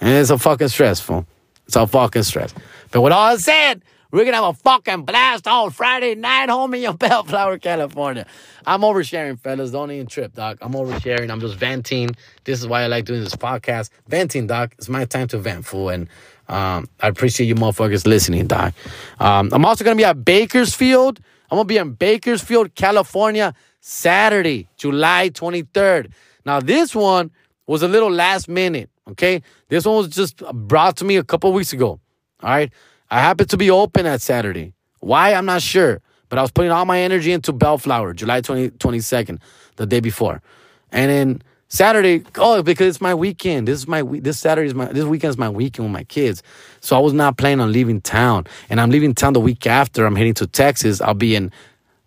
And 0.00 0.10
it's 0.10 0.30
a 0.30 0.38
fucking 0.38 0.68
stressful. 0.68 1.26
It's 1.66 1.76
a 1.76 1.86
fucking 1.86 2.22
stress. 2.22 2.54
But 2.90 3.02
with 3.02 3.12
all 3.12 3.32
that 3.32 3.40
said, 3.40 3.82
we're 4.10 4.24
gonna 4.24 4.38
have 4.38 4.46
a 4.46 4.54
fucking 4.54 5.04
blast 5.04 5.46
on 5.46 5.70
Friday 5.70 6.16
night 6.16 6.48
home 6.48 6.74
in 6.74 6.96
Bellflower, 6.96 7.58
California. 7.62 8.26
I'm 8.66 8.80
oversharing, 8.80 9.38
fellas. 9.38 9.70
Don't 9.70 9.90
even 9.92 10.08
trip, 10.08 10.34
doc. 10.34 10.58
I'm 10.62 10.72
oversharing. 10.72 11.30
I'm 11.30 11.40
just 11.40 11.56
venting. 11.56 12.10
This 12.44 12.58
is 12.58 12.66
why 12.66 12.82
I 12.82 12.86
like 12.88 13.04
doing 13.04 13.22
this 13.22 13.36
podcast. 13.36 13.90
Venting, 14.08 14.48
doc. 14.48 14.74
It's 14.78 14.88
my 14.88 15.04
time 15.04 15.28
to 15.28 15.38
vent, 15.38 15.64
fool. 15.64 15.90
And 15.90 16.08
um, 16.48 16.88
I 16.98 17.06
appreciate 17.06 17.46
you 17.46 17.54
motherfuckers 17.54 18.04
listening, 18.04 18.48
doc. 18.48 18.74
Um, 19.20 19.50
I'm 19.52 19.64
also 19.64 19.84
gonna 19.84 19.96
be 19.96 20.04
at 20.04 20.24
Bakersfield. 20.24 21.20
I'm 21.50 21.56
gonna 21.56 21.66
be 21.66 21.76
in 21.76 21.92
Bakersfield, 21.92 22.74
California, 22.74 23.54
Saturday, 23.80 24.68
July 24.76 25.30
23rd. 25.30 26.10
Now, 26.44 26.58
this 26.58 26.96
one 26.96 27.30
was 27.70 27.82
a 27.84 27.88
little 27.88 28.10
last 28.10 28.48
minute, 28.48 28.90
okay? 29.10 29.42
This 29.68 29.84
one 29.84 29.96
was 29.96 30.08
just 30.08 30.38
brought 30.52 30.96
to 30.96 31.04
me 31.04 31.16
a 31.16 31.22
couple 31.22 31.52
weeks 31.52 31.72
ago, 31.72 32.00
all 32.42 32.50
right? 32.50 32.72
I 33.10 33.20
happened 33.20 33.48
to 33.50 33.56
be 33.56 33.70
open 33.70 34.04
that 34.04 34.20
Saturday. 34.20 34.72
Why? 34.98 35.34
I'm 35.34 35.46
not 35.46 35.62
sure. 35.62 36.00
But 36.28 36.40
I 36.40 36.42
was 36.42 36.50
putting 36.50 36.72
all 36.72 36.84
my 36.84 37.00
energy 37.00 37.30
into 37.30 37.52
Bellflower, 37.52 38.14
July 38.14 38.40
20, 38.40 38.70
22nd, 38.70 39.38
the 39.76 39.86
day 39.86 40.00
before. 40.00 40.42
And 40.90 41.10
then 41.10 41.42
Saturday, 41.68 42.24
oh, 42.38 42.60
because 42.62 42.88
it's 42.88 43.00
my 43.00 43.14
weekend. 43.14 43.68
This 43.68 43.78
is 43.78 43.86
my 43.86 44.02
week. 44.02 44.24
this 44.24 44.40
Saturday 44.40 44.66
is 44.66 44.74
my 44.74 44.86
this 44.86 45.04
weekend 45.04 45.30
is 45.30 45.38
my 45.38 45.48
weekend 45.48 45.86
with 45.86 45.92
my 45.92 46.04
kids. 46.04 46.42
So 46.80 46.96
I 46.96 47.00
was 47.00 47.12
not 47.12 47.36
planning 47.36 47.60
on 47.60 47.72
leaving 47.72 48.00
town. 48.00 48.48
And 48.68 48.80
I'm 48.80 48.90
leaving 48.90 49.14
town 49.14 49.32
the 49.32 49.40
week 49.40 49.66
after. 49.68 50.06
I'm 50.06 50.16
heading 50.16 50.34
to 50.34 50.46
Texas. 50.48 51.00
I'll 51.00 51.14
be 51.14 51.36
in 51.36 51.52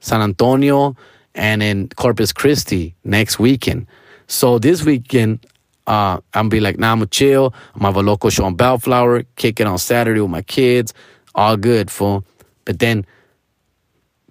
San 0.02 0.22
Antonio 0.22 0.98
and 1.34 1.64
in 1.64 1.88
Corpus 1.96 2.34
Christi 2.34 2.96
next 3.06 3.40
weekend. 3.40 3.88
So 4.28 4.60
this 4.60 4.84
weekend, 4.84 5.46
uh, 5.88 6.20
I'm 6.34 6.50
be 6.50 6.60
like, 6.60 6.78
nah, 6.80 6.92
I'm 6.92 7.00
gonna 7.00 7.08
chill. 7.08 7.54
I'm 7.74 7.82
gonna 7.82 7.88
have 7.88 7.98
a 7.98 8.04
local 8.04 8.30
show 8.30 8.46
on 8.46 8.56
Bellflower, 8.56 9.24
kick 9.36 9.60
it 9.60 9.68
on 9.68 9.78
Saturday 9.78 10.22
with 10.22 10.32
my 10.32 10.42
kids. 10.42 10.94
All 11.36 11.58
good, 11.58 11.90
fool. 11.92 12.24
But 12.66 12.80
then 12.80 13.06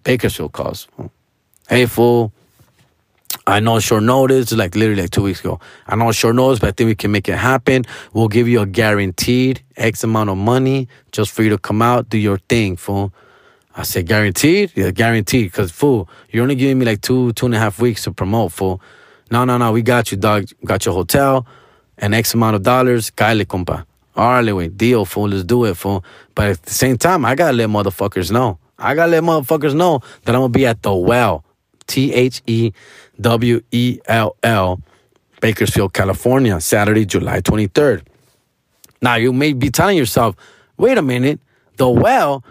Bakersfield 0.05 0.53
calls. 0.53 0.89
Hey, 1.69 1.87
fool. 1.87 2.33
I 3.47 3.61
know 3.61 3.81
short 3.81 4.05
notice, 4.05 4.53
like 4.53 4.77
literally 4.77 5.03
like 5.03 5.11
two 5.11 5.23
weeks 5.23 5.41
ago. 5.41 5.59
I 5.87 5.97
know 5.97 6.13
short 6.13 6.37
notice, 6.37 6.61
but 6.61 6.69
I 6.69 6.73
think 6.73 6.89
we 6.89 6.95
can 6.95 7.11
make 7.11 7.29
it 7.29 7.37
happen. 7.37 7.85
We'll 8.13 8.29
give 8.29 8.47
you 8.47 8.61
a 8.61 8.67
guaranteed 8.67 9.63
X 9.77 10.05
amount 10.05 10.31
of 10.31 10.37
money 10.37 10.87
just 11.11 11.33
for 11.33 11.43
you 11.43 11.51
to 11.51 11.59
come 11.59 11.83
out, 11.83 12.09
do 12.09 12.19
your 12.19 12.39
thing, 12.39 12.77
fool. 12.77 13.13
I 13.75 13.83
said, 13.85 14.07
guaranteed? 14.07 14.73
Yeah, 14.77 14.91
guaranteed. 14.91 15.51
Because, 15.51 15.73
fool, 15.73 16.09
you're 16.31 16.43
only 16.43 16.55
giving 16.55 16.79
me 16.79 16.85
like 16.85 17.01
two, 17.01 17.33
two 17.33 17.47
and 17.47 17.55
a 17.55 17.59
half 17.59 17.81
weeks 17.81 18.05
to 18.05 18.13
promote, 18.13 18.53
fool. 18.53 18.81
No, 19.33 19.47
no, 19.47 19.57
no, 19.57 19.73
we 19.73 19.81
got 19.81 20.11
you, 20.11 20.19
dog. 20.19 20.45
Got 20.63 20.85
your 20.85 20.93
hotel 20.93 21.47
and 21.97 22.15
X 22.15 22.35
amount 22.35 22.55
of 22.55 22.63
dollars. 22.63 23.09
Kyle, 23.09 23.39
compa. 23.39 23.87
All 24.15 24.29
right, 24.29 24.53
wait, 24.53 24.77
deal, 24.77 25.07
fool. 25.07 25.29
Let's 25.31 25.43
do 25.43 25.65
it, 25.65 25.75
fool. 25.75 26.05
But 26.35 26.51
at 26.51 26.63
the 26.65 26.71
same 26.75 26.99
time, 26.99 27.25
I 27.25 27.35
gotta 27.35 27.57
let 27.57 27.71
motherfuckers 27.71 28.31
know. 28.31 28.59
I 28.79 28.95
gotta 28.95 29.11
let 29.11 29.23
motherfuckers 29.23 29.75
know 29.75 30.01
that 30.27 30.35
I'm 30.35 30.43
gonna 30.43 30.51
be 30.51 30.67
at 30.67 30.83
the 30.83 30.95
well. 30.95 31.47
T 31.87 32.13
H 32.13 32.43
E 32.47 32.73
W 33.23 33.63
E 33.71 34.01
L 34.05 34.37
L, 34.43 34.83
Bakersfield, 35.41 35.95
California, 35.95 36.61
Saturday, 36.61 37.07
July 37.07 37.41
23rd. 37.41 38.03
Now, 39.01 39.15
you 39.15 39.33
may 39.33 39.55
be 39.55 39.71
telling 39.71 39.97
yourself, 39.97 40.37
wait 40.77 40.99
a 40.99 41.03
minute, 41.03 41.41
the 41.79 41.89
well, 41.89 42.45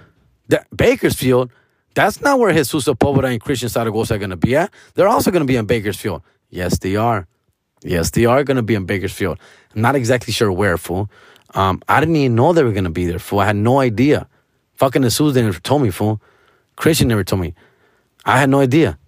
the 0.48 0.66
Bakersfield, 0.76 1.52
that's 1.94 2.22
not 2.22 2.40
where 2.40 2.52
Jesus 2.52 2.86
Sepulveda 2.86 3.32
and 3.32 3.40
Christian 3.40 3.70
Zaragoza 3.70 4.16
are 4.16 4.18
going 4.18 4.32
to 4.32 4.36
be 4.36 4.56
at. 4.56 4.74
They're 4.96 5.08
also 5.08 5.30
going 5.30 5.42
to 5.42 5.46
be 5.46 5.58
in 5.58 5.68
Bakersfield. 5.68 6.24
Yes, 6.52 6.78
they 6.78 6.96
are. 6.96 7.28
Yes, 7.82 8.12
they 8.12 8.26
are 8.26 8.44
going 8.44 8.58
to 8.58 8.64
be 8.64 8.76
in 8.76 8.86
Bakersfield. 8.86 9.40
I'm 9.74 9.82
not 9.82 9.96
exactly 9.96 10.34
sure 10.34 10.52
where, 10.52 10.78
fool. 10.78 11.10
Um, 11.56 11.82
I 11.88 12.00
didn't 12.00 12.16
even 12.18 12.36
know 12.36 12.54
they 12.54 12.64
were 12.64 12.72
going 12.72 12.84
to 12.84 12.92
be 12.92 13.06
there, 13.06 13.18
fool. 13.18 13.40
I 13.40 13.48
had 13.48 13.56
no 13.56 13.80
idea. 13.80 14.28
Fucking 14.76 15.02
Jesus 15.02 15.36
never 15.36 15.60
told 15.60 15.82
me, 15.82 15.90
fool. 15.90 16.22
Christian 16.76 17.08
never 17.08 17.24
told 17.24 17.42
me. 17.42 17.56
I 18.26 18.38
had 18.40 18.50
no 18.50 18.60
idea. 18.60 19.00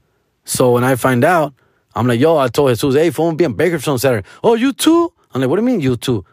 So 0.45 0.71
when 0.71 0.83
I 0.83 0.95
find 0.95 1.23
out, 1.23 1.53
I'm 1.95 2.07
like, 2.07 2.19
yo, 2.19 2.37
I 2.37 2.47
told 2.47 2.71
Jesus, 2.71 2.95
hey, 2.95 3.11
fool, 3.11 3.29
I'm 3.29 3.35
be 3.35 3.43
in 3.43 3.53
Bakersfield 3.53 3.93
on 3.93 3.99
Saturday. 3.99 4.27
Oh, 4.43 4.55
you 4.55 4.73
too? 4.73 5.13
I'm 5.31 5.41
like, 5.41 5.49
what 5.49 5.57
do 5.57 5.61
you 5.61 5.67
mean 5.67 5.79
you 5.79 5.95
too? 5.95 6.25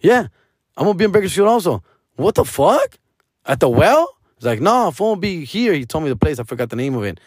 Yeah, 0.00 0.28
I'm 0.76 0.84
going 0.84 0.94
to 0.94 0.98
be 0.98 1.04
in 1.04 1.12
Bakersfield 1.12 1.48
also. 1.48 1.82
What 2.16 2.34
the 2.34 2.44
fuck? 2.44 2.98
At 3.44 3.60
the 3.60 3.68
well? 3.68 4.16
He's 4.36 4.44
like, 4.44 4.60
no, 4.60 4.90
fool, 4.90 5.16
be 5.16 5.44
here. 5.44 5.72
He 5.72 5.84
told 5.86 6.04
me 6.04 6.10
the 6.10 6.16
place. 6.16 6.38
I 6.38 6.44
forgot 6.44 6.70
the 6.70 6.76
name 6.76 6.94
of 6.94 7.04
it. 7.04 7.18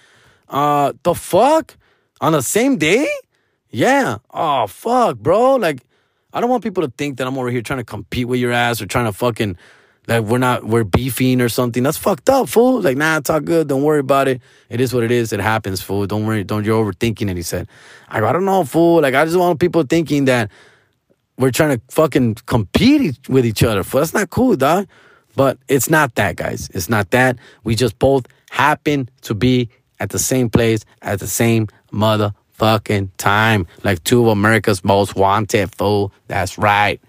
Uh, 0.48 0.94
the 1.04 1.14
fuck? 1.14 1.76
On 2.22 2.32
the 2.32 2.42
same 2.42 2.78
day? 2.78 3.08
Yeah. 3.72 4.18
Oh, 4.32 4.68
fuck, 4.68 5.18
bro. 5.18 5.56
Like, 5.56 5.82
I 6.34 6.42
don't 6.42 6.50
want 6.50 6.64
people 6.64 6.84
to 6.84 6.94
think 6.98 7.18
that 7.18 7.28
I'm 7.28 7.38
over 7.38 7.50
here 7.50 7.62
trying 7.62 7.80
to 7.80 7.86
compete 7.86 8.28
with 8.28 8.40
your 8.40 8.52
ass 8.52 8.82
or 8.82 8.86
trying 8.86 9.06
to 9.06 9.14
fucking 9.14 9.58
like 10.08 10.24
we're 10.24 10.40
not 10.40 10.66
we're 10.66 10.84
beefing 10.84 11.42
or 11.42 11.50
something. 11.50 11.84
That's 11.84 11.98
fucked 11.98 12.30
up, 12.30 12.50
fool. 12.50 12.82
Like, 12.82 12.98
nah, 12.98 13.18
it's 13.18 13.30
all 13.30 13.40
good. 13.40 13.68
Don't 13.68 13.84
worry 13.84 14.00
about 14.00 14.28
it. 14.28 14.42
It 14.70 14.82
is 14.82 14.94
what 14.94 15.04
it 15.04 15.12
is. 15.12 15.32
It 15.32 15.40
happens, 15.40 15.82
fool. 15.82 16.08
Don't 16.08 16.26
worry. 16.26 16.44
Don't 16.44 16.66
you're 16.66 16.84
overthinking 16.84 17.30
it. 17.30 17.38
He 17.38 17.44
said. 17.44 17.68
I 18.10 18.18
I 18.18 18.32
don't 18.34 18.46
know, 18.46 18.64
fool. 18.64 19.02
Like, 19.02 19.14
I 19.14 19.26
just 19.26 19.38
want 19.38 19.60
people 19.60 19.84
thinking 19.84 20.26
that 20.26 20.50
we're 21.38 21.52
trying 21.52 21.78
to 21.78 21.82
fucking 21.90 22.36
compete 22.46 23.30
with 23.30 23.46
each 23.46 23.64
other. 23.64 23.84
Fool. 23.84 24.02
That's 24.02 24.14
not 24.14 24.30
cool, 24.30 24.56
dog. 24.56 24.88
But 25.36 25.60
it's 25.68 25.90
not 25.90 26.16
that, 26.16 26.36
guys. 26.36 26.70
It's 26.74 26.90
not 26.90 27.12
that. 27.12 27.38
We 27.64 27.76
just 27.76 27.98
both 28.00 28.26
happen 28.50 29.10
to 29.22 29.34
be 29.34 29.70
at 30.00 30.10
the 30.10 30.20
same 30.20 30.50
place 30.50 30.84
at 31.02 31.20
the 31.20 31.28
same 31.28 31.68
mother 31.92 32.34
fucking 32.62 33.12
time. 33.18 33.66
Like 33.84 34.04
two 34.04 34.22
of 34.22 34.28
America's 34.28 34.84
most 34.84 35.16
wanted, 35.16 35.74
fool. 35.76 36.14
That's 36.28 36.60
right. 36.60 37.02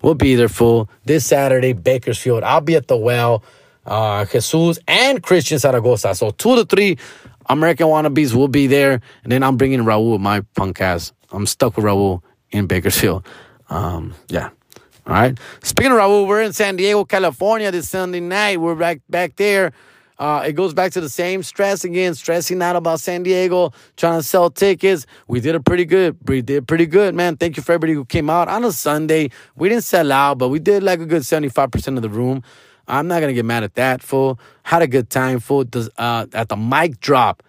We'll 0.00 0.14
be 0.14 0.34
there, 0.34 0.48
fool. 0.48 0.88
This 1.04 1.26
Saturday, 1.26 1.74
Bakersfield. 1.74 2.42
I'll 2.42 2.62
be 2.62 2.74
at 2.74 2.88
the 2.88 2.96
well. 2.96 3.44
Uh, 3.84 4.24
Jesus 4.24 4.78
and 4.88 5.22
Christian 5.22 5.58
Zaragoza. 5.58 6.14
So 6.14 6.30
two 6.30 6.56
to 6.56 6.64
three 6.64 6.96
American 7.50 7.88
wannabes 7.88 8.32
will 8.32 8.48
be 8.48 8.66
there. 8.66 9.02
And 9.24 9.30
then 9.30 9.42
I'm 9.42 9.58
bringing 9.58 9.80
Raul, 9.80 10.12
with 10.12 10.22
my 10.22 10.40
punk 10.56 10.80
ass. 10.80 11.12
I'm 11.32 11.44
stuck 11.44 11.76
with 11.76 11.84
Raul 11.84 12.22
in 12.50 12.66
Bakersfield. 12.66 13.26
Um, 13.68 14.14
yeah. 14.28 14.48
All 15.06 15.12
right. 15.12 15.38
Speaking 15.62 15.92
of 15.92 15.98
Raul, 15.98 16.26
we're 16.26 16.40
in 16.40 16.54
San 16.54 16.76
Diego, 16.76 17.04
California 17.04 17.70
this 17.70 17.90
Sunday 17.90 18.20
night. 18.20 18.58
We're 18.58 18.74
back 18.74 19.00
back 19.10 19.36
there. 19.36 19.72
Uh, 20.18 20.44
it 20.46 20.52
goes 20.52 20.72
back 20.72 20.92
to 20.92 21.00
the 21.00 21.08
same 21.08 21.42
stress 21.42 21.84
again, 21.84 22.14
stressing 22.14 22.62
out 22.62 22.76
about 22.76 23.00
San 23.00 23.24
Diego, 23.24 23.72
trying 23.96 24.18
to 24.18 24.22
sell 24.22 24.48
tickets. 24.50 25.06
We 25.26 25.40
did 25.40 25.54
it 25.54 25.64
pretty 25.64 25.84
good. 25.84 26.16
We 26.26 26.40
did 26.40 26.68
pretty 26.68 26.86
good, 26.86 27.14
man. 27.14 27.36
Thank 27.36 27.56
you 27.56 27.62
for 27.62 27.72
everybody 27.72 27.94
who 27.94 28.04
came 28.04 28.30
out 28.30 28.48
on 28.48 28.64
a 28.64 28.72
Sunday. 28.72 29.30
We 29.56 29.68
didn't 29.68 29.84
sell 29.84 30.12
out, 30.12 30.38
but 30.38 30.48
we 30.48 30.60
did 30.60 30.82
like 30.82 31.00
a 31.00 31.06
good 31.06 31.22
75% 31.22 31.96
of 31.96 32.02
the 32.02 32.08
room. 32.08 32.42
I'm 32.86 33.08
not 33.08 33.20
to 33.20 33.32
get 33.32 33.44
mad 33.44 33.64
at 33.64 33.74
that, 33.74 34.02
fool. 34.02 34.38
Had 34.62 34.82
a 34.82 34.86
good 34.86 35.10
time, 35.10 35.40
fool. 35.40 35.64
Uh, 35.96 36.26
at 36.32 36.48
the 36.48 36.56
Mic 36.56 37.00
Drop. 37.00 37.42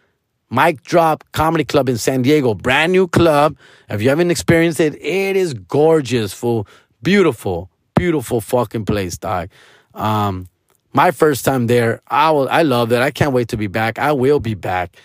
Mic 0.50 0.84
Drop 0.84 1.24
Comedy 1.34 1.66
Club 1.66 1.90
in 1.90 1.98
San 1.98 2.22
Diego. 2.22 2.54
Brand 2.54 2.92
new 2.92 3.08
club. 3.08 3.58
If 3.90 4.02
you 4.02 4.10
haven't 4.10 4.32
experienced 4.32 4.80
it, 4.80 4.96
it 4.96 5.36
is 5.36 5.54
gorgeous, 5.54 6.34
fool. 6.34 6.68
Beautiful, 7.02 7.70
beautiful 7.96 8.42
fucking 8.42 8.86
place, 8.86 9.18
dog. 9.18 9.50
Um, 9.94 10.48
my 10.96 11.12
first 11.12 11.44
time 11.44 11.68
there. 11.68 12.02
I 12.08 12.32
will, 12.32 12.48
I 12.50 12.64
love 12.64 12.92
it. 12.94 13.02
I 13.02 13.12
can't 13.12 13.34
wait 13.34 13.50
to 13.50 13.58
be 13.58 13.68
back. 13.68 14.00
I 14.00 14.14
will 14.14 14.40
be 14.40 14.54
back. 14.54 14.96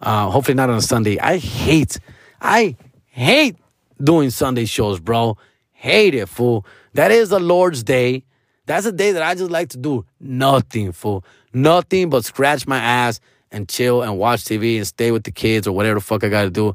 Uh, 0.00 0.30
hopefully 0.30 0.54
not 0.54 0.70
on 0.70 0.76
a 0.76 0.82
Sunday. 0.82 1.18
I 1.18 1.38
hate, 1.38 1.98
I 2.40 2.76
hate 3.06 3.56
doing 4.02 4.30
Sunday 4.30 4.64
shows, 4.64 5.00
bro. 5.00 5.36
Hate 5.72 6.14
it, 6.14 6.28
fool. 6.28 6.64
That 6.94 7.10
is 7.10 7.30
the 7.30 7.40
Lord's 7.40 7.82
day. 7.82 8.24
That's 8.66 8.86
a 8.86 8.92
day 8.92 9.10
that 9.10 9.22
I 9.22 9.34
just 9.34 9.50
like 9.50 9.70
to 9.70 9.76
do 9.76 10.06
nothing, 10.20 10.92
fool. 10.92 11.24
Nothing 11.52 12.10
but 12.10 12.24
scratch 12.24 12.68
my 12.68 12.78
ass 12.78 13.18
and 13.50 13.68
chill 13.68 14.02
and 14.02 14.16
watch 14.16 14.44
TV 14.44 14.76
and 14.76 14.86
stay 14.86 15.10
with 15.10 15.24
the 15.24 15.32
kids 15.32 15.66
or 15.66 15.72
whatever 15.72 15.96
the 15.96 16.00
fuck 16.00 16.22
I 16.22 16.28
gotta 16.28 16.50
do. 16.50 16.74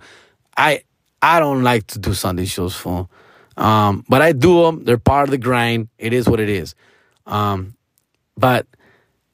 I 0.57 0.83
I 1.21 1.39
don't 1.39 1.63
like 1.63 1.87
to 1.87 1.99
do 1.99 2.13
Sunday 2.13 2.45
shows, 2.45 2.75
fool. 2.75 3.09
Um, 3.55 4.03
but 4.09 4.21
I 4.21 4.33
do 4.33 4.63
them. 4.63 4.83
They're 4.83 4.97
part 4.97 5.29
of 5.29 5.31
the 5.31 5.37
grind. 5.37 5.87
It 5.97 6.11
is 6.11 6.27
what 6.27 6.41
it 6.41 6.49
is. 6.49 6.75
Um, 7.25 7.75
but, 8.37 8.67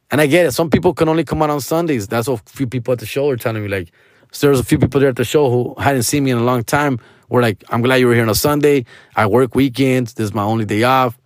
and 0.09 0.21
I 0.21 0.27
get 0.27 0.45
it. 0.45 0.51
Some 0.51 0.69
people 0.69 0.93
can 0.93 1.09
only 1.09 1.23
come 1.23 1.41
out 1.41 1.49
on 1.49 1.61
Sundays. 1.61 2.07
That's 2.07 2.27
what 2.27 2.41
a 2.41 2.43
few 2.49 2.67
people 2.67 2.91
at 2.91 2.99
the 2.99 3.05
show 3.05 3.29
are 3.29 3.37
telling 3.37 3.63
me. 3.63 3.69
Like, 3.69 3.91
so 4.31 4.47
there's 4.47 4.59
a 4.59 4.63
few 4.63 4.79
people 4.79 4.99
there 4.99 5.09
at 5.09 5.15
the 5.15 5.23
show 5.23 5.49
who 5.49 5.75
hadn't 5.81 6.03
seen 6.03 6.23
me 6.23 6.31
in 6.31 6.37
a 6.37 6.43
long 6.43 6.63
time. 6.63 6.99
We're 7.29 7.41
like, 7.41 7.63
I'm 7.69 7.81
glad 7.81 7.95
you 7.95 8.07
were 8.07 8.13
here 8.13 8.23
on 8.23 8.29
a 8.29 8.35
Sunday. 8.35 8.85
I 9.15 9.25
work 9.25 9.55
weekends. 9.55 10.13
This 10.13 10.25
is 10.25 10.33
my 10.33 10.43
only 10.43 10.65
day 10.65 10.83
off. 10.83 11.17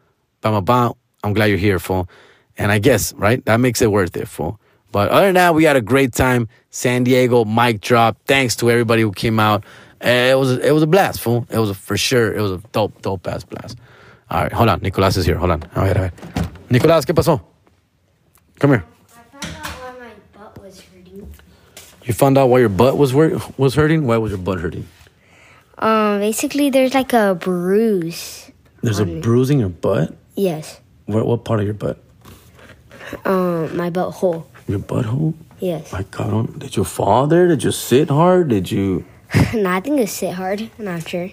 Bam, 0.42 0.64
bam. 0.64 0.94
I'm 1.24 1.34
glad 1.34 1.46
you're 1.46 1.58
here, 1.58 1.80
fool. 1.80 2.08
And 2.58 2.72
I 2.72 2.80
guess, 2.80 3.14
right? 3.14 3.44
That 3.46 3.58
makes 3.58 3.82
it 3.82 3.92
worth 3.92 4.16
it, 4.16 4.28
fool. 4.28 4.60
But 4.92 5.10
other 5.10 5.26
than 5.26 5.36
that, 5.36 5.56
we 5.56 5.64
had 5.64 5.76
a 5.76 5.82
great 5.82 6.14
time. 6.14 6.48
San 6.70 7.04
Diego, 7.04 7.44
mic 7.44 7.82
drop. 7.82 8.18
Thanks 8.28 8.56
to 8.58 8.70
everybody 8.70 9.02
who 9.02 9.12
came 9.12 9.40
out. 9.40 9.66
Uh, 10.04 10.10
it 10.10 10.38
was 10.38 10.52
it 10.52 10.72
was 10.72 10.84
a 10.84 10.88
blast, 10.88 11.20
fool. 11.22 11.48
It 11.50 11.58
was 11.58 11.72
a, 11.72 11.74
for 11.74 11.98
sure. 11.98 12.34
It 12.34 12.42
was 12.42 12.52
a 12.52 12.58
dope, 12.72 13.02
dope 13.02 13.28
ass 13.28 13.44
blast. 13.44 13.78
All 14.30 14.44
right, 14.44 14.52
hold 14.52 14.70
on. 14.70 14.82
Nicolas 14.82 15.18
is 15.18 15.26
here. 15.26 15.38
Hold 15.38 15.52
on. 15.52 15.64
A 15.76 15.82
ver. 15.82 16.12
Nicolas, 16.70 17.06
¿qué 17.06 17.14
pasó? 17.14 17.55
Come 18.60 18.72
here. 18.72 18.86
I 19.16 19.22
found 19.40 19.56
out 19.56 19.66
why 19.80 20.00
my 20.00 20.12
butt 20.40 20.62
was 20.62 20.82
hurting. 20.82 21.34
You 22.04 22.14
found 22.14 22.38
out 22.38 22.48
why 22.48 22.60
your 22.60 22.70
butt 22.70 22.98
was 22.98 23.14
wor- 23.14 23.42
was 23.58 23.76
hurting. 23.76 24.06
Why 24.08 24.18
was 24.18 24.32
your 24.32 24.40
butt 24.40 24.60
hurting? 24.60 24.88
Um, 25.78 26.20
basically, 26.20 26.70
there's 26.70 26.94
like 26.94 27.14
a 27.14 27.36
bruise. 27.36 28.52
There's 28.82 29.00
a 29.00 29.06
bruise 29.06 29.50
in 29.50 29.60
your 29.60 29.70
butt. 29.70 30.16
Yes. 30.36 30.80
What 31.06 31.26
what 31.26 31.44
part 31.44 31.60
of 31.60 31.66
your 31.66 31.74
butt? 31.74 32.02
Um, 33.26 33.76
my 33.76 33.90
butthole. 33.90 34.46
Your 34.68 34.80
butthole. 34.80 35.34
Yes. 35.60 35.92
My 35.92 36.04
God, 36.12 36.60
did 36.60 36.76
you 36.76 36.84
fall 36.84 37.28
there? 37.28 37.48
Did 37.48 37.64
you 37.64 37.72
sit 37.72 38.10
hard? 38.10 38.50
Did 38.50 38.72
you? 38.72 39.06
no, 39.54 39.70
I 39.70 39.80
think 39.80 40.00
it 40.00 40.10
sit 40.10 40.34
hard. 40.34 40.70
I'm 40.80 40.86
not 40.86 41.08
sure. 41.08 41.30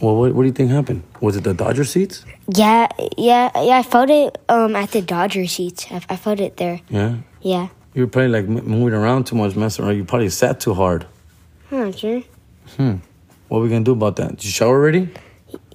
Well, 0.00 0.16
what, 0.16 0.34
what 0.34 0.42
do 0.42 0.46
you 0.48 0.52
think 0.54 0.70
happened? 0.70 1.02
Was 1.20 1.36
it 1.36 1.44
the 1.44 1.52
Dodger 1.54 1.84
seats? 1.84 2.24
Yeah, 2.54 2.88
yeah, 3.18 3.50
yeah. 3.60 3.78
I 3.78 3.82
felt 3.82 4.08
it 4.10 4.38
um 4.48 4.74
at 4.76 4.90
the 4.92 5.02
Dodger 5.02 5.46
seats. 5.46 5.86
I, 5.90 6.00
I 6.08 6.16
felt 6.16 6.40
it 6.40 6.56
there. 6.56 6.80
Yeah. 6.88 7.16
Yeah. 7.42 7.68
You 7.94 8.02
were 8.02 8.06
probably 8.08 8.28
like 8.28 8.46
moving 8.48 8.94
around 8.94 9.26
too 9.26 9.36
much, 9.36 9.56
messing 9.56 9.84
around. 9.84 9.96
You 9.96 10.04
probably 10.04 10.30
sat 10.30 10.60
too 10.60 10.74
hard. 10.74 11.06
Not 11.70 11.98
sure. 11.98 12.22
What 12.76 13.58
are 13.58 13.60
we 13.62 13.68
gonna 13.68 13.84
do 13.84 13.92
about 13.92 14.16
that? 14.16 14.30
Did 14.36 14.44
you 14.44 14.50
shower 14.50 14.76
already? 14.78 15.08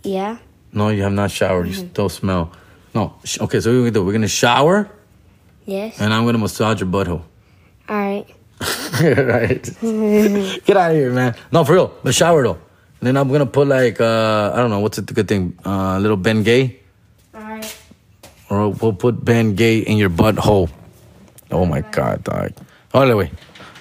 Yeah. 0.02 0.38
No, 0.72 0.90
you 0.90 1.04
have 1.04 1.12
not 1.14 1.30
showered. 1.32 1.68
You 1.68 1.74
still 1.74 2.10
smell. 2.10 2.52
No. 2.94 3.14
Okay, 3.42 3.60
so 3.60 3.70
what 3.70 3.76
we're 3.76 3.80
gonna 3.82 3.92
do? 3.92 4.04
We're 4.06 4.14
gonna 4.14 4.28
shower, 4.28 4.90
Yes. 5.66 6.00
and 6.00 6.14
I'm 6.14 6.26
gonna 6.26 6.38
massage 6.38 6.80
your 6.80 6.90
butthole. 6.90 7.22
All 7.90 7.96
right. 7.96 8.26
right. 9.02 9.64
Get 10.66 10.78
out 10.78 10.92
of 10.92 10.98
here, 10.98 11.12
man. 11.12 11.36
No, 11.52 11.64
for 11.66 11.74
real. 11.74 11.94
But 12.04 12.16
shower 12.16 12.44
though. 12.44 12.60
And 13.06 13.16
then 13.16 13.22
I'm 13.22 13.32
gonna 13.32 13.46
put 13.46 13.68
like 13.68 14.02
uh 14.02 14.52
I 14.52 14.58
don't 14.58 14.72
know 14.72 14.80
what's 14.80 14.98
the 14.98 15.14
good 15.14 15.28
thing? 15.28 15.56
Uh, 15.64 16.00
little 16.00 16.18
Bengay, 16.18 16.76
All 17.36 17.42
right. 17.42 17.78
or 18.50 18.70
we'll 18.70 18.94
put 18.94 19.24
Bengay 19.24 19.84
in 19.84 19.98
your 19.98 20.10
butthole. 20.10 20.72
Oh 21.52 21.68
my 21.68 21.82
god, 21.82 22.24
dog. 22.24 22.54
Oh, 22.96 23.04
anyway, 23.04 23.30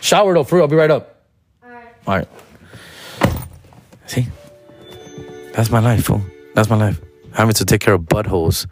shower 0.02 0.34
though. 0.34 0.44
For 0.44 0.56
real. 0.56 0.64
I'll 0.64 0.68
be 0.68 0.76
right 0.76 0.90
up. 0.90 1.22
All 1.64 1.70
right. 1.70 1.88
All 2.06 2.16
right. 2.18 2.28
See, 4.08 4.26
that's 5.54 5.70
my 5.70 5.80
life, 5.80 6.04
fool. 6.04 6.20
That's 6.54 6.68
my 6.68 6.76
life. 6.76 7.00
Having 7.32 7.54
to 7.54 7.64
take 7.64 7.80
care 7.80 7.94
of 7.94 8.02
buttholes, 8.02 8.66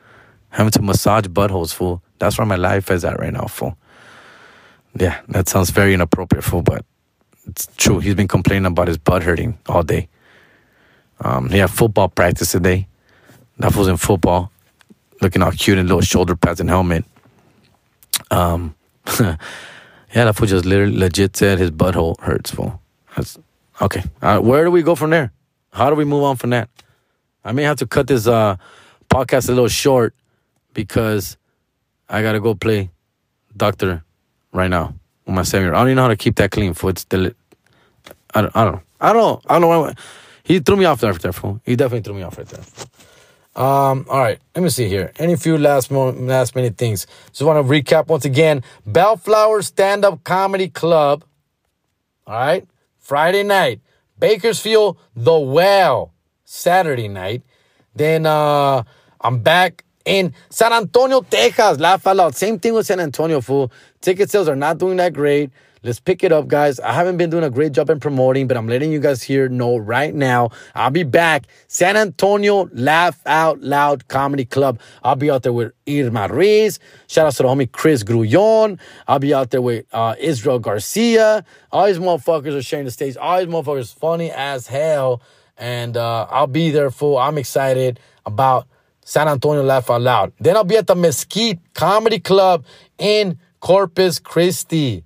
having 0.50 0.72
to 0.72 0.82
massage 0.82 1.24
buttholes, 1.28 1.72
fool. 1.72 2.02
That's 2.18 2.36
where 2.36 2.46
my 2.46 2.56
life 2.56 2.90
is 2.90 3.06
at 3.06 3.18
right 3.18 3.32
now, 3.32 3.46
fool. 3.46 3.78
Yeah, 5.00 5.18
that 5.28 5.48
sounds 5.48 5.70
very 5.70 5.94
inappropriate, 5.94 6.44
fool, 6.44 6.60
but 6.60 6.84
it's 7.46 7.68
true. 7.78 8.00
He's 8.00 8.14
been 8.14 8.28
complaining 8.28 8.66
about 8.66 8.88
his 8.88 8.98
butt 8.98 9.22
hurting 9.22 9.56
all 9.66 9.82
day. 9.82 10.10
Um, 11.22 11.48
he 11.48 11.58
had 11.58 11.70
football 11.70 12.08
practice 12.08 12.52
today. 12.52 12.88
That 13.58 13.72
fool's 13.72 13.88
in 13.88 13.96
football, 13.96 14.50
looking 15.20 15.42
all 15.42 15.52
cute 15.52 15.78
in 15.78 15.86
little 15.86 16.00
shoulder 16.00 16.34
pads 16.34 16.60
and 16.60 16.68
helmet. 16.68 17.04
Um, 18.30 18.74
yeah, 19.20 19.36
that 20.12 20.34
fool 20.34 20.46
just 20.46 20.64
literally 20.64 20.96
legit 20.96 21.36
said 21.36 21.58
his 21.58 21.70
butthole 21.70 22.18
hurts, 22.20 22.50
fool. 22.50 22.80
That's 23.16 23.38
okay. 23.80 24.02
Uh, 24.20 24.40
where 24.40 24.64
do 24.64 24.70
we 24.70 24.82
go 24.82 24.94
from 24.94 25.10
there? 25.10 25.32
How 25.72 25.90
do 25.90 25.96
we 25.96 26.04
move 26.04 26.24
on 26.24 26.36
from 26.36 26.50
that? 26.50 26.68
I 27.44 27.52
may 27.52 27.62
have 27.62 27.76
to 27.78 27.86
cut 27.86 28.06
this 28.08 28.26
uh, 28.26 28.56
podcast 29.08 29.48
a 29.48 29.52
little 29.52 29.68
short 29.68 30.14
because 30.74 31.36
I 32.08 32.22
gotta 32.22 32.40
go 32.40 32.54
play 32.54 32.90
doctor 33.56 34.02
right 34.52 34.70
now 34.70 34.94
with 35.26 35.34
my 35.34 35.42
seven 35.42 35.66
year. 35.66 35.74
I 35.74 35.78
don't 35.78 35.88
even 35.88 35.96
know 35.96 36.02
how 36.02 36.08
to 36.08 36.16
keep 36.16 36.36
that 36.36 36.50
clean. 36.50 36.74
Fool, 36.74 36.90
it's 36.90 37.04
deli- 37.04 37.34
I 38.34 38.42
don't. 38.42 38.56
I 38.56 38.64
don't 38.64 38.72
know. 38.74 38.82
I 39.00 39.12
don't 39.12 39.22
know. 39.22 39.40
I 39.48 39.58
don't 39.58 39.86
know. 39.86 39.92
He 40.44 40.58
threw 40.60 40.76
me 40.76 40.84
off 40.84 41.00
there, 41.00 41.12
there, 41.14 41.32
fool. 41.32 41.60
He 41.64 41.76
definitely 41.76 42.02
threw 42.02 42.14
me 42.14 42.22
off 42.22 42.38
right 42.38 42.46
there. 42.46 42.64
Um, 43.54 44.06
all 44.08 44.18
right, 44.18 44.38
let 44.54 44.62
me 44.62 44.70
see 44.70 44.88
here. 44.88 45.12
Any 45.18 45.36
few 45.36 45.58
last 45.58 45.90
mo- 45.90 46.10
last 46.10 46.56
minute 46.56 46.78
things. 46.78 47.06
Just 47.32 47.42
want 47.42 47.64
to 47.64 47.70
recap 47.70 48.06
once 48.08 48.24
again. 48.24 48.62
Bellflower 48.86 49.62
Stand 49.62 50.04
Up 50.04 50.24
Comedy 50.24 50.68
Club. 50.68 51.24
All 52.26 52.34
right, 52.34 52.66
Friday 52.98 53.42
night. 53.42 53.80
Bakersfield, 54.18 54.98
The 55.16 55.38
Well, 55.38 56.12
Saturday 56.44 57.08
night. 57.08 57.42
Then 57.94 58.24
uh 58.24 58.84
I'm 59.20 59.40
back 59.40 59.84
in 60.04 60.32
San 60.48 60.72
Antonio, 60.72 61.20
Texas. 61.22 61.78
Laugh 61.78 62.06
out 62.06 62.16
loud. 62.16 62.34
Same 62.34 62.58
thing 62.58 62.74
with 62.74 62.86
San 62.86 63.00
Antonio, 63.00 63.40
fool. 63.40 63.70
Ticket 64.00 64.30
sales 64.30 64.48
are 64.48 64.56
not 64.56 64.78
doing 64.78 64.96
that 64.96 65.12
great. 65.12 65.50
Let's 65.84 65.98
pick 65.98 66.22
it 66.22 66.30
up, 66.30 66.46
guys. 66.46 66.78
I 66.78 66.92
haven't 66.92 67.16
been 67.16 67.28
doing 67.28 67.42
a 67.42 67.50
great 67.50 67.72
job 67.72 67.90
in 67.90 67.98
promoting, 67.98 68.46
but 68.46 68.56
I'm 68.56 68.68
letting 68.68 68.92
you 68.92 69.00
guys 69.00 69.20
here 69.20 69.48
know 69.48 69.76
right 69.76 70.14
now. 70.14 70.50
I'll 70.76 70.92
be 70.92 71.02
back. 71.02 71.48
San 71.66 71.96
Antonio 71.96 72.68
Laugh 72.72 73.20
Out 73.26 73.60
Loud 73.62 74.06
Comedy 74.06 74.44
Club. 74.44 74.78
I'll 75.02 75.16
be 75.16 75.28
out 75.28 75.42
there 75.42 75.52
with 75.52 75.72
Irma 75.88 76.28
Ruiz. 76.28 76.78
Shout 77.08 77.26
out 77.26 77.32
to 77.34 77.42
the 77.42 77.48
homie 77.48 77.72
Chris 77.72 78.04
Grullon. 78.04 78.78
I'll 79.08 79.18
be 79.18 79.34
out 79.34 79.50
there 79.50 79.60
with 79.60 79.84
uh, 79.92 80.14
Israel 80.20 80.60
Garcia. 80.60 81.44
All 81.72 81.86
these 81.88 81.98
motherfuckers 81.98 82.56
are 82.56 82.62
sharing 82.62 82.84
the 82.84 82.92
stage. 82.92 83.16
All 83.16 83.40
these 83.40 83.52
motherfuckers 83.52 83.92
funny 83.92 84.30
as 84.30 84.68
hell. 84.68 85.20
And 85.58 85.96
uh, 85.96 86.28
I'll 86.30 86.46
be 86.46 86.70
there, 86.70 86.92
fool. 86.92 87.18
I'm 87.18 87.38
excited 87.38 87.98
about 88.24 88.68
San 89.04 89.26
Antonio 89.26 89.64
Laugh 89.64 89.90
Out 89.90 90.02
Loud. 90.02 90.32
Then 90.38 90.54
I'll 90.56 90.62
be 90.62 90.76
at 90.76 90.86
the 90.86 90.94
Mesquite 90.94 91.58
Comedy 91.74 92.20
Club 92.20 92.64
in 92.98 93.36
Corpus 93.58 94.20
Christi. 94.20 95.02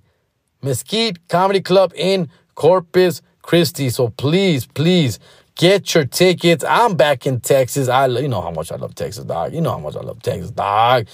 Mesquite 0.61 1.27
Comedy 1.27 1.61
Club 1.61 1.93
in 1.95 2.29
Corpus 2.55 3.21
Christi. 3.41 3.89
So 3.89 4.09
please, 4.09 4.65
please 4.65 5.19
get 5.55 5.93
your 5.93 6.05
tickets. 6.05 6.63
I'm 6.63 6.95
back 6.95 7.25
in 7.25 7.39
Texas. 7.39 7.87
I 7.87 8.07
you 8.07 8.27
know 8.27 8.41
how 8.41 8.51
much 8.51 8.71
I 8.71 8.75
love 8.75 8.95
Texas, 8.95 9.25
dog. 9.25 9.53
You 9.53 9.61
know 9.61 9.71
how 9.71 9.79
much 9.79 9.95
I 9.95 10.01
love 10.01 10.21
Texas, 10.21 10.51
dog. 10.51 11.07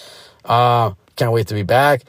Uh, 0.46 0.92
can't 1.16 1.32
wait 1.32 1.48
to 1.48 1.54
be 1.54 1.64
back. 1.64 2.04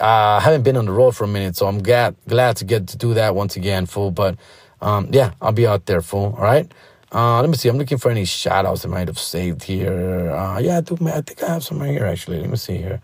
Uh, 0.00 0.38
I 0.38 0.40
haven't 0.40 0.62
been 0.62 0.76
on 0.76 0.86
the 0.86 0.92
road 0.92 1.16
for 1.16 1.24
a 1.24 1.28
minute, 1.28 1.56
so 1.56 1.66
I'm 1.66 1.82
glad 1.82 2.14
glad 2.28 2.56
to 2.58 2.64
get 2.64 2.86
to 2.88 2.96
do 2.96 3.14
that 3.14 3.34
once 3.34 3.56
again, 3.56 3.86
fool. 3.86 4.10
But 4.10 4.36
um, 4.80 5.08
yeah, 5.12 5.32
I'll 5.40 5.52
be 5.52 5.66
out 5.66 5.86
there, 5.86 6.00
fool. 6.02 6.34
All 6.36 6.44
right. 6.44 6.70
Uh, 7.10 7.40
let 7.40 7.48
me 7.48 7.56
see. 7.56 7.68
I'm 7.68 7.78
looking 7.78 7.98
for 7.98 8.10
any 8.10 8.26
shout 8.26 8.66
outs 8.66 8.84
I 8.84 8.88
might 8.88 9.08
have 9.08 9.18
saved 9.18 9.62
here. 9.62 10.30
Uh, 10.30 10.58
yeah, 10.58 10.78
I, 10.78 10.80
do, 10.82 10.96
I 11.08 11.22
think 11.22 11.42
I 11.42 11.48
have 11.48 11.64
some 11.64 11.80
right 11.80 11.90
here, 11.90 12.04
actually. 12.04 12.38
Let 12.38 12.50
me 12.50 12.56
see 12.56 12.76
here. 12.76 13.00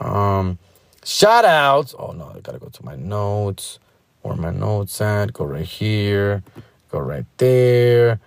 Um, 0.00 0.58
shout 1.04 1.44
outs. 1.44 1.94
Oh, 1.98 2.12
no, 2.12 2.32
I 2.34 2.40
gotta 2.40 2.58
go 2.58 2.68
to 2.68 2.84
my 2.84 2.96
notes. 2.96 3.78
Where 4.22 4.36
my 4.36 4.50
notes 4.50 5.00
at? 5.00 5.32
Go 5.32 5.44
right 5.44 5.64
here. 5.64 6.42
Go 6.90 7.00
right 7.00 7.26
there. 7.36 8.20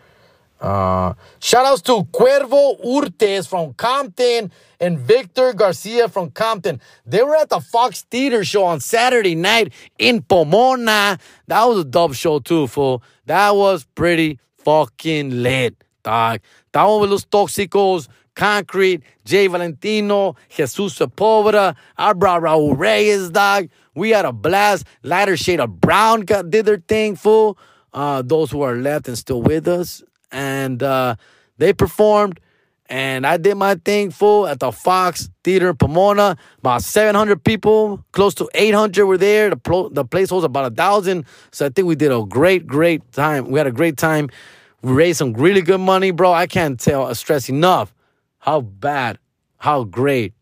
Uh, 0.59 1.13
shout 1.39 1.65
outs 1.65 1.81
to 1.81 2.03
Cuervo 2.11 2.79
Urtes 2.85 3.47
from 3.47 3.73
Compton 3.73 4.51
and 4.79 4.99
Victor 4.99 5.53
Garcia 5.53 6.07
from 6.07 6.29
Compton. 6.29 6.79
They 7.05 7.23
were 7.23 7.35
at 7.35 7.49
the 7.49 7.59
Fox 7.59 8.03
Theater 8.03 8.43
show 8.45 8.65
on 8.65 8.79
Saturday 8.79 9.33
night 9.33 9.73
in 9.97 10.21
Pomona. 10.21 11.17
That 11.47 11.65
was 11.65 11.79
a 11.79 11.83
dope 11.83 12.13
show 12.13 12.39
too, 12.39 12.67
fool. 12.67 13.01
That 13.25 13.55
was 13.55 13.85
pretty 13.95 14.39
fucking 14.59 15.41
lit, 15.41 15.83
dog. 16.03 16.41
That 16.73 16.83
one 16.83 17.01
with 17.01 17.11
Los 17.11 17.25
Toxicos, 17.25 18.07
Concrete, 18.35 19.03
Jay 19.25 19.47
Valentino, 19.47 20.35
Jesus 20.49 20.97
Sepulveda. 20.97 21.75
I 21.97 22.13
brought 22.13 22.41
Raul 22.41 22.77
Reyes, 22.77 23.29
dog. 23.29 23.69
We 23.93 24.11
had 24.11 24.25
a 24.25 24.31
blast. 24.31 24.85
Lighter 25.03 25.37
shade 25.37 25.59
of 25.59 25.81
brown 25.81 26.21
got, 26.21 26.49
did 26.49 26.65
their 26.65 26.77
thing, 26.77 27.15
fool. 27.15 27.57
Uh, 27.93 28.21
those 28.21 28.51
who 28.51 28.61
are 28.61 28.75
left 28.75 29.07
and 29.07 29.17
still 29.17 29.41
with 29.41 29.67
us. 29.67 30.01
And 30.31 30.81
uh, 30.81 31.15
they 31.57 31.73
performed. 31.73 32.39
And 32.87 33.25
I 33.25 33.37
did 33.37 33.55
my 33.55 33.75
thing, 33.75 34.11
fool, 34.11 34.47
at 34.47 34.59
the 34.59 34.71
Fox 34.71 35.29
Theater 35.45 35.69
in 35.69 35.77
Pomona. 35.77 36.37
About 36.59 36.83
700 36.83 37.41
people, 37.43 38.03
close 38.11 38.33
to 38.35 38.49
800 38.53 39.05
were 39.05 39.17
there. 39.17 39.49
The, 39.49 39.89
the 39.91 40.03
place 40.03 40.29
holds 40.29 40.45
about 40.45 40.71
a 40.71 40.75
thousand. 40.75 41.25
So 41.51 41.65
I 41.65 41.69
think 41.69 41.87
we 41.87 41.95
did 41.95 42.11
a 42.11 42.23
great, 42.23 42.67
great 42.67 43.09
time. 43.13 43.49
We 43.49 43.59
had 43.59 43.67
a 43.67 43.71
great 43.71 43.97
time. 43.97 44.29
We 44.81 44.91
raised 44.91 45.19
some 45.19 45.33
really 45.33 45.61
good 45.61 45.79
money, 45.79 46.11
bro. 46.11 46.33
I 46.33 46.47
can't 46.47 46.79
tell, 46.79 47.13
stress 47.15 47.47
enough 47.49 47.93
how 48.41 48.61
bad, 48.61 49.19
how 49.57 49.83
great, 49.83 50.33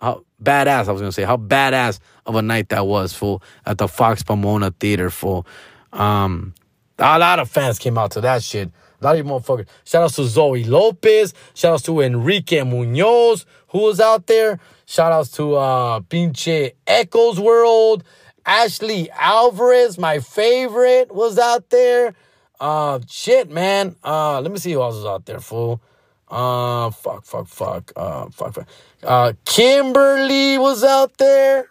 how 0.00 0.24
badass, 0.42 0.88
I 0.88 0.92
was 0.92 1.00
gonna 1.00 1.12
say, 1.12 1.22
how 1.22 1.36
badass 1.36 2.00
of 2.26 2.34
a 2.34 2.42
night 2.42 2.68
that 2.68 2.86
was, 2.86 3.14
fool, 3.14 3.42
at 3.64 3.78
the 3.78 3.88
Fox 3.88 4.22
Pomona 4.22 4.72
Theater, 4.72 5.10
fool. 5.10 5.46
Um, 5.92 6.54
a 6.98 7.18
lot 7.18 7.38
of 7.38 7.48
fans 7.48 7.78
came 7.78 7.96
out 7.96 8.10
to 8.12 8.20
that 8.20 8.42
shit. 8.42 8.70
A 9.00 9.04
lot 9.04 9.16
of 9.16 9.24
you 9.24 9.32
motherfuckers. 9.32 9.66
Shout 9.84 10.02
outs 10.02 10.16
to 10.16 10.24
Zoe 10.24 10.64
Lopez. 10.64 11.32
Shout 11.54 11.74
outs 11.74 11.82
to 11.84 12.00
Enrique 12.00 12.62
Munoz, 12.64 13.46
who 13.68 13.78
was 13.78 14.00
out 14.00 14.26
there. 14.26 14.60
Shout 14.84 15.12
outs 15.12 15.30
to 15.32 15.54
uh 15.54 16.00
Pinche 16.00 16.72
Echoes 16.86 17.40
World. 17.40 18.04
Ashley 18.44 19.08
Alvarez, 19.12 19.98
my 19.98 20.18
favorite, 20.18 21.14
was 21.14 21.38
out 21.38 21.70
there. 21.70 22.14
Uh, 22.58 22.98
shit, 23.08 23.50
man. 23.50 23.96
Uh, 24.02 24.40
let 24.40 24.50
me 24.50 24.58
see 24.58 24.72
who 24.72 24.82
else 24.82 24.96
was 24.96 25.06
out 25.06 25.24
there, 25.24 25.40
fool. 25.40 25.80
Uh, 26.30 26.90
fuck, 26.90 27.24
fuck, 27.24 27.48
fuck. 27.48 27.92
Uh, 27.96 28.30
fuck, 28.30 28.54
fuck. 28.54 28.68
Uh, 29.02 29.32
Kimberly 29.44 30.58
was 30.58 30.84
out 30.84 31.16
there. 31.18 31.66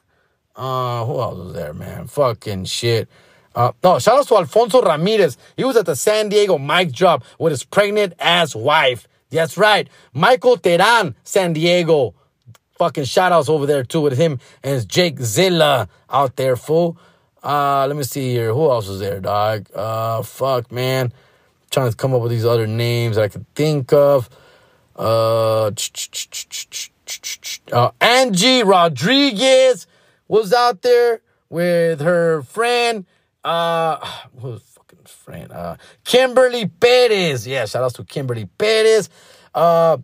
Uh, 0.56 1.06
who 1.06 1.20
else 1.22 1.38
was 1.38 1.54
there, 1.54 1.74
man? 1.74 2.08
Fucking 2.08 2.66
shit. 2.66 3.08
Uh, 3.56 3.72
no, 3.84 4.00
shout 4.00 4.20
out 4.20 4.28
to 4.28 4.36
Alfonso 4.36 4.82
Ramirez. 4.82 5.38
He 5.56 5.64
was 5.64 5.78
at 5.78 5.86
the 5.86 5.96
San 5.96 6.30
Diego 6.30 6.58
mic 6.58 6.92
drop 6.92 7.24
with 7.40 7.52
his 7.52 7.64
pregnant 7.64 8.14
ass 8.20 8.54
wife. 8.56 9.08
That's 9.30 9.58
right. 9.58 9.90
Michael 10.14 10.58
Teran, 10.58 11.16
San 11.24 11.54
Diego. 11.54 12.14
Fucking 12.78 13.06
shout 13.06 13.32
outs 13.32 13.50
over 13.50 13.66
there 13.66 13.84
too 13.84 14.02
with 14.02 14.18
him 14.18 14.40
and 14.64 14.88
Jake 14.88 15.20
Zilla 15.20 15.90
out 16.10 16.36
there, 16.38 16.56
fool. 16.56 16.98
Uh, 17.44 17.86
let 17.88 17.96
me 17.96 18.04
see 18.04 18.32
here. 18.32 18.54
Who 18.54 18.70
else 18.70 18.88
was 18.88 19.00
there, 19.00 19.20
dog? 19.20 19.68
Uh, 19.74 20.22
fuck, 20.24 20.72
man. 20.72 21.14
trying 21.72 21.90
to 21.90 21.96
come 21.96 22.14
up 22.14 22.22
with 22.22 22.32
these 22.32 22.46
other 22.46 22.68
names 22.68 23.16
that 23.16 23.24
I 23.24 23.28
could 23.30 23.46
think 23.56 23.94
of. 23.94 24.30
Uh, 25.00 25.72
uh, 27.72 27.92
Angie 28.02 28.64
Rodriguez 28.64 29.88
was 30.28 30.52
out 30.52 30.82
there 30.82 31.22
with 31.50 32.02
her 32.02 32.42
friend. 32.42 33.06
Uh, 33.42 34.06
who's 34.40 34.62
fucking 34.62 35.00
friend? 35.06 35.54
Uh, 35.54 35.78
Kimberly 36.04 36.68
Perez. 36.68 37.48
Yeah, 37.48 37.66
shout 37.66 37.84
outs 37.84 37.94
to 37.96 38.04
Kimberly 38.04 38.46
Perez. 38.58 39.10
Uh, 39.56 40.00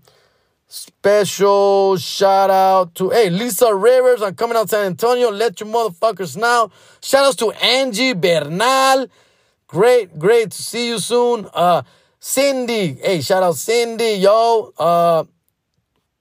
special 0.68 1.98
shout 1.98 2.50
out 2.50 2.96
to 2.96 3.10
hey 3.10 3.30
Lisa 3.30 3.76
Rivers. 3.76 4.22
I'm 4.22 4.36
coming 4.36 4.56
out 4.56 4.70
San 4.70 4.86
Antonio. 4.86 5.30
Let 5.30 5.60
your 5.60 5.68
motherfuckers 5.68 6.38
know. 6.38 6.72
Shout 7.02 7.26
outs 7.26 7.36
to 7.38 7.52
Angie 7.52 8.14
Bernal. 8.14 9.08
Great, 9.68 10.18
great 10.18 10.52
to 10.52 10.64
see 10.64 10.88
you 10.88 11.00
soon. 11.00 11.50
Uh, 11.54 11.82
Cindy. 12.28 12.94
Hey, 12.96 13.22
shout 13.22 13.44
out 13.44 13.56
Cindy, 13.56 14.14
yo. 14.14 14.74
Uh, 14.80 15.26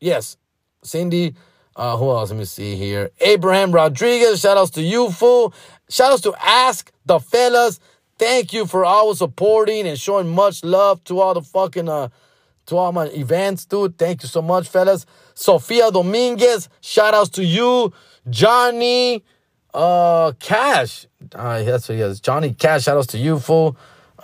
yes, 0.01 0.37
Cindy. 0.83 1.35
Uh, 1.75 1.97
who 1.97 2.11
else? 2.11 2.29
Let 2.29 2.39
me 2.39 2.45
see 2.45 2.77
here. 2.77 3.11
Abraham 3.23 3.73
Rodriguez. 3.73 4.39
Shout 4.43 4.59
outs 4.59 4.71
to 4.73 4.83
you, 4.83 5.11
fool. 5.11 5.55
Shout 5.89 6.13
outs 6.13 6.21
to 6.25 6.35
Ask 6.39 6.93
the 7.07 7.19
Fellas. 7.19 7.81
Thank 8.19 8.53
you 8.53 8.67
for 8.67 8.85
always 8.85 9.17
supporting 9.17 9.89
and 9.89 9.99
showing 9.99 10.29
much 10.29 10.63
love 10.63 11.03
to 11.05 11.21
all 11.21 11.33
the 11.33 11.41
fucking 11.41 11.89
uh 11.89 12.11
to 12.67 12.77
all 12.77 12.93
my 12.93 13.07
events, 13.07 13.65
dude. 13.65 13.97
Thank 13.97 14.25
you 14.25 14.29
so 14.29 14.43
much, 14.43 14.69
fellas. 14.69 15.07
Sofia 15.33 15.91
Dominguez, 15.91 16.69
shout 16.83 17.15
outs 17.15 17.31
to 17.31 17.45
you. 17.45 17.95
Johnny 18.29 19.25
uh 19.73 20.33
Cash. 20.39 21.07
Uh, 21.35 21.63
that's 21.63 21.89
what 21.89 21.95
he 21.95 22.03
has. 22.03 22.21
Johnny 22.21 22.53
Cash, 22.53 22.83
shout 22.85 22.99
outs 22.99 23.07
to 23.09 23.19
you, 23.19 23.39
fool. 23.39 23.75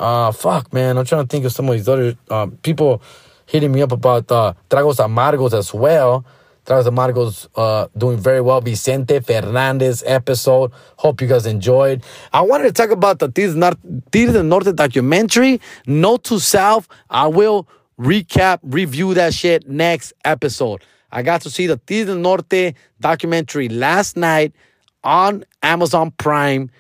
Uh 0.01 0.33
fuck 0.33 0.73
man. 0.73 0.97
I'm 0.97 1.05
trying 1.05 1.27
to 1.27 1.29
think 1.29 1.45
of 1.45 1.53
some 1.53 1.69
of 1.69 1.75
these 1.75 1.89
other 1.89 2.17
uh, 2.31 2.49
people 2.63 3.03
hitting 3.47 3.71
me 3.71 3.83
up 3.83 3.93
about 3.93 4.33
uh 4.33 4.55
Tragos 4.71 4.97
Amargos 4.97 5.53
as 5.53 5.75
well. 5.75 6.25
Tragos 6.65 6.87
Amargos 6.87 7.49
uh, 7.57 7.89
doing 7.97 8.19
very 8.19 8.41
well. 8.41 8.61
Vicente 8.61 9.21
Fernandez 9.21 10.03
episode. 10.07 10.73
Hope 10.97 11.21
you 11.21 11.27
guys 11.27 11.45
enjoyed. 11.47 12.03
I 12.33 12.43
wanted 12.43 12.65
to 12.65 12.73
talk 12.73 12.91
about 12.91 13.19
the 13.19 13.29
Tigres 13.29 14.33
del 14.33 14.45
Norte 14.45 14.75
documentary. 14.75 15.61
Note 15.87 16.25
to 16.25 16.39
South. 16.39 16.87
I 17.09 17.27
will 17.27 17.67
recap, 17.99 18.61
review 18.63 19.15
that 19.15 19.35
shit 19.35 19.69
next 19.69 20.13
episode. 20.25 20.83
I 21.13 21.23
got 21.23 21.43
to 21.43 21.51
see 21.51 21.67
the 21.67 21.77
Tigres 21.77 22.07
del 22.07 22.17
Norte 22.17 22.75
documentary 23.01 23.69
last 23.69 24.17
night 24.17 24.53
on 25.03 25.45
Amazon 25.63 26.13
Prime, 26.13 26.71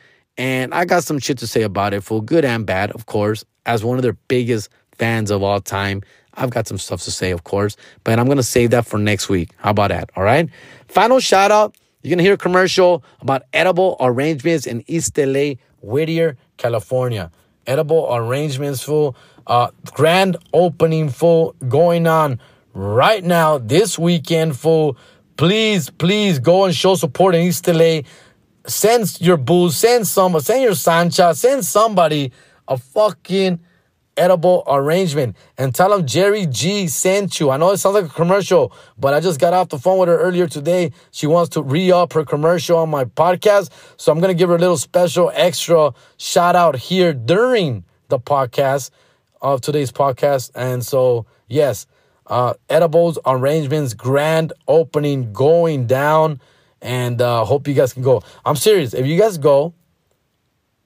and 0.41 0.73
I 0.73 0.87
got 0.87 1.05
some 1.05 1.19
shit 1.19 1.37
to 1.41 1.47
say 1.47 1.61
about 1.61 1.93
it, 1.93 2.03
for 2.03 2.25
good 2.25 2.47
and 2.47 2.65
bad, 2.65 2.93
of 2.93 3.05
course. 3.05 3.45
As 3.67 3.85
one 3.85 3.99
of 3.99 4.03
their 4.03 4.17
biggest 4.27 4.71
fans 4.93 5.31
of 5.31 5.43
all 5.43 5.61
time, 5.61 6.01
I've 6.33 6.49
got 6.49 6.67
some 6.67 6.79
stuff 6.79 7.03
to 7.03 7.11
say, 7.11 7.31
of 7.31 7.45
course, 7.45 7.77
but 8.05 8.19
I'm 8.19 8.27
gonna 8.27 8.43
save 8.43 8.71
that 8.71 8.87
for 8.87 8.99
next 8.99 9.29
week. 9.29 9.51
How 9.59 9.73
about 9.73 9.89
that? 9.89 10.09
All 10.17 10.23
right. 10.23 10.49
Final 10.89 11.21
shout 11.21 11.51
out. 11.51 11.77
You're 12.03 12.17
gonna 12.17 12.23
hear 12.23 12.33
a 12.33 12.39
commercial 12.39 13.05
about 13.21 13.43
edible 13.53 13.99
arrangements 14.01 14.67
in 14.67 14.83
East 14.87 15.19
LA, 15.19 15.57
Whittier, 15.83 16.39
California. 16.57 17.31
Edible 17.67 18.09
arrangements, 18.11 18.83
full 18.83 19.15
uh, 19.47 19.69
grand 19.93 20.39
opening, 20.55 21.11
full 21.11 21.55
going 21.69 22.07
on 22.07 22.41
right 22.73 23.23
now 23.23 23.59
this 23.59 23.99
weekend, 23.99 24.57
full. 24.57 24.97
Please, 25.37 25.91
please 25.91 26.39
go 26.39 26.65
and 26.65 26.75
show 26.75 26.95
support 26.95 27.35
in 27.35 27.43
East 27.43 27.67
LA. 27.69 28.01
Send 28.71 29.21
your 29.21 29.37
booze, 29.37 29.77
send 29.77 30.07
some, 30.07 30.39
send 30.41 30.63
your 30.63 30.75
Sancha, 30.75 31.35
send 31.35 31.65
somebody 31.65 32.33
a 32.69 32.79
fucking 32.79 33.61
edible 34.17 34.63
arrangement 34.67 35.37
and 35.57 35.75
tell 35.75 35.91
them 35.91 36.07
Jerry 36.07 36.47
G 36.47 36.87
sent 36.89 37.41
you. 37.41 37.51
I 37.51 37.57
know 37.57 37.71
it 37.71 37.79
sounds 37.79 37.95
like 37.95 38.05
a 38.05 38.09
commercial, 38.09 38.73
but 38.99 39.15
I 39.15 39.21
just 39.21 39.41
got 39.41 39.55
off 39.55 39.71
the 39.71 39.79
phone 39.79 39.99
with 39.99 40.09
her 40.09 40.19
earlier 40.19 40.47
today. 40.47 40.93
She 41.11 41.27
wants 41.27 41.51
to 41.51 41.63
re 41.63 41.91
up 41.91 42.13
her 42.13 42.25
commercial 42.25 42.79
on 42.79 42.91
my 42.91 43.05
podcast. 43.05 43.71
So 43.97 44.13
I'm 44.13 44.21
going 44.21 44.35
to 44.35 44.39
give 44.39 44.49
her 44.51 44.57
a 44.57 44.59
little 44.59 44.77
special 44.77 45.33
extra 45.35 45.93
shout 46.19 46.55
out 46.55 46.77
here 46.77 47.13
during 47.13 47.85
the 48.09 48.19
podcast 48.19 48.91
of 49.41 49.63
today's 49.63 49.91
podcast. 49.91 50.51
And 50.55 50.85
so, 50.85 51.27
yes, 51.49 51.87
uh, 52.27 52.55
edibles 52.69 53.19
arrangements, 53.27 53.95
grand 53.95 54.53
opening 54.69 55.33
going 55.33 55.87
down. 55.87 56.41
And 56.83 57.21
uh, 57.21 57.45
hope 57.45 57.69
you 57.69 57.75
guys 57.75 57.93
can 57.93 58.03
go. 58.03 58.23
I'm 58.45 58.57
serious. 58.57 58.95
If 58.95 59.07
you 59.07 59.19
guys 59.19 59.39
go, 59.39 59.75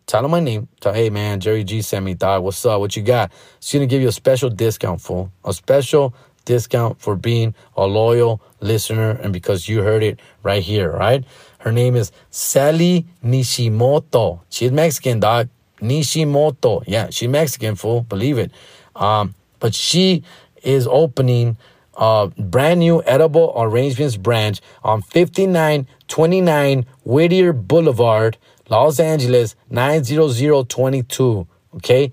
Tell 0.06 0.22
him 0.22 0.32
my 0.32 0.40
name. 0.40 0.68
Tell, 0.80 0.92
hey 0.92 1.08
man, 1.08 1.40
Jerry 1.40 1.64
G 1.64 1.80
sent 1.80 2.04
me, 2.04 2.12
dog. 2.12 2.42
What's 2.42 2.64
up? 2.66 2.78
What 2.80 2.94
you 2.94 3.02
got? 3.02 3.32
She's 3.60 3.72
gonna 3.72 3.86
give 3.86 4.02
you 4.02 4.08
a 4.08 4.12
special 4.12 4.50
discount, 4.50 5.00
fool. 5.00 5.32
A 5.44 5.54
special 5.54 6.14
discount 6.44 7.00
for 7.00 7.16
being 7.16 7.54
a 7.74 7.86
loyal 7.86 8.42
listener 8.60 9.12
and 9.12 9.32
because 9.32 9.66
you 9.66 9.80
heard 9.80 10.02
it 10.02 10.20
right 10.42 10.62
here, 10.62 10.92
right? 10.92 11.24
Her 11.60 11.72
name 11.72 11.96
is 11.96 12.12
Sally 12.30 13.06
Nishimoto. 13.24 14.40
She's 14.50 14.70
Mexican, 14.70 15.20
dog. 15.20 15.48
Nishimoto. 15.80 16.84
Yeah, 16.86 17.08
she's 17.08 17.30
Mexican, 17.30 17.74
fool. 17.74 18.02
Believe 18.02 18.36
it. 18.36 18.52
Um, 18.94 19.34
but 19.58 19.74
she 19.74 20.22
is 20.62 20.86
opening 20.86 21.56
a 21.96 22.30
brand 22.38 22.80
new 22.80 23.02
edible 23.04 23.52
arrangements 23.56 24.16
branch 24.16 24.60
on 24.82 25.02
5929 25.02 26.86
Whittier 27.04 27.52
Boulevard 27.52 28.38
Los 28.68 28.98
Angeles 29.00 29.54
90022. 29.70 31.46
Okay? 31.76 32.12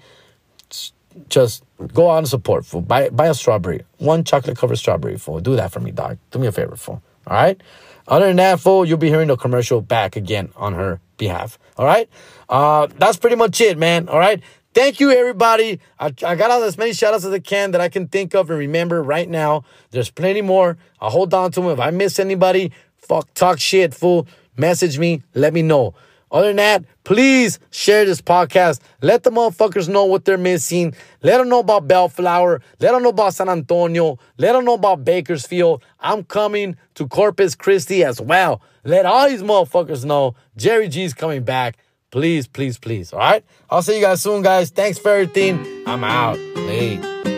Just 1.29 1.63
go 1.93 2.09
out 2.11 2.19
and 2.19 2.27
support, 2.27 2.65
fool. 2.65 2.81
Buy, 2.81 3.09
buy 3.09 3.27
a 3.27 3.33
strawberry. 3.33 3.83
One 3.97 4.23
chocolate 4.23 4.57
covered 4.57 4.77
strawberry, 4.77 5.17
fool. 5.17 5.39
Do 5.39 5.55
that 5.55 5.71
for 5.71 5.79
me, 5.79 5.91
dog. 5.91 6.17
Do 6.31 6.39
me 6.39 6.47
a 6.47 6.51
favor, 6.51 6.75
fool. 6.75 7.01
All 7.27 7.35
right? 7.35 7.59
Other 8.07 8.27
than 8.27 8.37
that, 8.37 8.59
fool, 8.59 8.85
you'll 8.85 8.97
be 8.97 9.09
hearing 9.09 9.27
the 9.27 9.37
commercial 9.37 9.81
back 9.81 10.15
again 10.15 10.49
on 10.55 10.73
her 10.73 10.99
behalf. 11.17 11.59
All 11.77 11.85
right? 11.85 12.09
Uh, 12.49 12.87
that's 12.97 13.17
pretty 13.17 13.35
much 13.35 13.61
it, 13.61 13.77
man. 13.77 14.09
All 14.09 14.19
right? 14.19 14.41
Thank 14.73 15.01
you, 15.01 15.11
everybody. 15.11 15.81
I, 15.99 16.13
I 16.25 16.35
got 16.35 16.49
all 16.49 16.63
as 16.63 16.77
many 16.77 16.93
shout 16.93 17.13
outs 17.13 17.25
as 17.25 17.33
I 17.33 17.39
can 17.39 17.71
that 17.71 17.81
I 17.81 17.89
can 17.89 18.07
think 18.07 18.33
of 18.33 18.49
and 18.49 18.57
remember 18.57 19.03
right 19.03 19.27
now. 19.27 19.65
There's 19.89 20.09
plenty 20.09 20.41
more. 20.41 20.77
I'll 21.01 21.09
hold 21.09 21.33
on 21.33 21.51
to 21.51 21.61
them. 21.61 21.71
If 21.71 21.79
I 21.79 21.91
miss 21.91 22.19
anybody, 22.19 22.71
fuck, 22.95 23.33
talk 23.33 23.59
shit, 23.59 23.93
fool. 23.93 24.27
Message 24.55 24.97
me. 24.97 25.23
Let 25.33 25.53
me 25.53 25.61
know. 25.61 25.93
Other 26.31 26.47
than 26.47 26.55
that, 26.55 26.85
please 27.03 27.59
share 27.71 28.05
this 28.05 28.21
podcast. 28.21 28.79
Let 29.01 29.23
the 29.23 29.31
motherfuckers 29.31 29.89
know 29.89 30.05
what 30.05 30.23
they're 30.23 30.37
missing. 30.37 30.95
Let 31.21 31.39
them 31.39 31.49
know 31.49 31.59
about 31.59 31.89
Bellflower. 31.89 32.61
Let 32.79 32.91
them 32.93 33.03
know 33.03 33.09
about 33.09 33.33
San 33.33 33.49
Antonio. 33.49 34.17
Let 34.37 34.53
them 34.53 34.63
know 34.63 34.75
about 34.75 35.03
Bakersfield. 35.03 35.83
I'm 35.99 36.23
coming 36.23 36.77
to 36.95 37.07
Corpus 37.09 37.55
Christi 37.55 38.05
as 38.05 38.21
well. 38.21 38.61
Let 38.85 39.05
all 39.05 39.27
these 39.27 39.43
motherfuckers 39.43 40.05
know 40.05 40.35
Jerry 40.55 40.87
G's 40.87 41.13
coming 41.13 41.43
back. 41.43 41.77
Please, 42.11 42.45
please, 42.45 42.77
please. 42.77 43.13
All 43.13 43.19
right? 43.19 43.43
I'll 43.69 43.81
see 43.81 43.95
you 43.95 44.01
guys 44.01 44.21
soon, 44.21 44.41
guys. 44.41 44.69
Thanks 44.69 44.99
for 44.99 45.09
everything. 45.11 45.65
I'm 45.87 46.03
out. 46.03 46.37
Late. 46.37 47.30